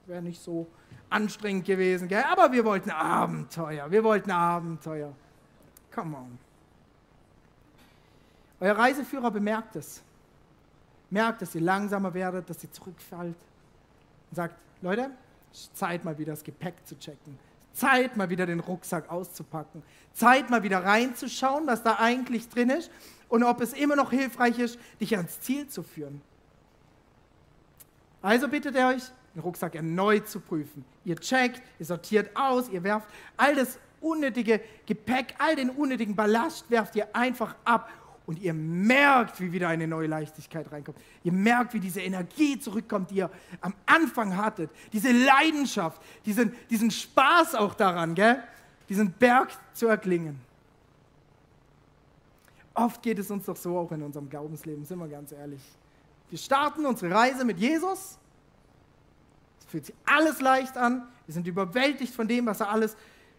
wäre 0.07 0.23
nicht 0.23 0.41
so 0.41 0.67
anstrengend 1.09 1.65
gewesen. 1.65 2.09
Gell? 2.09 2.25
Aber 2.31 2.53
wir 2.53 2.65
wollten 2.65 2.91
Abenteuer, 2.91 3.91
wir 3.91 4.05
wollten 4.05 4.31
Abenteuer. 4.31 5.13
Come 5.95 6.17
on. 6.17 6.39
Euer 8.61 8.77
Reiseführer 8.77 9.31
bemerkt 9.31 9.77
es. 9.77 10.03
Merkt, 11.11 11.41
dass 11.41 11.55
ihr 11.55 11.63
langsamer 11.63 12.13
werdet, 12.13 12.51
dass 12.51 12.63
ihr 12.63 12.71
zurückfällt. 12.71 13.37
Und 14.31 14.35
sagt, 14.35 14.55
Leute, 14.83 15.11
Zeit 15.73 16.05
mal 16.05 16.19
wieder 16.19 16.33
das 16.33 16.45
Gepäck 16.45 16.75
zu 16.87 16.99
checken. 16.99 17.39
Zeit, 17.73 18.17
mal 18.17 18.31
wieder 18.31 18.47
den 18.47 18.61
Rucksack 18.61 19.11
auszupacken. 19.11 19.83
Zeit, 20.13 20.51
mal 20.51 20.63
wieder 20.63 20.85
reinzuschauen, 20.85 21.67
was 21.67 21.83
da 21.83 21.97
eigentlich 21.99 22.49
drin 22.49 22.71
ist 22.71 22.91
und 23.29 23.45
ob 23.45 23.61
es 23.61 23.73
immer 23.73 23.97
noch 23.97 24.11
hilfreich 24.11 24.59
ist, 24.59 24.79
dich 25.01 25.17
ans 25.17 25.41
Ziel 25.41 25.69
zu 25.69 25.83
führen. 25.83 26.21
Also 28.21 28.49
bittet 28.49 28.75
er 28.75 28.89
euch, 28.89 29.03
den 29.35 29.43
Rucksack 29.43 29.75
erneut 29.75 30.29
zu 30.29 30.41
prüfen. 30.41 30.85
Ihr 31.05 31.17
checkt, 31.17 31.63
ihr 31.79 31.87
sortiert 31.87 32.31
aus, 32.35 32.69
ihr 32.69 32.83
werft 32.83 33.07
all 33.37 33.55
das 33.55 33.79
unnötige 34.01 34.61
Gepäck, 34.87 35.35
all 35.39 35.57
den 35.57 35.71
unnötigen 35.71 36.17
Ballast, 36.17 36.71
werft 36.71 36.97
ihr 36.97 37.15
einfach 37.15 37.55
ab 37.65 37.91
und 38.29 38.39
ihr 38.41 38.53
merkt, 38.53 39.41
wie 39.41 39.53
wieder 39.53 39.69
eine 39.69 39.87
neue 39.87 40.07
Leichtigkeit 40.07 40.71
reinkommt. 40.71 40.99
Ihr 41.25 41.33
merkt, 41.33 41.73
wie 41.73 41.81
diese 41.81 42.03
Energie 42.03 42.61
zurückkommt, 42.61 43.11
die 43.11 43.17
ihr 43.17 43.31
am 43.63 43.73
Anfang 43.87 44.37
hattet. 44.37 44.71
Diese 44.93 45.11
Leidenschaft, 45.13 46.03
diesen, 46.27 46.53
diesen 46.69 46.91
Spaß 46.91 47.55
auch 47.55 47.73
daran, 47.73 48.15
gell? 48.15 48.43
diesen 48.87 49.13
Berg 49.13 49.49
zu 49.73 49.87
erklingen. 49.87 50.39
Oft 52.75 53.01
geht 53.01 53.19
es 53.19 53.31
uns 53.31 53.47
doch 53.47 53.57
so 53.57 53.79
auch 53.79 53.93
in 53.93 54.03
unserem 54.03 54.29
Glaubensleben, 54.29 54.85
sind 54.85 54.99
wir 54.99 55.09
ganz 55.09 55.33
ehrlich. 55.33 55.63
Wir 56.29 56.39
starten 56.39 56.85
unsere 56.85 57.15
Reise 57.15 57.47
mit 57.47 57.57
Jesus. 57.57 58.19
Es 59.59 59.65
fühlt 59.69 59.87
sich 59.87 59.95
alles 60.05 60.43
leicht 60.43 60.77
an. 60.77 61.09
Wir 61.25 61.33
sind 61.33 61.47
überwältigt 61.47 62.15
von 62.15 62.29
dem, 62.29 62.45
was 62.45 62.61
er 62.61 62.69
alles 62.69 62.95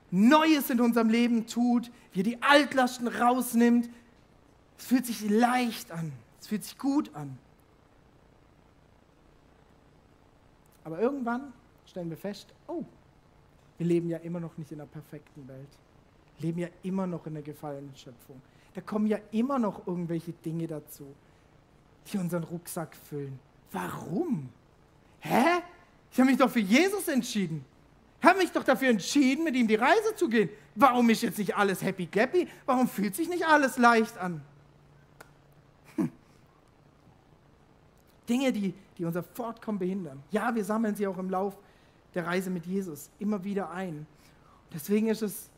Neues 0.09 0.71
in 0.71 0.81
unserem 0.81 1.09
Leben 1.09 1.45
tut, 1.45 1.91
wie 2.11 2.21
er 2.21 2.23
die 2.23 2.41
Altlasten 2.41 3.07
rausnimmt, 3.07 3.87
es 4.79 4.85
fühlt 4.85 5.05
sich 5.05 5.29
leicht 5.29 5.91
an. 5.91 6.11
Es 6.39 6.47
fühlt 6.47 6.63
sich 6.63 6.77
gut 6.77 7.13
an. 7.13 7.37
Aber 10.85 10.99
irgendwann 10.99 11.53
stellen 11.85 12.09
wir 12.09 12.17
fest, 12.17 12.47
oh, 12.67 12.83
wir 13.77 13.85
leben 13.85 14.09
ja 14.09 14.17
immer 14.19 14.39
noch 14.39 14.57
nicht 14.57 14.71
in 14.71 14.79
einer 14.79 14.89
perfekten 14.89 15.47
Welt. 15.47 15.67
Wir 16.37 16.47
leben 16.47 16.59
ja 16.59 16.69
immer 16.83 17.05
noch 17.05 17.27
in 17.27 17.33
der 17.33 17.43
gefallenen 17.43 17.93
Schöpfung. 17.95 18.41
Da 18.73 18.81
kommen 18.81 19.07
ja 19.07 19.19
immer 19.31 19.59
noch 19.59 19.85
irgendwelche 19.85 20.31
Dinge 20.31 20.65
dazu, 20.65 21.05
die 22.07 22.17
unseren 22.17 22.45
Rucksack 22.45 22.95
füllen. 22.95 23.37
Warum? 23.71 24.49
Hä? 25.19 25.61
Ich 26.11 26.19
habe 26.19 26.29
mich 26.29 26.39
doch 26.39 26.49
für 26.49 26.59
Jesus 26.59 27.07
entschieden. 27.09 27.65
Ich 28.21 28.27
habe 28.27 28.39
mich 28.39 28.51
doch 28.51 28.63
dafür 28.63 28.89
entschieden, 28.89 29.43
mit 29.43 29.55
ihm 29.55 29.67
die 29.67 29.75
Reise 29.75 30.15
zu 30.15 30.29
gehen. 30.29 30.49
Warum 30.75 31.09
ist 31.09 31.21
jetzt 31.21 31.37
nicht 31.37 31.55
alles 31.55 31.81
happy 31.81 32.07
clappy? 32.07 32.47
Warum 32.65 32.87
fühlt 32.87 33.15
sich 33.15 33.27
nicht 33.27 33.45
alles 33.45 33.77
leicht 33.77 34.17
an? 34.17 34.41
Dinge, 38.29 38.51
die, 38.53 38.73
die 38.97 39.05
unser 39.05 39.23
Fortkommen 39.23 39.79
behindern. 39.79 40.21
Ja, 40.31 40.53
wir 40.53 40.63
sammeln 40.63 40.95
sie 40.95 41.07
auch 41.07 41.17
im 41.17 41.29
Lauf 41.29 41.57
der 42.13 42.25
Reise 42.25 42.49
mit 42.49 42.65
Jesus 42.65 43.09
immer 43.19 43.43
wieder 43.43 43.71
ein. 43.71 44.05
Deswegen 44.73 45.07
ist 45.07 45.21
es 45.21 45.49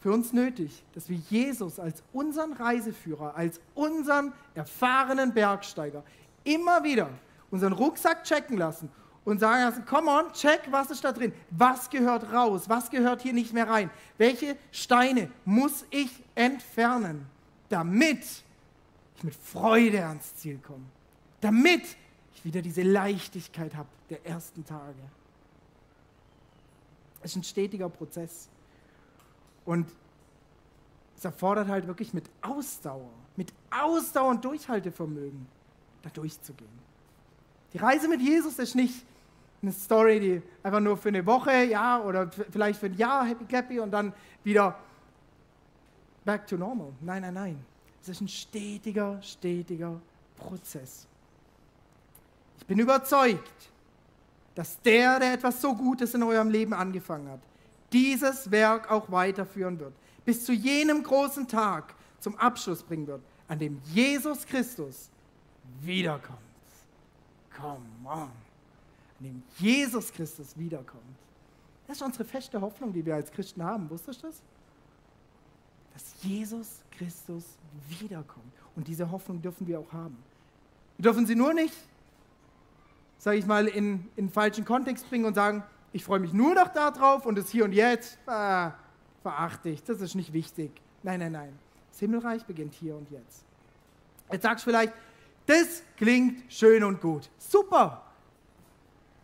für 0.00 0.12
uns 0.12 0.32
nötig, 0.32 0.82
dass 0.94 1.08
wir 1.08 1.16
Jesus 1.30 1.78
als 1.78 2.02
unseren 2.12 2.52
Reiseführer, 2.52 3.36
als 3.36 3.60
unseren 3.74 4.32
erfahrenen 4.54 5.32
Bergsteiger 5.32 6.02
immer 6.44 6.82
wieder 6.82 7.08
unseren 7.50 7.72
Rucksack 7.72 8.24
checken 8.24 8.56
lassen 8.56 8.88
und 9.24 9.38
sagen 9.38 9.62
lassen, 9.62 9.84
come 9.84 10.10
on, 10.10 10.32
check, 10.32 10.62
was 10.70 10.90
ist 10.90 11.04
da 11.04 11.12
drin? 11.12 11.32
Was 11.50 11.88
gehört 11.88 12.32
raus? 12.32 12.68
Was 12.68 12.90
gehört 12.90 13.22
hier 13.22 13.32
nicht 13.32 13.52
mehr 13.52 13.68
rein? 13.68 13.90
Welche 14.18 14.56
Steine 14.72 15.30
muss 15.44 15.84
ich 15.90 16.10
entfernen, 16.34 17.26
damit 17.68 18.24
ich 19.16 19.22
mit 19.22 19.34
Freude 19.34 20.04
ans 20.04 20.34
Ziel 20.34 20.58
komme? 20.58 20.84
Damit 21.42 21.96
ich 22.34 22.44
wieder 22.44 22.62
diese 22.62 22.82
Leichtigkeit 22.82 23.74
habe 23.74 23.88
der 24.08 24.24
ersten 24.24 24.64
Tage. 24.64 24.94
Es 27.20 27.32
ist 27.32 27.36
ein 27.36 27.44
stetiger 27.44 27.88
Prozess. 27.88 28.48
Und 29.64 29.88
es 31.16 31.24
erfordert 31.24 31.68
halt 31.68 31.86
wirklich 31.86 32.14
mit 32.14 32.30
Ausdauer, 32.40 33.10
mit 33.36 33.52
Ausdauer 33.70 34.30
und 34.30 34.44
Durchhaltevermögen, 34.44 35.46
da 36.02 36.10
durchzugehen. 36.10 36.70
Die 37.72 37.78
Reise 37.78 38.08
mit 38.08 38.20
Jesus 38.20 38.58
ist 38.58 38.74
nicht 38.74 39.04
eine 39.62 39.72
Story, 39.72 40.20
die 40.20 40.42
einfach 40.62 40.80
nur 40.80 40.96
für 40.96 41.08
eine 41.08 41.24
Woche, 41.26 41.64
ja, 41.64 42.02
oder 42.02 42.30
vielleicht 42.30 42.78
für 42.78 42.86
ein 42.86 42.96
Jahr 42.96 43.24
happy 43.26 43.44
clappy 43.44 43.80
und 43.80 43.90
dann 43.90 44.12
wieder 44.44 44.78
back 46.24 46.46
to 46.46 46.56
normal. 46.56 46.92
Nein, 47.00 47.22
nein, 47.22 47.34
nein. 47.34 47.64
Es 48.00 48.08
ist 48.08 48.20
ein 48.20 48.28
stetiger, 48.28 49.20
stetiger 49.22 50.00
Prozess. 50.36 51.08
Ich 52.58 52.66
bin 52.66 52.78
überzeugt, 52.78 53.70
dass 54.54 54.80
der, 54.82 55.18
der 55.18 55.34
etwas 55.34 55.60
so 55.60 55.74
Gutes 55.74 56.14
in 56.14 56.22
eurem 56.22 56.50
Leben 56.50 56.74
angefangen 56.74 57.28
hat, 57.28 57.40
dieses 57.92 58.50
Werk 58.50 58.90
auch 58.90 59.10
weiterführen 59.10 59.78
wird, 59.78 59.92
bis 60.24 60.44
zu 60.44 60.52
jenem 60.52 61.02
großen 61.02 61.48
Tag 61.48 61.94
zum 62.20 62.36
Abschluss 62.36 62.82
bringen 62.82 63.06
wird, 63.06 63.22
an 63.48 63.58
dem 63.58 63.80
Jesus 63.92 64.46
Christus 64.46 65.10
wiederkommt. 65.80 66.38
Come 67.56 67.82
on. 68.04 68.22
An 68.22 68.30
dem 69.20 69.42
Jesus 69.58 70.12
Christus 70.12 70.56
wiederkommt. 70.56 71.02
Das 71.86 71.96
ist 71.96 72.02
unsere 72.02 72.24
feste 72.24 72.60
Hoffnung, 72.60 72.92
die 72.92 73.04
wir 73.04 73.14
als 73.14 73.30
Christen 73.30 73.62
haben. 73.62 73.90
Wusstest 73.90 74.22
du 74.22 74.28
das? 74.28 74.40
Dass 75.92 76.14
Jesus 76.22 76.80
Christus 76.90 77.44
wiederkommt. 78.00 78.52
Und 78.76 78.88
diese 78.88 79.10
Hoffnung 79.10 79.42
dürfen 79.42 79.66
wir 79.66 79.80
auch 79.80 79.92
haben. 79.92 80.16
Wir 80.96 81.02
dürfen 81.02 81.26
sie 81.26 81.34
nur 81.34 81.52
nicht 81.52 81.74
sage 83.22 83.36
ich 83.36 83.46
mal, 83.46 83.68
in, 83.68 84.08
in 84.16 84.28
falschen 84.28 84.64
Kontext 84.64 85.08
bringen 85.08 85.26
und 85.26 85.34
sagen, 85.34 85.62
ich 85.92 86.04
freue 86.04 86.18
mich 86.18 86.32
nur 86.32 86.56
noch 86.56 86.72
darauf 86.72 87.24
und 87.24 87.38
das 87.38 87.50
Hier 87.50 87.64
und 87.64 87.70
Jetzt 87.70 88.18
ah, 88.26 88.72
verachte 89.22 89.68
ich, 89.68 89.84
das 89.84 90.00
ist 90.00 90.16
nicht 90.16 90.32
wichtig. 90.32 90.72
Nein, 91.04 91.20
nein, 91.20 91.30
nein. 91.30 91.56
Das 91.92 92.00
Himmelreich 92.00 92.44
beginnt 92.46 92.74
hier 92.74 92.96
und 92.96 93.08
jetzt. 93.12 93.44
Jetzt 94.32 94.42
sagst 94.42 94.66
du 94.66 94.70
vielleicht, 94.70 94.92
das 95.46 95.84
klingt 95.96 96.52
schön 96.52 96.82
und 96.82 97.00
gut. 97.00 97.30
Super. 97.38 98.02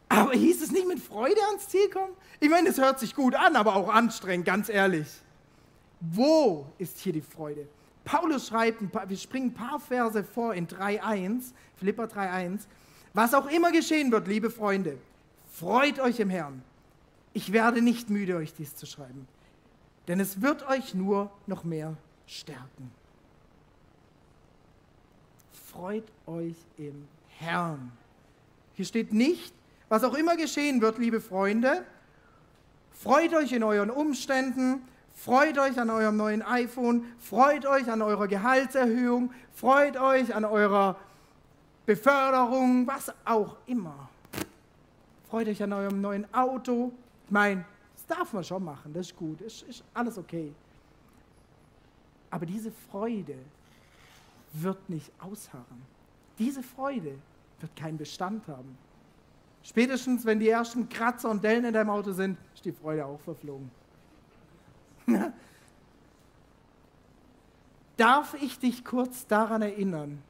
Aber 0.09 0.31
hieß 0.33 0.63
es 0.63 0.71
nicht 0.71 0.87
mit 0.87 1.01
Freude 1.01 1.41
ans 1.49 1.67
Ziel 1.67 1.91
kommen? 1.91 2.13
Ich 2.39 2.51
meine, 2.51 2.69
es 2.69 2.79
hört 2.79 3.01
sich 3.01 3.17
gut 3.17 3.35
an, 3.35 3.57
aber 3.57 3.75
auch 3.75 3.93
anstrengend, 3.93 4.47
ganz 4.47 4.69
ehrlich. 4.69 5.09
Wo 5.99 6.67
ist 6.79 7.01
hier 7.01 7.15
die 7.15 7.21
Freude? 7.21 7.67
Paulus 8.05 8.47
schreibt, 8.47 8.81
wir 8.81 9.17
springen 9.17 9.49
ein 9.49 9.55
paar 9.55 9.81
Verse 9.81 10.23
vor 10.23 10.55
in 10.55 10.69
3.1, 10.69 11.53
Philippa 11.75 12.05
3.1. 12.05 12.61
Was 13.19 13.35
auch 13.35 13.51
immer 13.51 13.73
geschehen 13.73 14.12
wird, 14.12 14.29
liebe 14.29 14.49
Freunde, 14.49 14.97
freut 15.51 15.99
euch 15.99 16.21
im 16.21 16.31
Herrn. 16.31 16.62
Ich 17.33 17.53
werde 17.53 17.83
nicht 17.83 18.11
müde, 18.11 18.37
euch 18.37 18.55
dies 18.55 18.77
zu 18.77 18.87
schreiben, 18.87 19.27
denn 20.07 20.21
es 20.21 20.41
wird 20.41 20.69
euch 20.69 20.95
nur 20.95 21.29
noch 21.49 21.64
mehr 21.64 21.97
stärken. 22.29 22.93
Freut 25.69 26.05
euch 26.27 26.55
im 26.77 27.09
Herrn. 27.41 27.91
Hier 28.75 28.85
steht 28.85 29.12
nicht, 29.12 29.53
was 29.89 30.05
auch 30.05 30.14
immer 30.14 30.37
geschehen 30.37 30.81
wird, 30.81 30.99
liebe 30.99 31.21
Freunde, 31.21 31.85
freut 32.93 33.35
euch 33.35 33.51
in 33.51 33.64
euren 33.64 33.91
Umständen, 33.91 34.83
freut 35.12 35.59
euch 35.59 35.81
an 35.81 35.91
eurem 35.91 36.16
neuen 36.16 36.43
iPhone, 36.43 37.05
freut 37.19 37.66
euch 37.66 37.91
an 37.91 38.01
eurer 38.01 38.29
Gehaltserhöhung, 38.29 39.33
freut 39.53 39.97
euch 39.97 40.37
an 40.37 40.45
eurer 40.45 40.97
Beförderung, 41.89 42.86
was 42.86 43.11
auch 43.24 43.57
immer. 43.64 44.11
Freut 45.30 45.49
euch 45.49 45.62
an 45.62 45.72
eurem 45.72 46.03
neuen 46.03 46.34
Auto. 46.34 46.93
Ich 47.24 47.30
meine, 47.30 47.64
das 47.95 48.07
darf 48.07 48.30
man 48.34 48.45
schon 48.45 48.62
machen, 48.62 48.93
das 48.93 49.07
ist 49.07 49.16
gut, 49.16 49.41
ist, 49.41 49.62
ist 49.62 49.82
alles 49.95 50.18
okay. 50.18 50.53
Aber 52.28 52.45
diese 52.45 52.70
Freude 52.70 53.36
wird 54.53 54.91
nicht 54.91 55.11
ausharren. 55.18 55.80
Diese 56.39 56.62
Freude 56.62 57.14
wird 57.59 57.74
keinen 57.74 57.97
Bestand 57.97 58.47
haben. 58.49 58.76
Spätestens, 59.62 60.26
wenn 60.26 60.41
die 60.41 60.51
ersten 60.51 60.91
Kratzer 60.91 61.30
und 61.30 61.43
Dellen 61.43 61.64
in 61.64 61.72
deinem 61.72 61.89
Auto 61.89 62.12
sind, 62.12 62.36
ist 62.55 62.66
die 62.66 62.72
Freude 62.72 63.07
auch 63.07 63.20
verflogen. 63.20 63.70
Darf 67.97 68.34
ich 68.43 68.59
dich 68.59 68.84
kurz 68.84 69.26
daran 69.26 69.62
erinnern, 69.62 70.22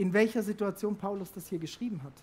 in 0.00 0.14
welcher 0.14 0.42
Situation 0.42 0.96
Paulus 0.96 1.30
das 1.34 1.46
hier 1.46 1.58
geschrieben 1.58 2.00
hat. 2.02 2.14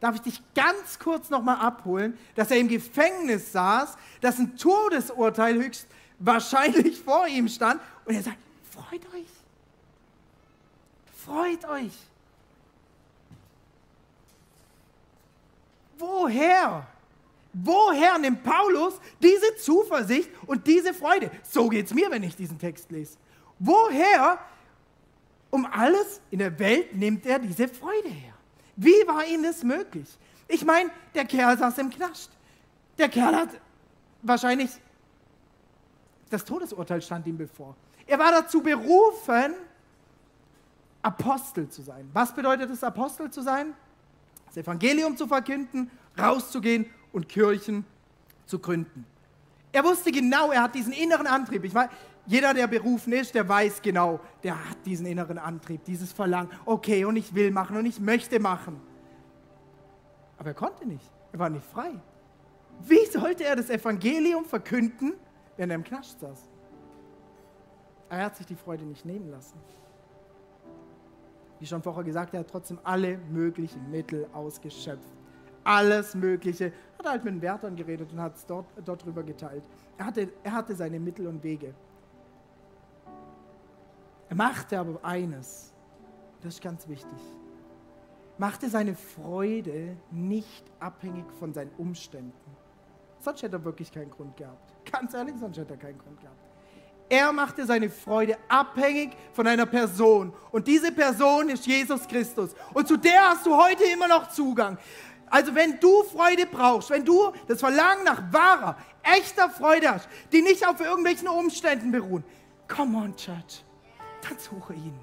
Darf 0.00 0.14
ich 0.14 0.22
dich 0.22 0.40
ganz 0.54 0.98
kurz 0.98 1.28
nochmal 1.28 1.56
abholen, 1.56 2.16
dass 2.34 2.50
er 2.50 2.56
im 2.56 2.68
Gefängnis 2.68 3.52
saß, 3.52 3.98
dass 4.22 4.38
ein 4.38 4.56
Todesurteil 4.56 5.62
höchst 5.62 5.86
wahrscheinlich 6.18 6.98
vor 7.04 7.26
ihm 7.26 7.48
stand 7.48 7.82
und 8.06 8.14
er 8.14 8.22
sagt, 8.22 8.38
freut 8.70 9.04
euch, 9.14 9.26
freut 11.22 11.68
euch. 11.68 11.92
Woher? 15.98 16.86
Woher 17.52 18.16
nimmt 18.16 18.42
Paulus 18.42 18.94
diese 19.22 19.54
Zuversicht 19.56 20.30
und 20.46 20.66
diese 20.66 20.94
Freude? 20.94 21.30
So 21.42 21.68
geht 21.68 21.84
es 21.84 21.92
mir, 21.92 22.10
wenn 22.10 22.22
ich 22.22 22.34
diesen 22.34 22.58
Text 22.58 22.90
lese. 22.90 23.18
Woher 23.58 24.38
um 25.50 25.66
alles 25.66 26.20
in 26.30 26.38
der 26.38 26.58
Welt 26.58 26.94
nimmt 26.94 27.26
er 27.26 27.38
diese 27.38 27.68
Freude 27.68 28.08
her. 28.08 28.34
Wie 28.76 29.06
war 29.06 29.26
ihm 29.26 29.42
das 29.42 29.62
möglich? 29.62 30.08
Ich 30.48 30.64
meine, 30.64 30.90
der 31.14 31.24
Kerl 31.24 31.58
saß 31.58 31.78
im 31.78 31.90
Knast. 31.90 32.30
Der 32.98 33.08
Kerl 33.08 33.34
hat 33.34 33.48
wahrscheinlich, 34.22 34.70
das 36.30 36.44
Todesurteil 36.44 37.02
stand 37.02 37.26
ihm 37.26 37.36
bevor. 37.36 37.76
Er 38.06 38.18
war 38.18 38.30
dazu 38.30 38.62
berufen, 38.62 39.54
Apostel 41.02 41.68
zu 41.68 41.82
sein. 41.82 42.08
Was 42.12 42.34
bedeutet 42.34 42.70
es, 42.70 42.84
Apostel 42.84 43.30
zu 43.30 43.42
sein? 43.42 43.74
Das 44.46 44.56
Evangelium 44.56 45.16
zu 45.16 45.26
verkünden, 45.26 45.90
rauszugehen 46.18 46.86
und 47.12 47.28
Kirchen 47.28 47.84
zu 48.46 48.58
gründen. 48.58 49.06
Er 49.72 49.84
wusste 49.84 50.10
genau, 50.10 50.50
er 50.50 50.62
hat 50.62 50.74
diesen 50.74 50.92
inneren 50.92 51.26
Antrieb. 51.26 51.64
Ich 51.64 51.72
meine, 51.72 51.90
jeder, 52.30 52.54
der 52.54 52.68
berufen 52.68 53.12
ist, 53.12 53.34
der 53.34 53.48
weiß 53.48 53.82
genau, 53.82 54.20
der 54.44 54.54
hat 54.70 54.86
diesen 54.86 55.04
inneren 55.04 55.36
Antrieb, 55.36 55.82
dieses 55.82 56.12
Verlangen. 56.12 56.48
Okay, 56.64 57.04
und 57.04 57.16
ich 57.16 57.34
will 57.34 57.50
machen 57.50 57.76
und 57.76 57.86
ich 57.86 57.98
möchte 57.98 58.38
machen. 58.38 58.80
Aber 60.38 60.50
er 60.50 60.54
konnte 60.54 60.86
nicht. 60.86 61.10
Er 61.32 61.40
war 61.40 61.50
nicht 61.50 61.66
frei. 61.66 61.90
Wie 62.82 63.04
sollte 63.06 63.44
er 63.44 63.56
das 63.56 63.68
Evangelium 63.68 64.44
verkünden, 64.44 65.14
wenn 65.56 65.70
er 65.70 65.74
im 65.74 65.82
Knast 65.82 66.20
saß? 66.20 66.48
Er 68.10 68.26
hat 68.26 68.36
sich 68.36 68.46
die 68.46 68.54
Freude 68.54 68.84
nicht 68.84 69.04
nehmen 69.04 69.28
lassen. 69.28 69.58
Wie 71.58 71.66
schon 71.66 71.82
vorher 71.82 72.04
gesagt, 72.04 72.32
er 72.32 72.40
hat 72.40 72.48
trotzdem 72.48 72.78
alle 72.84 73.18
möglichen 73.18 73.90
Mittel 73.90 74.28
ausgeschöpft. 74.32 75.16
Alles 75.64 76.14
Mögliche. 76.14 76.72
Hat 76.96 77.06
halt 77.06 77.24
mit 77.24 77.34
den 77.34 77.42
Wärtern 77.42 77.74
geredet 77.74 78.12
und 78.12 78.20
hat 78.20 78.36
es 78.36 78.46
dort, 78.46 78.66
dort 78.84 79.04
drüber 79.04 79.24
geteilt. 79.24 79.64
Er 79.98 80.06
hatte, 80.06 80.28
er 80.44 80.52
hatte 80.52 80.76
seine 80.76 81.00
Mittel 81.00 81.26
und 81.26 81.42
Wege. 81.42 81.74
Er 84.30 84.36
machte 84.36 84.78
aber 84.78 85.04
eines, 85.04 85.72
das 86.40 86.54
ist 86.54 86.62
ganz 86.62 86.86
wichtig, 86.86 87.18
machte 88.38 88.70
seine 88.70 88.94
Freude 88.94 89.96
nicht 90.12 90.64
abhängig 90.78 91.24
von 91.40 91.52
seinen 91.52 91.72
Umständen. 91.76 92.32
Sonst 93.18 93.42
hätte 93.42 93.56
er 93.56 93.64
wirklich 93.64 93.90
keinen 93.90 94.10
Grund 94.10 94.36
gehabt. 94.36 94.72
Ganz 94.90 95.14
ehrlich, 95.14 95.34
sonst 95.38 95.58
hätte 95.58 95.74
er 95.74 95.78
keinen 95.78 95.98
Grund 95.98 96.20
gehabt. 96.20 96.38
Er 97.08 97.32
machte 97.32 97.66
seine 97.66 97.90
Freude 97.90 98.38
abhängig 98.48 99.10
von 99.32 99.48
einer 99.48 99.66
Person. 99.66 100.32
Und 100.52 100.68
diese 100.68 100.92
Person 100.92 101.48
ist 101.48 101.66
Jesus 101.66 102.06
Christus. 102.06 102.54
Und 102.72 102.86
zu 102.86 102.96
der 102.96 103.30
hast 103.30 103.44
du 103.44 103.56
heute 103.56 103.82
immer 103.82 104.06
noch 104.06 104.28
Zugang. 104.30 104.78
Also 105.28 105.52
wenn 105.56 105.80
du 105.80 106.04
Freude 106.04 106.46
brauchst, 106.46 106.90
wenn 106.90 107.04
du 107.04 107.32
das 107.48 107.58
Verlangen 107.58 108.04
nach 108.04 108.32
wahrer, 108.32 108.76
echter 109.02 109.50
Freude 109.50 109.90
hast, 109.90 110.08
die 110.30 110.40
nicht 110.40 110.64
auf 110.64 110.78
irgendwelchen 110.78 111.26
Umständen 111.26 111.90
beruhen, 111.90 112.22
come 112.68 112.96
on, 112.96 113.16
Church 113.16 113.64
dann 114.22 114.38
suche 114.38 114.74
ihn. 114.74 114.98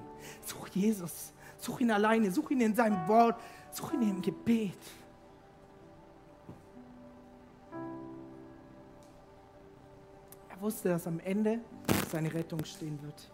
Such 0.45 0.67
Jesus. 0.69 1.33
Such 1.59 1.81
ihn 1.81 1.91
alleine. 1.91 2.31
Such 2.31 2.51
ihn 2.51 2.61
in 2.61 2.75
seinem 2.75 3.07
Wort. 3.07 3.39
Such 3.71 3.93
ihn 3.93 4.01
im 4.01 4.21
Gebet. 4.21 4.77
Er 10.49 10.61
wusste, 10.61 10.89
dass 10.89 11.05
am 11.07 11.19
Ende 11.19 11.59
seine 12.11 12.33
Rettung 12.33 12.63
stehen 12.65 12.99
wird. 13.01 13.31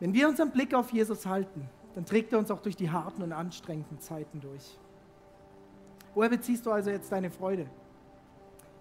Wenn 0.00 0.12
wir 0.12 0.28
unseren 0.28 0.50
Blick 0.50 0.74
auf 0.74 0.92
Jesus 0.92 1.24
halten, 1.26 1.68
dann 1.94 2.04
trägt 2.04 2.32
er 2.32 2.38
uns 2.38 2.50
auch 2.50 2.60
durch 2.60 2.76
die 2.76 2.90
harten 2.90 3.22
und 3.22 3.32
anstrengenden 3.32 4.00
Zeiten 4.00 4.40
durch. 4.40 4.78
Woher 6.14 6.28
beziehst 6.28 6.66
du 6.66 6.72
also 6.72 6.90
jetzt 6.90 7.10
deine 7.10 7.30
Freude? 7.30 7.66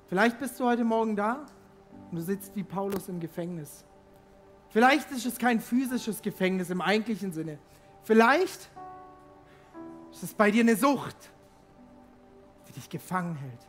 Vielleicht 0.08 0.40
bist 0.40 0.60
du 0.60 0.66
heute 0.66 0.84
Morgen 0.84 1.16
da 1.16 1.46
du 2.16 2.22
sitzt 2.22 2.56
wie 2.56 2.64
Paulus 2.64 3.08
im 3.08 3.20
Gefängnis. 3.20 3.86
Vielleicht 4.70 5.12
ist 5.12 5.26
es 5.26 5.38
kein 5.38 5.60
physisches 5.60 6.22
Gefängnis 6.22 6.70
im 6.70 6.82
eigentlichen 6.82 7.32
Sinne. 7.32 7.60
Vielleicht 8.04 8.70
ist 10.12 10.24
es 10.24 10.34
bei 10.34 10.52
dir 10.52 10.62
eine 10.62 10.76
Sucht, 10.76 11.16
die 12.68 12.74
dich 12.74 12.90
gefangen 12.90 13.36
hält. 13.36 13.68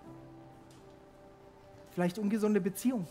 Vielleicht 1.90 2.18
ungesunde 2.18 2.60
Beziehung. 2.60 3.06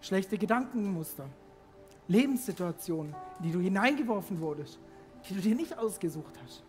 Schlechte 0.00 0.38
Gedankenmuster. 0.38 1.28
Lebenssituationen, 2.08 3.14
in 3.38 3.42
die 3.42 3.52
du 3.52 3.60
hineingeworfen 3.60 4.40
wurdest, 4.40 4.78
die 5.28 5.34
du 5.34 5.40
dir 5.40 5.54
nicht 5.56 5.76
ausgesucht 5.76 6.34
hast. 6.44 6.62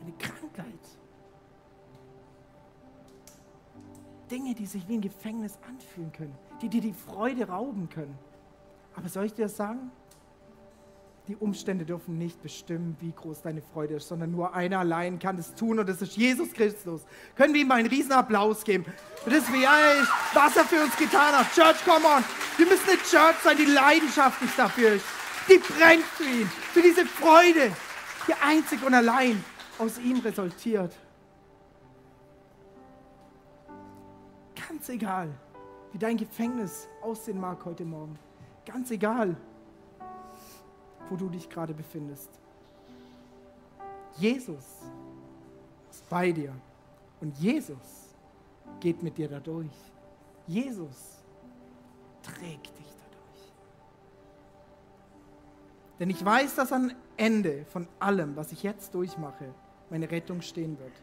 Eine 0.00 0.12
Krankheit. 0.12 0.97
Dinge, 4.28 4.54
die 4.54 4.66
sich 4.66 4.86
wie 4.88 4.94
ein 4.94 5.00
Gefängnis 5.00 5.58
anfühlen 5.68 6.12
können, 6.12 6.34
die 6.62 6.68
dir 6.68 6.80
die 6.80 6.92
Freude 6.92 7.48
rauben 7.48 7.88
können. 7.88 8.16
Aber 8.94 9.08
soll 9.08 9.24
ich 9.26 9.34
dir 9.34 9.44
das 9.44 9.56
sagen? 9.56 9.90
Die 11.28 11.36
Umstände 11.36 11.84
dürfen 11.84 12.16
nicht 12.16 12.42
bestimmen, 12.42 12.96
wie 13.00 13.12
groß 13.12 13.42
deine 13.42 13.60
Freude 13.60 13.96
ist, 13.96 14.08
sondern 14.08 14.30
nur 14.30 14.54
einer 14.54 14.78
allein 14.78 15.18
kann 15.18 15.36
es 15.38 15.54
tun 15.54 15.78
und 15.78 15.86
das 15.86 16.00
ist 16.00 16.16
Jesus 16.16 16.54
Christus. 16.54 17.02
Können 17.36 17.52
wir 17.52 17.60
ihm 17.60 17.70
einen 17.70 17.86
riesen 17.86 18.12
Applaus 18.12 18.64
geben? 18.64 18.86
Das 19.26 19.34
ist 19.34 19.52
wie 19.52 19.64
was 20.32 20.56
er 20.56 20.64
für 20.64 20.82
uns 20.82 20.96
getan 20.96 21.36
hat. 21.36 21.52
Church, 21.54 21.84
come 21.84 22.06
on. 22.06 22.24
Wir 22.56 22.66
müssen 22.66 22.88
eine 22.88 22.98
Church 22.98 23.36
sein, 23.44 23.58
die 23.58 23.66
leidenschaftlich 23.66 24.50
dafür 24.56 24.92
ist. 24.92 25.04
Die 25.50 25.58
brennt 25.58 26.04
für 26.04 26.24
ihn, 26.24 26.46
für 26.46 26.80
diese 26.80 27.04
Freude, 27.04 27.72
die 28.26 28.34
einzig 28.42 28.82
und 28.84 28.94
allein 28.94 29.44
aus 29.78 29.98
ihm 29.98 30.20
resultiert. 30.20 30.94
Ganz 34.78 34.90
egal, 34.90 35.28
wie 35.90 35.98
dein 35.98 36.16
Gefängnis 36.16 36.86
aussehen 37.02 37.40
mag 37.40 37.64
heute 37.64 37.84
Morgen. 37.84 38.16
Ganz 38.64 38.92
egal, 38.92 39.36
wo 41.10 41.16
du 41.16 41.28
dich 41.28 41.50
gerade 41.50 41.74
befindest. 41.74 42.30
Jesus 44.18 44.64
ist 45.90 46.08
bei 46.08 46.30
dir 46.30 46.54
und 47.20 47.36
Jesus 47.38 48.14
geht 48.78 49.02
mit 49.02 49.18
dir 49.18 49.28
dadurch. 49.28 49.74
Jesus 50.46 51.24
trägt 52.22 52.78
dich 52.78 52.94
dadurch. 53.00 53.52
Denn 55.98 56.10
ich 56.10 56.24
weiß, 56.24 56.54
dass 56.54 56.72
am 56.72 56.92
Ende 57.16 57.64
von 57.64 57.88
allem, 57.98 58.36
was 58.36 58.52
ich 58.52 58.62
jetzt 58.62 58.94
durchmache, 58.94 59.52
meine 59.90 60.08
Rettung 60.08 60.40
stehen 60.40 60.78
wird. 60.78 60.94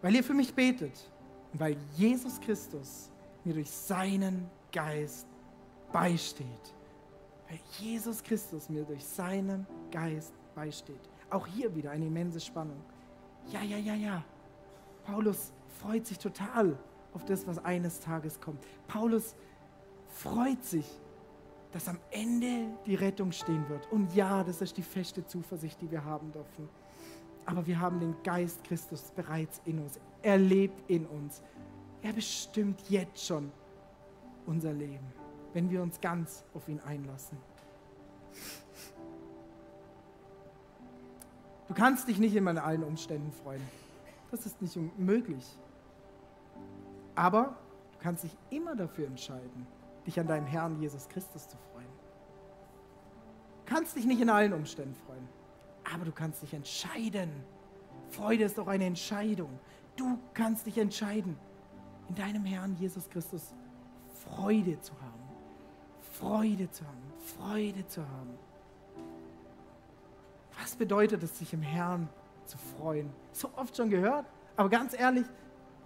Weil 0.00 0.14
ihr 0.14 0.24
für 0.24 0.32
mich 0.32 0.54
betet 0.54 1.10
weil 1.52 1.76
Jesus 1.96 2.40
Christus 2.40 3.10
mir 3.44 3.54
durch 3.54 3.70
seinen 3.70 4.48
Geist 4.72 5.26
beisteht 5.92 6.76
weil 7.48 7.60
Jesus 7.78 8.22
Christus 8.22 8.68
mir 8.68 8.84
durch 8.84 9.04
seinen 9.04 9.66
Geist 9.90 10.32
beisteht. 10.54 11.00
Auch 11.30 11.46
hier 11.46 11.74
wieder 11.74 11.90
eine 11.90 12.06
immense 12.06 12.40
Spannung. 12.40 12.80
Ja, 13.50 13.62
ja, 13.62 13.76
ja, 13.76 13.94
ja. 13.94 14.24
Paulus 15.04 15.52
freut 15.80 16.06
sich 16.06 16.18
total 16.18 16.76
auf 17.14 17.24
das, 17.24 17.46
was 17.46 17.64
eines 17.64 18.00
Tages 18.00 18.40
kommt. 18.40 18.60
Paulus 18.88 19.34
freut 20.08 20.64
sich, 20.64 20.86
dass 21.72 21.88
am 21.88 21.98
Ende 22.10 22.66
die 22.86 22.94
Rettung 22.94 23.32
stehen 23.32 23.68
wird. 23.68 23.90
Und 23.92 24.14
ja, 24.14 24.42
das 24.42 24.62
ist 24.62 24.76
die 24.76 24.82
feste 24.82 25.26
Zuversicht, 25.26 25.80
die 25.80 25.90
wir 25.90 26.04
haben 26.04 26.32
dürfen. 26.32 26.68
Aber 27.44 27.64
wir 27.66 27.78
haben 27.78 28.00
den 28.00 28.16
Geist 28.24 28.64
Christus 28.64 29.12
bereits 29.14 29.60
in 29.64 29.78
uns. 29.78 30.00
Er 30.26 30.38
lebt 30.38 30.90
in 30.90 31.06
uns. 31.06 31.42
Er 32.02 32.12
bestimmt 32.12 32.80
jetzt 32.88 33.24
schon 33.24 33.52
unser 34.46 34.72
Leben 34.72 35.06
wenn 35.56 35.70
wir 35.70 35.80
uns 35.80 36.02
ganz 36.02 36.44
auf 36.52 36.68
ihn 36.68 36.80
einlassen. 36.80 37.38
Du 41.66 41.72
kannst 41.72 42.06
dich 42.08 42.18
nicht 42.18 42.36
immer 42.36 42.50
in 42.50 42.58
allen 42.58 42.84
Umständen 42.84 43.32
freuen. 43.32 43.62
Das 44.30 44.44
ist 44.44 44.60
nicht 44.60 44.78
möglich. 44.98 45.46
Aber 47.14 47.56
du 47.92 47.98
kannst 48.00 48.24
dich 48.24 48.36
immer 48.50 48.76
dafür 48.76 49.06
entscheiden, 49.06 49.66
dich 50.06 50.20
an 50.20 50.26
deinem 50.26 50.44
Herrn 50.44 50.78
Jesus 50.78 51.08
Christus 51.08 51.48
zu 51.48 51.56
freuen. 51.72 51.88
Du 53.64 53.74
kannst 53.74 53.96
dich 53.96 54.04
nicht 54.04 54.20
in 54.20 54.28
allen 54.28 54.52
Umständen 54.52 54.94
freuen, 55.06 55.26
aber 55.90 56.04
du 56.04 56.12
kannst 56.12 56.42
dich 56.42 56.52
entscheiden. 56.52 57.30
Freude 58.10 58.44
ist 58.44 58.58
doch 58.58 58.68
eine 58.68 58.84
Entscheidung. 58.84 59.58
Du 59.96 60.18
kannst 60.34 60.66
dich 60.66 60.78
entscheiden, 60.78 61.36
in 62.08 62.14
deinem 62.14 62.44
Herrn 62.44 62.76
Jesus 62.78 63.08
Christus 63.08 63.54
Freude 64.24 64.80
zu 64.80 64.92
haben. 64.94 65.26
Freude 66.18 66.70
zu 66.70 66.84
haben, 66.84 67.12
Freude 67.38 67.86
zu 67.86 68.00
haben. 68.00 68.38
Was 70.60 70.74
bedeutet 70.74 71.22
es, 71.22 71.38
sich 71.38 71.52
im 71.52 71.62
Herrn 71.62 72.08
zu 72.46 72.56
freuen? 72.56 73.10
So 73.32 73.50
oft 73.56 73.76
schon 73.76 73.90
gehört, 73.90 74.24
aber 74.56 74.68
ganz 74.68 74.98
ehrlich, 74.98 75.26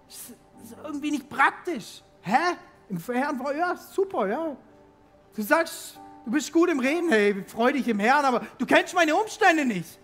ist 0.07 0.35
irgendwie 0.83 1.11
nicht 1.11 1.29
praktisch. 1.29 2.01
Hä? 2.21 2.55
Im 2.89 2.97
Herrn, 2.97 3.41
ja, 3.57 3.75
super, 3.75 4.27
ja. 4.27 4.55
Du 5.35 5.41
sagst, 5.41 5.99
du 6.25 6.31
bist 6.31 6.51
gut 6.51 6.69
im 6.69 6.79
Reden, 6.79 7.09
hey, 7.09 7.43
freu 7.45 7.71
dich 7.71 7.87
im 7.87 7.99
Herrn, 7.99 8.25
aber 8.25 8.45
du 8.57 8.65
kennst 8.65 8.93
meine 8.93 9.15
Umstände 9.15 9.65
nicht. 9.65 9.99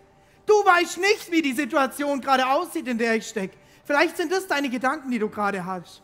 Du 0.45 0.53
weißt 0.53 0.97
nicht, 0.97 1.31
wie 1.31 1.41
die 1.41 1.53
Situation 1.53 2.21
gerade 2.21 2.47
aussieht, 2.47 2.87
in 2.87 2.97
der 2.97 3.15
ich 3.15 3.27
stecke. 3.27 3.57
Vielleicht 3.87 4.17
sind 4.17 4.33
das 4.33 4.47
deine 4.47 4.69
Gedanken, 4.69 5.11
die 5.11 5.17
du 5.17 5.29
gerade 5.29 5.65
hast. 5.65 6.03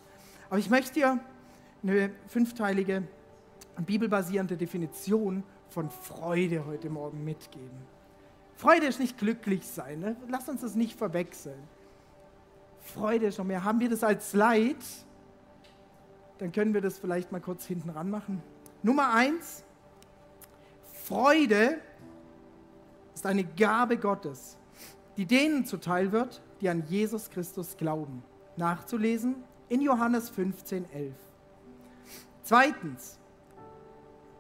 Aber 0.49 0.57
ich 0.57 0.69
möchte 0.69 0.93
dir 0.93 1.19
eine 1.84 2.11
fünfteilige 2.27 3.03
bibelbasierende 3.86 4.55
Definition 4.55 5.43
von 5.67 5.89
Freude 5.89 6.65
heute 6.65 6.89
Morgen 6.89 7.25
mitgeben. 7.25 7.77
Freude 8.55 8.86
ist 8.86 9.01
nicht 9.01 9.17
glücklich 9.17 9.67
sein. 9.67 9.99
Ne? 9.99 10.15
Lass 10.29 10.47
uns 10.47 10.61
das 10.61 10.75
nicht 10.75 10.97
verwechseln. 10.97 11.61
Freude 12.79 13.25
ist 13.25 13.38
noch 13.38 13.43
mehr. 13.43 13.65
Haben 13.65 13.81
wir 13.81 13.89
das 13.89 14.01
als 14.01 14.31
Leid? 14.31 14.77
Dann 16.38 16.53
können 16.53 16.73
wir 16.73 16.79
das 16.79 16.97
vielleicht 16.99 17.34
mal 17.34 17.41
kurz 17.41 17.65
hinten 17.65 17.89
ran 17.89 18.09
machen. 18.09 18.41
Nummer 18.81 19.13
eins: 19.13 19.65
Freude 21.03 21.79
ist 23.13 23.25
eine 23.25 23.43
Gabe 23.43 23.97
Gottes, 23.97 24.57
die 25.17 25.25
denen 25.25 25.65
zuteil 25.65 26.13
wird, 26.13 26.41
die 26.64 26.70
an 26.70 26.84
Jesus 26.88 27.30
Christus 27.30 27.76
glauben. 27.76 28.24
Nachzulesen 28.55 29.36
in 29.68 29.82
Johannes 29.82 30.30
15, 30.30 30.86
11. 30.91 31.14
Zweitens, 32.43 33.20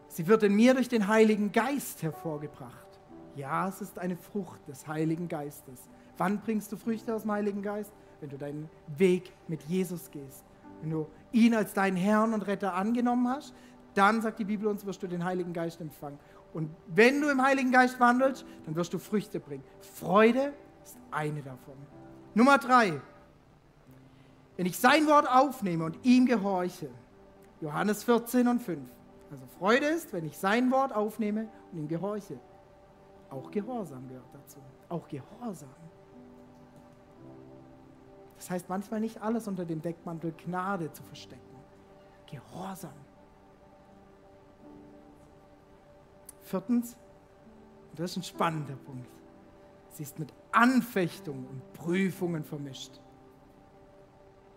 Sie 0.07 0.27
wird 0.27 0.43
in 0.43 0.53
mir 0.53 0.75
durch 0.75 0.87
den 0.87 1.07
Heiligen 1.07 1.51
Geist 1.51 2.03
hervorgebracht. 2.03 2.87
Ja, 3.35 3.67
es 3.67 3.81
ist 3.81 3.97
eine 3.97 4.15
Frucht 4.15 4.65
des 4.67 4.87
Heiligen 4.87 5.27
Geistes. 5.27 5.89
Wann 6.17 6.39
bringst 6.39 6.71
du 6.71 6.77
Früchte 6.77 7.15
aus 7.15 7.23
dem 7.23 7.31
Heiligen 7.31 7.63
Geist? 7.63 7.91
Wenn 8.21 8.29
du 8.29 8.37
deinen 8.37 8.69
Weg 8.95 9.33
mit 9.47 9.63
Jesus 9.63 10.11
gehst. 10.11 10.45
Wenn 10.81 10.91
du 10.91 11.07
ihn 11.31 11.55
als 11.55 11.73
deinen 11.73 11.97
Herrn 11.97 12.33
und 12.33 12.43
Retter 12.43 12.75
angenommen 12.75 13.27
hast, 13.27 13.55
dann, 13.95 14.21
sagt 14.21 14.37
die 14.37 14.45
Bibel 14.45 14.67
uns, 14.67 14.85
wirst 14.85 15.01
du 15.01 15.07
den 15.07 15.25
Heiligen 15.25 15.51
Geist 15.51 15.81
empfangen. 15.81 16.19
Und 16.53 16.69
wenn 16.87 17.19
du 17.19 17.29
im 17.29 17.41
Heiligen 17.41 17.71
Geist 17.71 17.99
wandelst, 17.99 18.45
dann 18.65 18.75
wirst 18.75 18.93
du 18.93 18.99
Früchte 18.99 19.39
bringen. 19.39 19.63
Freude 19.81 20.53
ist 20.83 20.97
eine 21.09 21.41
davon. 21.41 21.75
Nummer 22.33 22.57
drei. 22.57 22.99
Wenn 24.57 24.65
ich 24.65 24.77
sein 24.77 25.07
Wort 25.07 25.27
aufnehme 25.29 25.85
und 25.85 25.97
ihm 26.03 26.25
gehorche, 26.25 26.89
Johannes 27.61 28.03
14 28.03 28.47
und 28.47 28.61
5, 28.61 28.79
also 29.31 29.45
Freude 29.57 29.87
ist, 29.87 30.13
wenn 30.13 30.25
ich 30.25 30.37
sein 30.37 30.69
Wort 30.71 30.93
aufnehme 30.93 31.47
und 31.71 31.79
ihm 31.79 31.87
gehorche. 31.87 32.39
Auch 33.29 33.49
Gehorsam 33.49 34.07
gehört 34.07 34.29
dazu. 34.31 34.59
Auch 34.89 35.07
Gehorsam. 35.07 35.69
Das 38.37 38.49
heißt 38.49 38.69
manchmal 38.69 38.99
nicht 38.99 39.21
alles 39.21 39.47
unter 39.47 39.65
dem 39.65 39.81
Deckmantel 39.81 40.33
Gnade 40.33 40.91
zu 40.91 41.01
verstecken. 41.03 41.41
Gehorsam. 42.29 42.93
Viertens, 46.41 46.95
und 47.89 47.99
das 47.99 48.11
ist 48.11 48.17
ein 48.17 48.23
spannender 48.23 48.75
Punkt, 48.75 49.07
sie 49.91 50.03
ist 50.03 50.19
mit 50.19 50.31
Anfechtungen 50.53 51.45
und 51.47 51.73
Prüfungen 51.73 52.43
vermischt. 52.43 52.99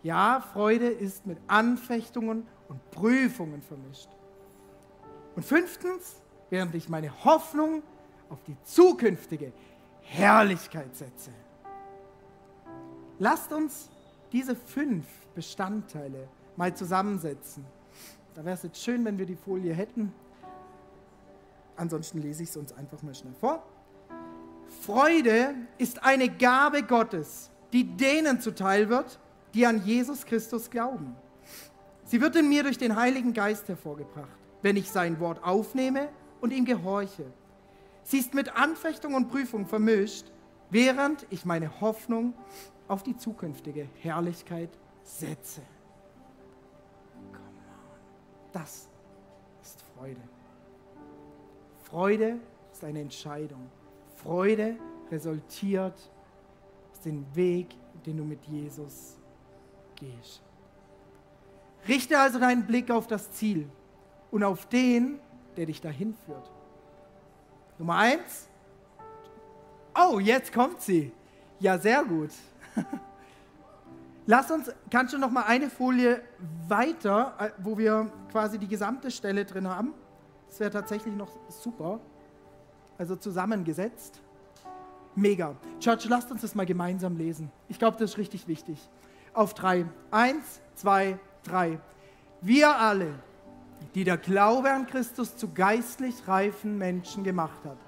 Ja, 0.03 0.41
Freude 0.53 0.89
ist 0.89 1.27
mit 1.27 1.39
Anfechtungen 1.49 2.47
und 2.69 2.91
Prüfungen 2.91 3.63
vermischt. 3.63 4.09
Und 5.35 5.45
fünftens, 5.45 6.23
während 6.49 6.75
ich 6.75 6.89
meine 6.89 7.25
Hoffnung 7.25 7.83
auf 8.29 8.43
die 8.45 8.57
zukünftige 8.63 9.53
Herrlichkeit 10.01 10.95
setze. 10.95 11.31
lasst 13.19 13.53
uns 13.53 13.91
diese 14.33 14.55
fünf 14.55 15.07
Bestandteile 15.35 16.29
mal 16.57 16.75
zusammensetzen. 16.75 17.65
Da 18.35 18.45
wäre 18.45 18.55
es 18.55 18.63
jetzt 18.63 18.83
schön, 18.83 19.05
wenn 19.05 19.19
wir 19.19 19.27
die 19.27 19.37
Folie 19.37 19.73
hätten. 19.73 20.13
Ansonsten 21.77 22.21
lese 22.21 22.43
ich 22.43 22.51
es 22.51 22.57
uns 22.57 22.73
einfach 22.73 23.03
mal 23.03 23.15
schnell 23.15 23.35
vor. 23.35 23.63
Freude 24.87 25.57
ist 25.78 26.05
eine 26.05 26.28
Gabe 26.28 26.84
Gottes, 26.84 27.51
die 27.72 27.97
denen 27.97 28.41
zuteil 28.41 28.89
wird, 28.89 29.18
die 29.53 29.66
an 29.66 29.84
Jesus 29.84 30.24
Christus 30.24 30.70
glauben. 30.70 31.16
Sie 32.05 32.20
wird 32.20 32.37
in 32.37 32.49
mir 32.49 32.62
durch 32.62 32.78
den 32.78 32.95
Heiligen 32.95 33.32
Geist 33.32 33.66
hervorgebracht, 33.68 34.39
wenn 34.62 34.76
ich 34.76 34.89
sein 34.89 35.18
Wort 35.18 35.43
aufnehme 35.43 36.09
und 36.41 36.53
ihm 36.53 36.64
gehorche. 36.64 37.24
Sie 38.05 38.18
ist 38.18 38.32
mit 38.32 38.57
Anfechtung 38.57 39.14
und 39.14 39.28
Prüfung 39.28 39.66
vermischt, 39.66 40.30
während 40.70 41.26
ich 41.30 41.45
meine 41.45 41.80
Hoffnung 41.80 42.34
auf 42.87 43.03
die 43.03 43.16
zukünftige 43.16 43.89
Herrlichkeit 44.03 44.70
setze. 45.03 45.62
Das 48.53 48.89
ist 49.62 49.82
Freude. 49.97 50.20
Freude 51.82 52.39
ist 52.72 52.84
eine 52.84 53.01
Entscheidung. 53.01 53.68
Freude 54.27 54.77
resultiert 55.09 55.95
aus 56.91 57.01
dem 57.05 57.24
Weg, 57.37 57.68
den 58.05 58.16
du 58.16 58.24
mit 58.24 58.45
Jesus 58.45 59.16
gehst. 59.95 60.43
Richte 61.87 62.18
also 62.18 62.41
deinen 62.41 62.66
Blick 62.66 62.91
auf 62.91 63.07
das 63.07 63.31
Ziel 63.31 63.68
und 64.33 64.43
auf 64.43 64.66
den, 64.66 65.20
der 65.57 65.66
dich 65.66 65.81
dahin 65.81 66.12
führt. 66.12 66.51
Nummer 67.79 67.99
eins. 67.99 68.49
Oh, 69.95 70.18
jetzt 70.18 70.53
kommt 70.53 70.81
sie. 70.83 71.12
Ja, 71.61 71.79
sehr 71.79 72.05
gut. 72.05 72.31
Lass 74.27 74.51
uns, 74.51 74.72
kannst 74.91 75.14
du 75.14 75.18
noch 75.18 75.31
mal 75.31 75.45
eine 75.45 75.70
Folie 75.70 76.20
weiter, 76.66 77.35
äh, 77.39 77.51
wo 77.59 77.79
wir 77.79 78.11
quasi 78.33 78.59
die 78.59 78.66
gesamte 78.66 79.12
Stelle 79.12 79.45
drin 79.45 79.68
haben? 79.68 79.95
Das 80.49 80.59
wäre 80.59 80.72
tatsächlich 80.72 81.14
noch 81.14 81.31
super. 81.49 82.01
Also 82.99 83.17
zusammengesetzt. 83.17 84.21
Mega. 85.15 85.55
Church, 85.81 86.07
lasst 86.09 86.31
uns 86.31 86.43
das 86.43 86.55
mal 86.55 86.67
gemeinsam 86.67 87.17
lesen. 87.17 87.51
Ich 87.69 87.79
glaube, 87.79 87.97
das 87.99 88.13
ist 88.13 88.19
richtig 88.19 88.49
wichtig. 88.49 88.79
Auf 89.33 89.55
drei. 89.55 89.87
Eins, 90.11 90.61
zwei, 90.75 91.19
drei. 91.43 91.79
Wir 92.43 92.79
alle, 92.79 93.15
die 93.95 94.05
der 94.05 94.19
Glaube 94.19 94.71
an 94.71 94.87
Christus 94.87 95.37
zu 95.37 95.53
geistlich 95.53 96.29
reifen 96.29 96.77
Menschen 96.79 97.25
gemacht 97.25 97.65
hat, 97.65 97.79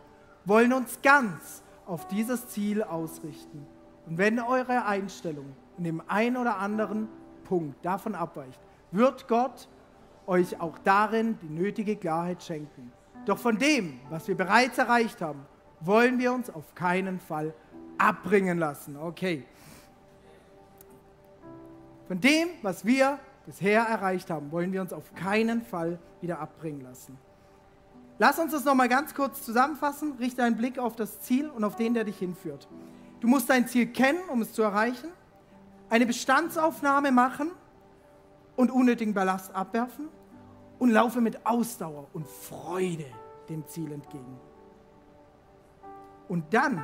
wollen 0.44 0.72
uns 0.72 1.00
ganz 1.02 1.62
auf 1.86 2.08
dieses 2.08 2.48
Ziel 2.48 2.82
ausrichten. 2.82 3.66
Und 4.06 4.18
wenn 4.18 4.38
eure 4.40 4.86
Einstellung 4.86 5.54
in 5.76 5.84
dem 5.84 6.02
einen 6.08 6.36
oder 6.36 6.58
anderen 6.58 7.08
Punkt 7.44 7.84
davon 7.84 8.14
abweicht, 8.14 8.60
wird 8.90 9.28
Gott 9.28 9.68
euch 10.26 10.60
auch 10.60 10.78
darin 10.78 11.38
die 11.42 11.48
nötige 11.48 11.96
Klarheit 11.96 12.42
schenken. 12.42 12.92
Doch 13.26 13.38
von 13.38 13.58
dem, 13.58 14.00
was 14.08 14.28
wir 14.28 14.36
bereits 14.36 14.78
erreicht 14.78 15.20
haben, 15.20 15.46
wollen 15.80 16.18
wir 16.18 16.32
uns 16.32 16.50
auf 16.50 16.74
keinen 16.74 17.20
Fall 17.20 17.54
abbringen 17.98 18.58
lassen. 18.58 18.96
Okay. 18.96 19.44
Von 22.06 22.20
dem, 22.20 22.48
was 22.62 22.84
wir 22.84 23.18
bisher 23.44 23.82
erreicht 23.82 24.30
haben, 24.30 24.50
wollen 24.50 24.72
wir 24.72 24.80
uns 24.80 24.92
auf 24.92 25.14
keinen 25.14 25.62
Fall 25.62 25.98
wieder 26.20 26.38
abbringen 26.38 26.80
lassen. 26.80 27.18
Lass 28.18 28.38
uns 28.38 28.52
das 28.52 28.64
nochmal 28.64 28.88
ganz 28.88 29.14
kurz 29.14 29.44
zusammenfassen. 29.44 30.12
Richte 30.18 30.42
einen 30.42 30.56
Blick 30.56 30.78
auf 30.78 30.96
das 30.96 31.20
Ziel 31.20 31.48
und 31.48 31.64
auf 31.64 31.76
den, 31.76 31.94
der 31.94 32.04
dich 32.04 32.18
hinführt. 32.18 32.66
Du 33.20 33.28
musst 33.28 33.48
dein 33.48 33.68
Ziel 33.68 33.86
kennen, 33.86 34.20
um 34.28 34.42
es 34.42 34.52
zu 34.52 34.62
erreichen, 34.62 35.10
eine 35.90 36.06
Bestandsaufnahme 36.06 37.12
machen 37.12 37.50
und 38.56 38.70
unnötigen 38.70 39.14
Ballast 39.14 39.54
abwerfen 39.54 40.08
und 40.78 40.90
laufe 40.90 41.20
mit 41.20 41.44
Ausdauer 41.46 42.06
und 42.12 42.26
Freude 42.26 43.06
dem 43.48 43.66
Ziel 43.66 43.92
entgegen. 43.92 44.38
Und 46.28 46.52
dann, 46.52 46.82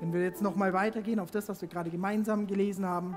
wenn 0.00 0.12
wir 0.12 0.22
jetzt 0.22 0.42
nochmal 0.42 0.72
weitergehen 0.72 1.20
auf 1.20 1.30
das, 1.30 1.48
was 1.48 1.60
wir 1.60 1.68
gerade 1.68 1.90
gemeinsam 1.90 2.46
gelesen 2.46 2.84
haben, 2.86 3.16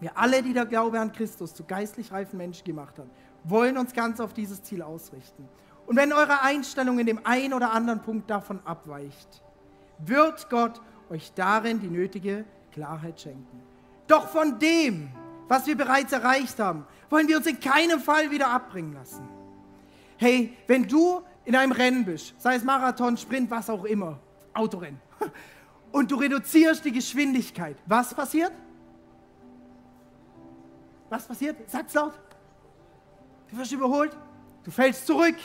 wir 0.00 0.18
alle, 0.18 0.42
die 0.42 0.52
der 0.52 0.66
Glaube 0.66 0.98
an 1.00 1.12
Christus 1.12 1.54
zu 1.54 1.64
geistlich 1.64 2.12
reifen 2.12 2.36
Menschen 2.36 2.64
gemacht 2.64 2.98
haben, 2.98 3.10
wollen 3.44 3.78
uns 3.78 3.92
ganz 3.92 4.20
auf 4.20 4.34
dieses 4.34 4.62
Ziel 4.62 4.82
ausrichten. 4.82 5.48
Und 5.86 5.96
wenn 5.96 6.12
eure 6.12 6.42
Einstellung 6.42 6.98
in 6.98 7.06
dem 7.06 7.24
einen 7.24 7.54
oder 7.54 7.72
anderen 7.72 8.02
Punkt 8.02 8.30
davon 8.30 8.60
abweicht, 8.64 9.42
wird 9.98 10.48
Gott 10.50 10.80
euch 11.10 11.32
darin 11.34 11.80
die 11.80 11.90
nötige 11.90 12.44
Klarheit 12.72 13.20
schenken. 13.20 13.62
Doch 14.06 14.28
von 14.28 14.58
dem, 14.58 15.10
was 15.48 15.66
wir 15.66 15.76
bereits 15.76 16.12
erreicht 16.12 16.58
haben, 16.58 16.86
wollen 17.10 17.28
wir 17.28 17.36
uns 17.36 17.46
in 17.46 17.60
keinem 17.60 18.00
Fall 18.00 18.30
wieder 18.30 18.50
abbringen 18.50 18.94
lassen. 18.94 19.28
Hey, 20.16 20.56
wenn 20.66 20.86
du 20.86 21.22
in 21.44 21.56
einem 21.56 21.72
Rennen 21.72 22.04
bist, 22.04 22.34
sei 22.38 22.56
es 22.56 22.64
Marathon, 22.64 23.16
Sprint, 23.16 23.50
was 23.50 23.68
auch 23.68 23.84
immer, 23.84 24.18
Autorennen, 24.54 25.00
und 25.92 26.10
du 26.10 26.16
reduzierst 26.16 26.84
die 26.84 26.92
Geschwindigkeit, 26.92 27.76
was 27.86 28.14
passiert? 28.14 28.52
Was 31.10 31.26
passiert? 31.26 31.56
Sag's 31.68 31.92
laut. 31.94 32.14
Du 33.50 33.58
wirst 33.58 33.72
überholt, 33.72 34.16
du 34.64 34.70
fällst 34.70 35.06
zurück. 35.06 35.36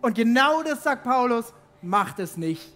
Und 0.00 0.14
genau 0.14 0.62
das 0.62 0.82
sagt 0.82 1.04
Paulus, 1.04 1.54
mach 1.80 2.18
es 2.18 2.36
nicht. 2.36 2.74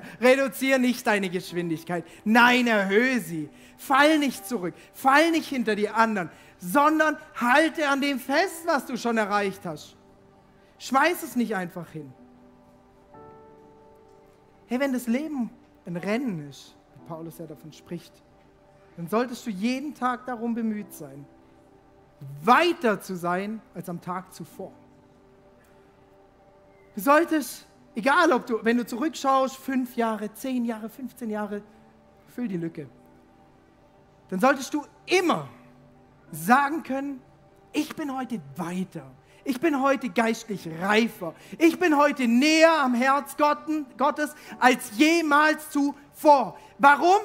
Reduziere 0.20 0.78
nicht 0.78 1.06
deine 1.06 1.30
Geschwindigkeit. 1.30 2.04
Nein, 2.24 2.66
erhöhe 2.66 3.20
sie. 3.20 3.48
Fall 3.78 4.18
nicht 4.18 4.46
zurück. 4.46 4.74
Fall 4.92 5.30
nicht 5.30 5.48
hinter 5.48 5.74
die 5.74 5.88
anderen, 5.88 6.30
sondern 6.58 7.16
halte 7.34 7.88
an 7.88 8.00
dem 8.00 8.18
fest, 8.18 8.62
was 8.66 8.86
du 8.86 8.96
schon 8.96 9.18
erreicht 9.18 9.64
hast. 9.64 9.96
Schmeiß 10.78 11.22
es 11.22 11.36
nicht 11.36 11.54
einfach 11.54 11.88
hin. 11.90 12.12
Hey, 14.66 14.80
wenn 14.80 14.92
das 14.92 15.06
Leben 15.06 15.50
ein 15.84 15.96
Rennen 15.96 16.48
ist, 16.48 16.76
wie 16.94 17.06
Paulus 17.06 17.38
ja 17.38 17.46
davon 17.46 17.72
spricht, 17.72 18.12
dann 18.96 19.08
solltest 19.08 19.46
du 19.46 19.50
jeden 19.50 19.94
Tag 19.94 20.26
darum 20.26 20.54
bemüht 20.54 20.92
sein, 20.92 21.24
weiter 22.42 23.00
zu 23.00 23.16
sein 23.16 23.60
als 23.74 23.88
am 23.88 24.00
Tag 24.00 24.32
zuvor. 24.32 24.72
Du 26.94 27.00
solltest, 27.00 27.66
egal 27.94 28.32
ob 28.32 28.46
du, 28.46 28.64
wenn 28.64 28.76
du 28.76 28.86
zurückschaust, 28.86 29.56
fünf 29.56 29.96
Jahre, 29.96 30.32
zehn 30.34 30.64
Jahre, 30.64 30.88
15 30.88 31.30
Jahre, 31.30 31.62
füll 32.28 32.48
die 32.48 32.56
Lücke. 32.56 32.88
Dann 34.28 34.40
solltest 34.40 34.72
du 34.72 34.84
immer 35.06 35.48
sagen 36.30 36.82
können, 36.82 37.20
ich 37.72 37.94
bin 37.94 38.14
heute 38.14 38.40
weiter. 38.56 39.10
Ich 39.44 39.60
bin 39.60 39.82
heute 39.82 40.08
geistlich 40.08 40.68
reifer. 40.80 41.34
Ich 41.58 41.78
bin 41.78 41.96
heute 41.96 42.28
näher 42.28 42.78
am 42.78 42.94
Herz 42.94 43.36
Gottes 43.36 44.34
als 44.58 44.96
jemals 44.96 45.70
zuvor. 45.70 46.56
Warum? 46.78 47.20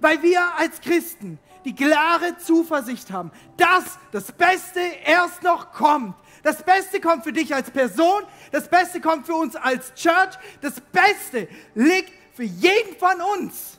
weil 0.00 0.22
wir 0.22 0.40
als 0.56 0.80
Christen 0.80 1.38
die 1.64 1.74
klare 1.74 2.38
Zuversicht 2.38 3.10
haben, 3.10 3.30
dass 3.56 3.98
das 4.12 4.32
Beste 4.32 4.80
erst 5.04 5.42
noch 5.42 5.72
kommt. 5.72 6.14
Das 6.42 6.62
Beste 6.62 7.00
kommt 7.00 7.24
für 7.24 7.32
dich 7.32 7.54
als 7.54 7.70
Person, 7.70 8.22
das 8.50 8.68
Beste 8.68 9.00
kommt 9.00 9.26
für 9.26 9.34
uns 9.34 9.56
als 9.56 9.92
Church, 9.94 10.38
das 10.60 10.80
Beste 10.80 11.48
liegt 11.74 12.12
für 12.34 12.44
jeden 12.44 12.96
von 12.96 13.20
uns 13.38 13.78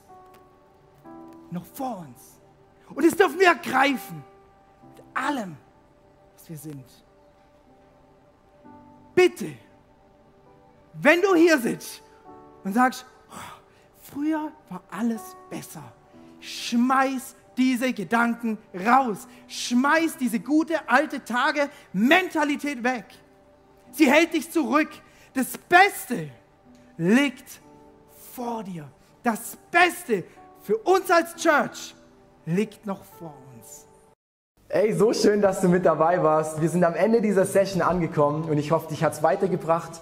noch 1.52 1.66
vor 1.66 2.00
uns. 2.00 2.40
Und 2.94 3.06
das 3.06 3.16
dürfen 3.16 3.40
wir 3.40 3.48
ergreifen 3.48 4.24
mit 4.90 5.04
allem, 5.14 5.58
was 6.34 6.50
wir 6.50 6.58
sind. 6.58 6.86
Bitte, 9.16 9.54
wenn 10.94 11.22
du 11.22 11.36
hier 11.36 11.58
sitzt 11.58 12.02
und 12.64 12.74
sagst, 12.74 13.06
oh, 13.30 14.14
früher 14.14 14.52
war 14.70 14.84
alles 14.90 15.36
besser 15.50 15.84
schmeiß 16.40 17.36
diese 17.58 17.94
Gedanken 17.94 18.58
raus. 18.74 19.28
Schmeiß 19.48 20.18
diese 20.18 20.40
gute 20.40 20.90
alte 20.90 21.24
Tage 21.24 21.70
Mentalität 21.94 22.84
weg. 22.84 23.06
Sie 23.92 24.10
hält 24.10 24.34
dich 24.34 24.50
zurück. 24.52 24.90
Das 25.34 25.58
Beste 25.58 26.30
liegt 26.98 27.62
vor 28.34 28.64
dir. 28.64 28.90
Das 29.24 29.58
Beste 29.70 30.24
für 30.62 30.78
uns 30.78 31.10
als 31.10 31.36
Church 31.36 31.96
liegt 32.46 32.86
noch 32.86 33.04
vor 33.20 33.36
uns. 33.56 33.86
Ey, 34.70 34.94
so 34.94 35.14
schön, 35.14 35.42
dass 35.42 35.62
du 35.62 35.68
mit 35.68 35.86
dabei 35.86 36.24
warst. 36.24 36.62
Wir 36.62 36.70
sind 36.70 36.84
am 36.84 36.96
Ende 36.96 37.22
dieser 37.22 37.46
Session 37.46 37.82
angekommen 37.82 38.50
und 38.50 38.58
ich 38.58 38.72
hoffe, 38.72 38.88
dich 38.88 39.04
hat 39.04 39.14
es 39.14 39.22
weitergebracht 39.22 40.02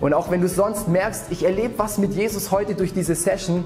Und 0.00 0.14
auch 0.14 0.30
wenn 0.30 0.40
du 0.40 0.48
sonst 0.48 0.88
merkst, 0.88 1.26
ich 1.30 1.44
erlebe 1.44 1.74
was 1.76 1.98
mit 1.98 2.14
Jesus 2.14 2.50
heute 2.50 2.74
durch 2.74 2.92
diese 2.92 3.14
Session, 3.14 3.64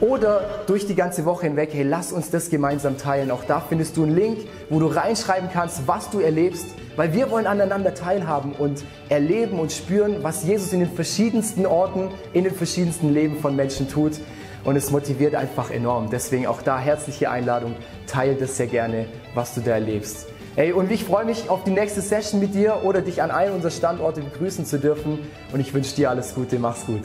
oder 0.00 0.62
durch 0.66 0.86
die 0.86 0.94
ganze 0.94 1.24
Woche 1.24 1.46
hinweg, 1.46 1.70
hey, 1.72 1.82
lass 1.82 2.12
uns 2.12 2.30
das 2.30 2.50
gemeinsam 2.50 2.98
teilen. 2.98 3.30
Auch 3.30 3.44
da 3.44 3.60
findest 3.60 3.96
du 3.96 4.04
einen 4.04 4.14
Link, 4.14 4.38
wo 4.70 4.78
du 4.78 4.86
reinschreiben 4.86 5.48
kannst, 5.52 5.88
was 5.88 6.10
du 6.10 6.20
erlebst, 6.20 6.66
weil 6.96 7.12
wir 7.12 7.30
wollen 7.30 7.46
aneinander 7.46 7.94
teilhaben 7.94 8.52
und 8.52 8.84
erleben 9.08 9.58
und 9.58 9.72
spüren, 9.72 10.22
was 10.22 10.44
Jesus 10.44 10.72
in 10.72 10.80
den 10.80 10.90
verschiedensten 10.90 11.66
Orten, 11.66 12.10
in 12.32 12.44
den 12.44 12.54
verschiedensten 12.54 13.12
Leben 13.12 13.38
von 13.38 13.56
Menschen 13.56 13.88
tut. 13.88 14.12
Und 14.64 14.76
es 14.76 14.90
motiviert 14.90 15.34
einfach 15.34 15.70
enorm. 15.70 16.10
Deswegen 16.10 16.46
auch 16.46 16.62
da 16.62 16.78
herzliche 16.78 17.30
Einladung, 17.30 17.74
teile 18.06 18.34
das 18.34 18.56
sehr 18.56 18.66
gerne, 18.66 19.06
was 19.34 19.54
du 19.54 19.60
da 19.60 19.72
erlebst. 19.72 20.26
Hey, 20.58 20.72
und 20.72 20.90
ich 20.90 21.04
freue 21.04 21.24
mich 21.24 21.50
auf 21.50 21.62
die 21.62 21.70
nächste 21.70 22.00
Session 22.00 22.40
mit 22.40 22.52
dir 22.52 22.80
oder 22.82 23.00
dich 23.00 23.22
an 23.22 23.30
einem 23.30 23.54
unserer 23.54 23.70
Standorte 23.70 24.22
begrüßen 24.22 24.66
zu 24.66 24.80
dürfen. 24.80 25.20
Und 25.52 25.60
ich 25.60 25.72
wünsche 25.72 25.94
dir 25.94 26.10
alles 26.10 26.34
Gute. 26.34 26.58
Mach's 26.58 26.84
gut. 26.84 27.02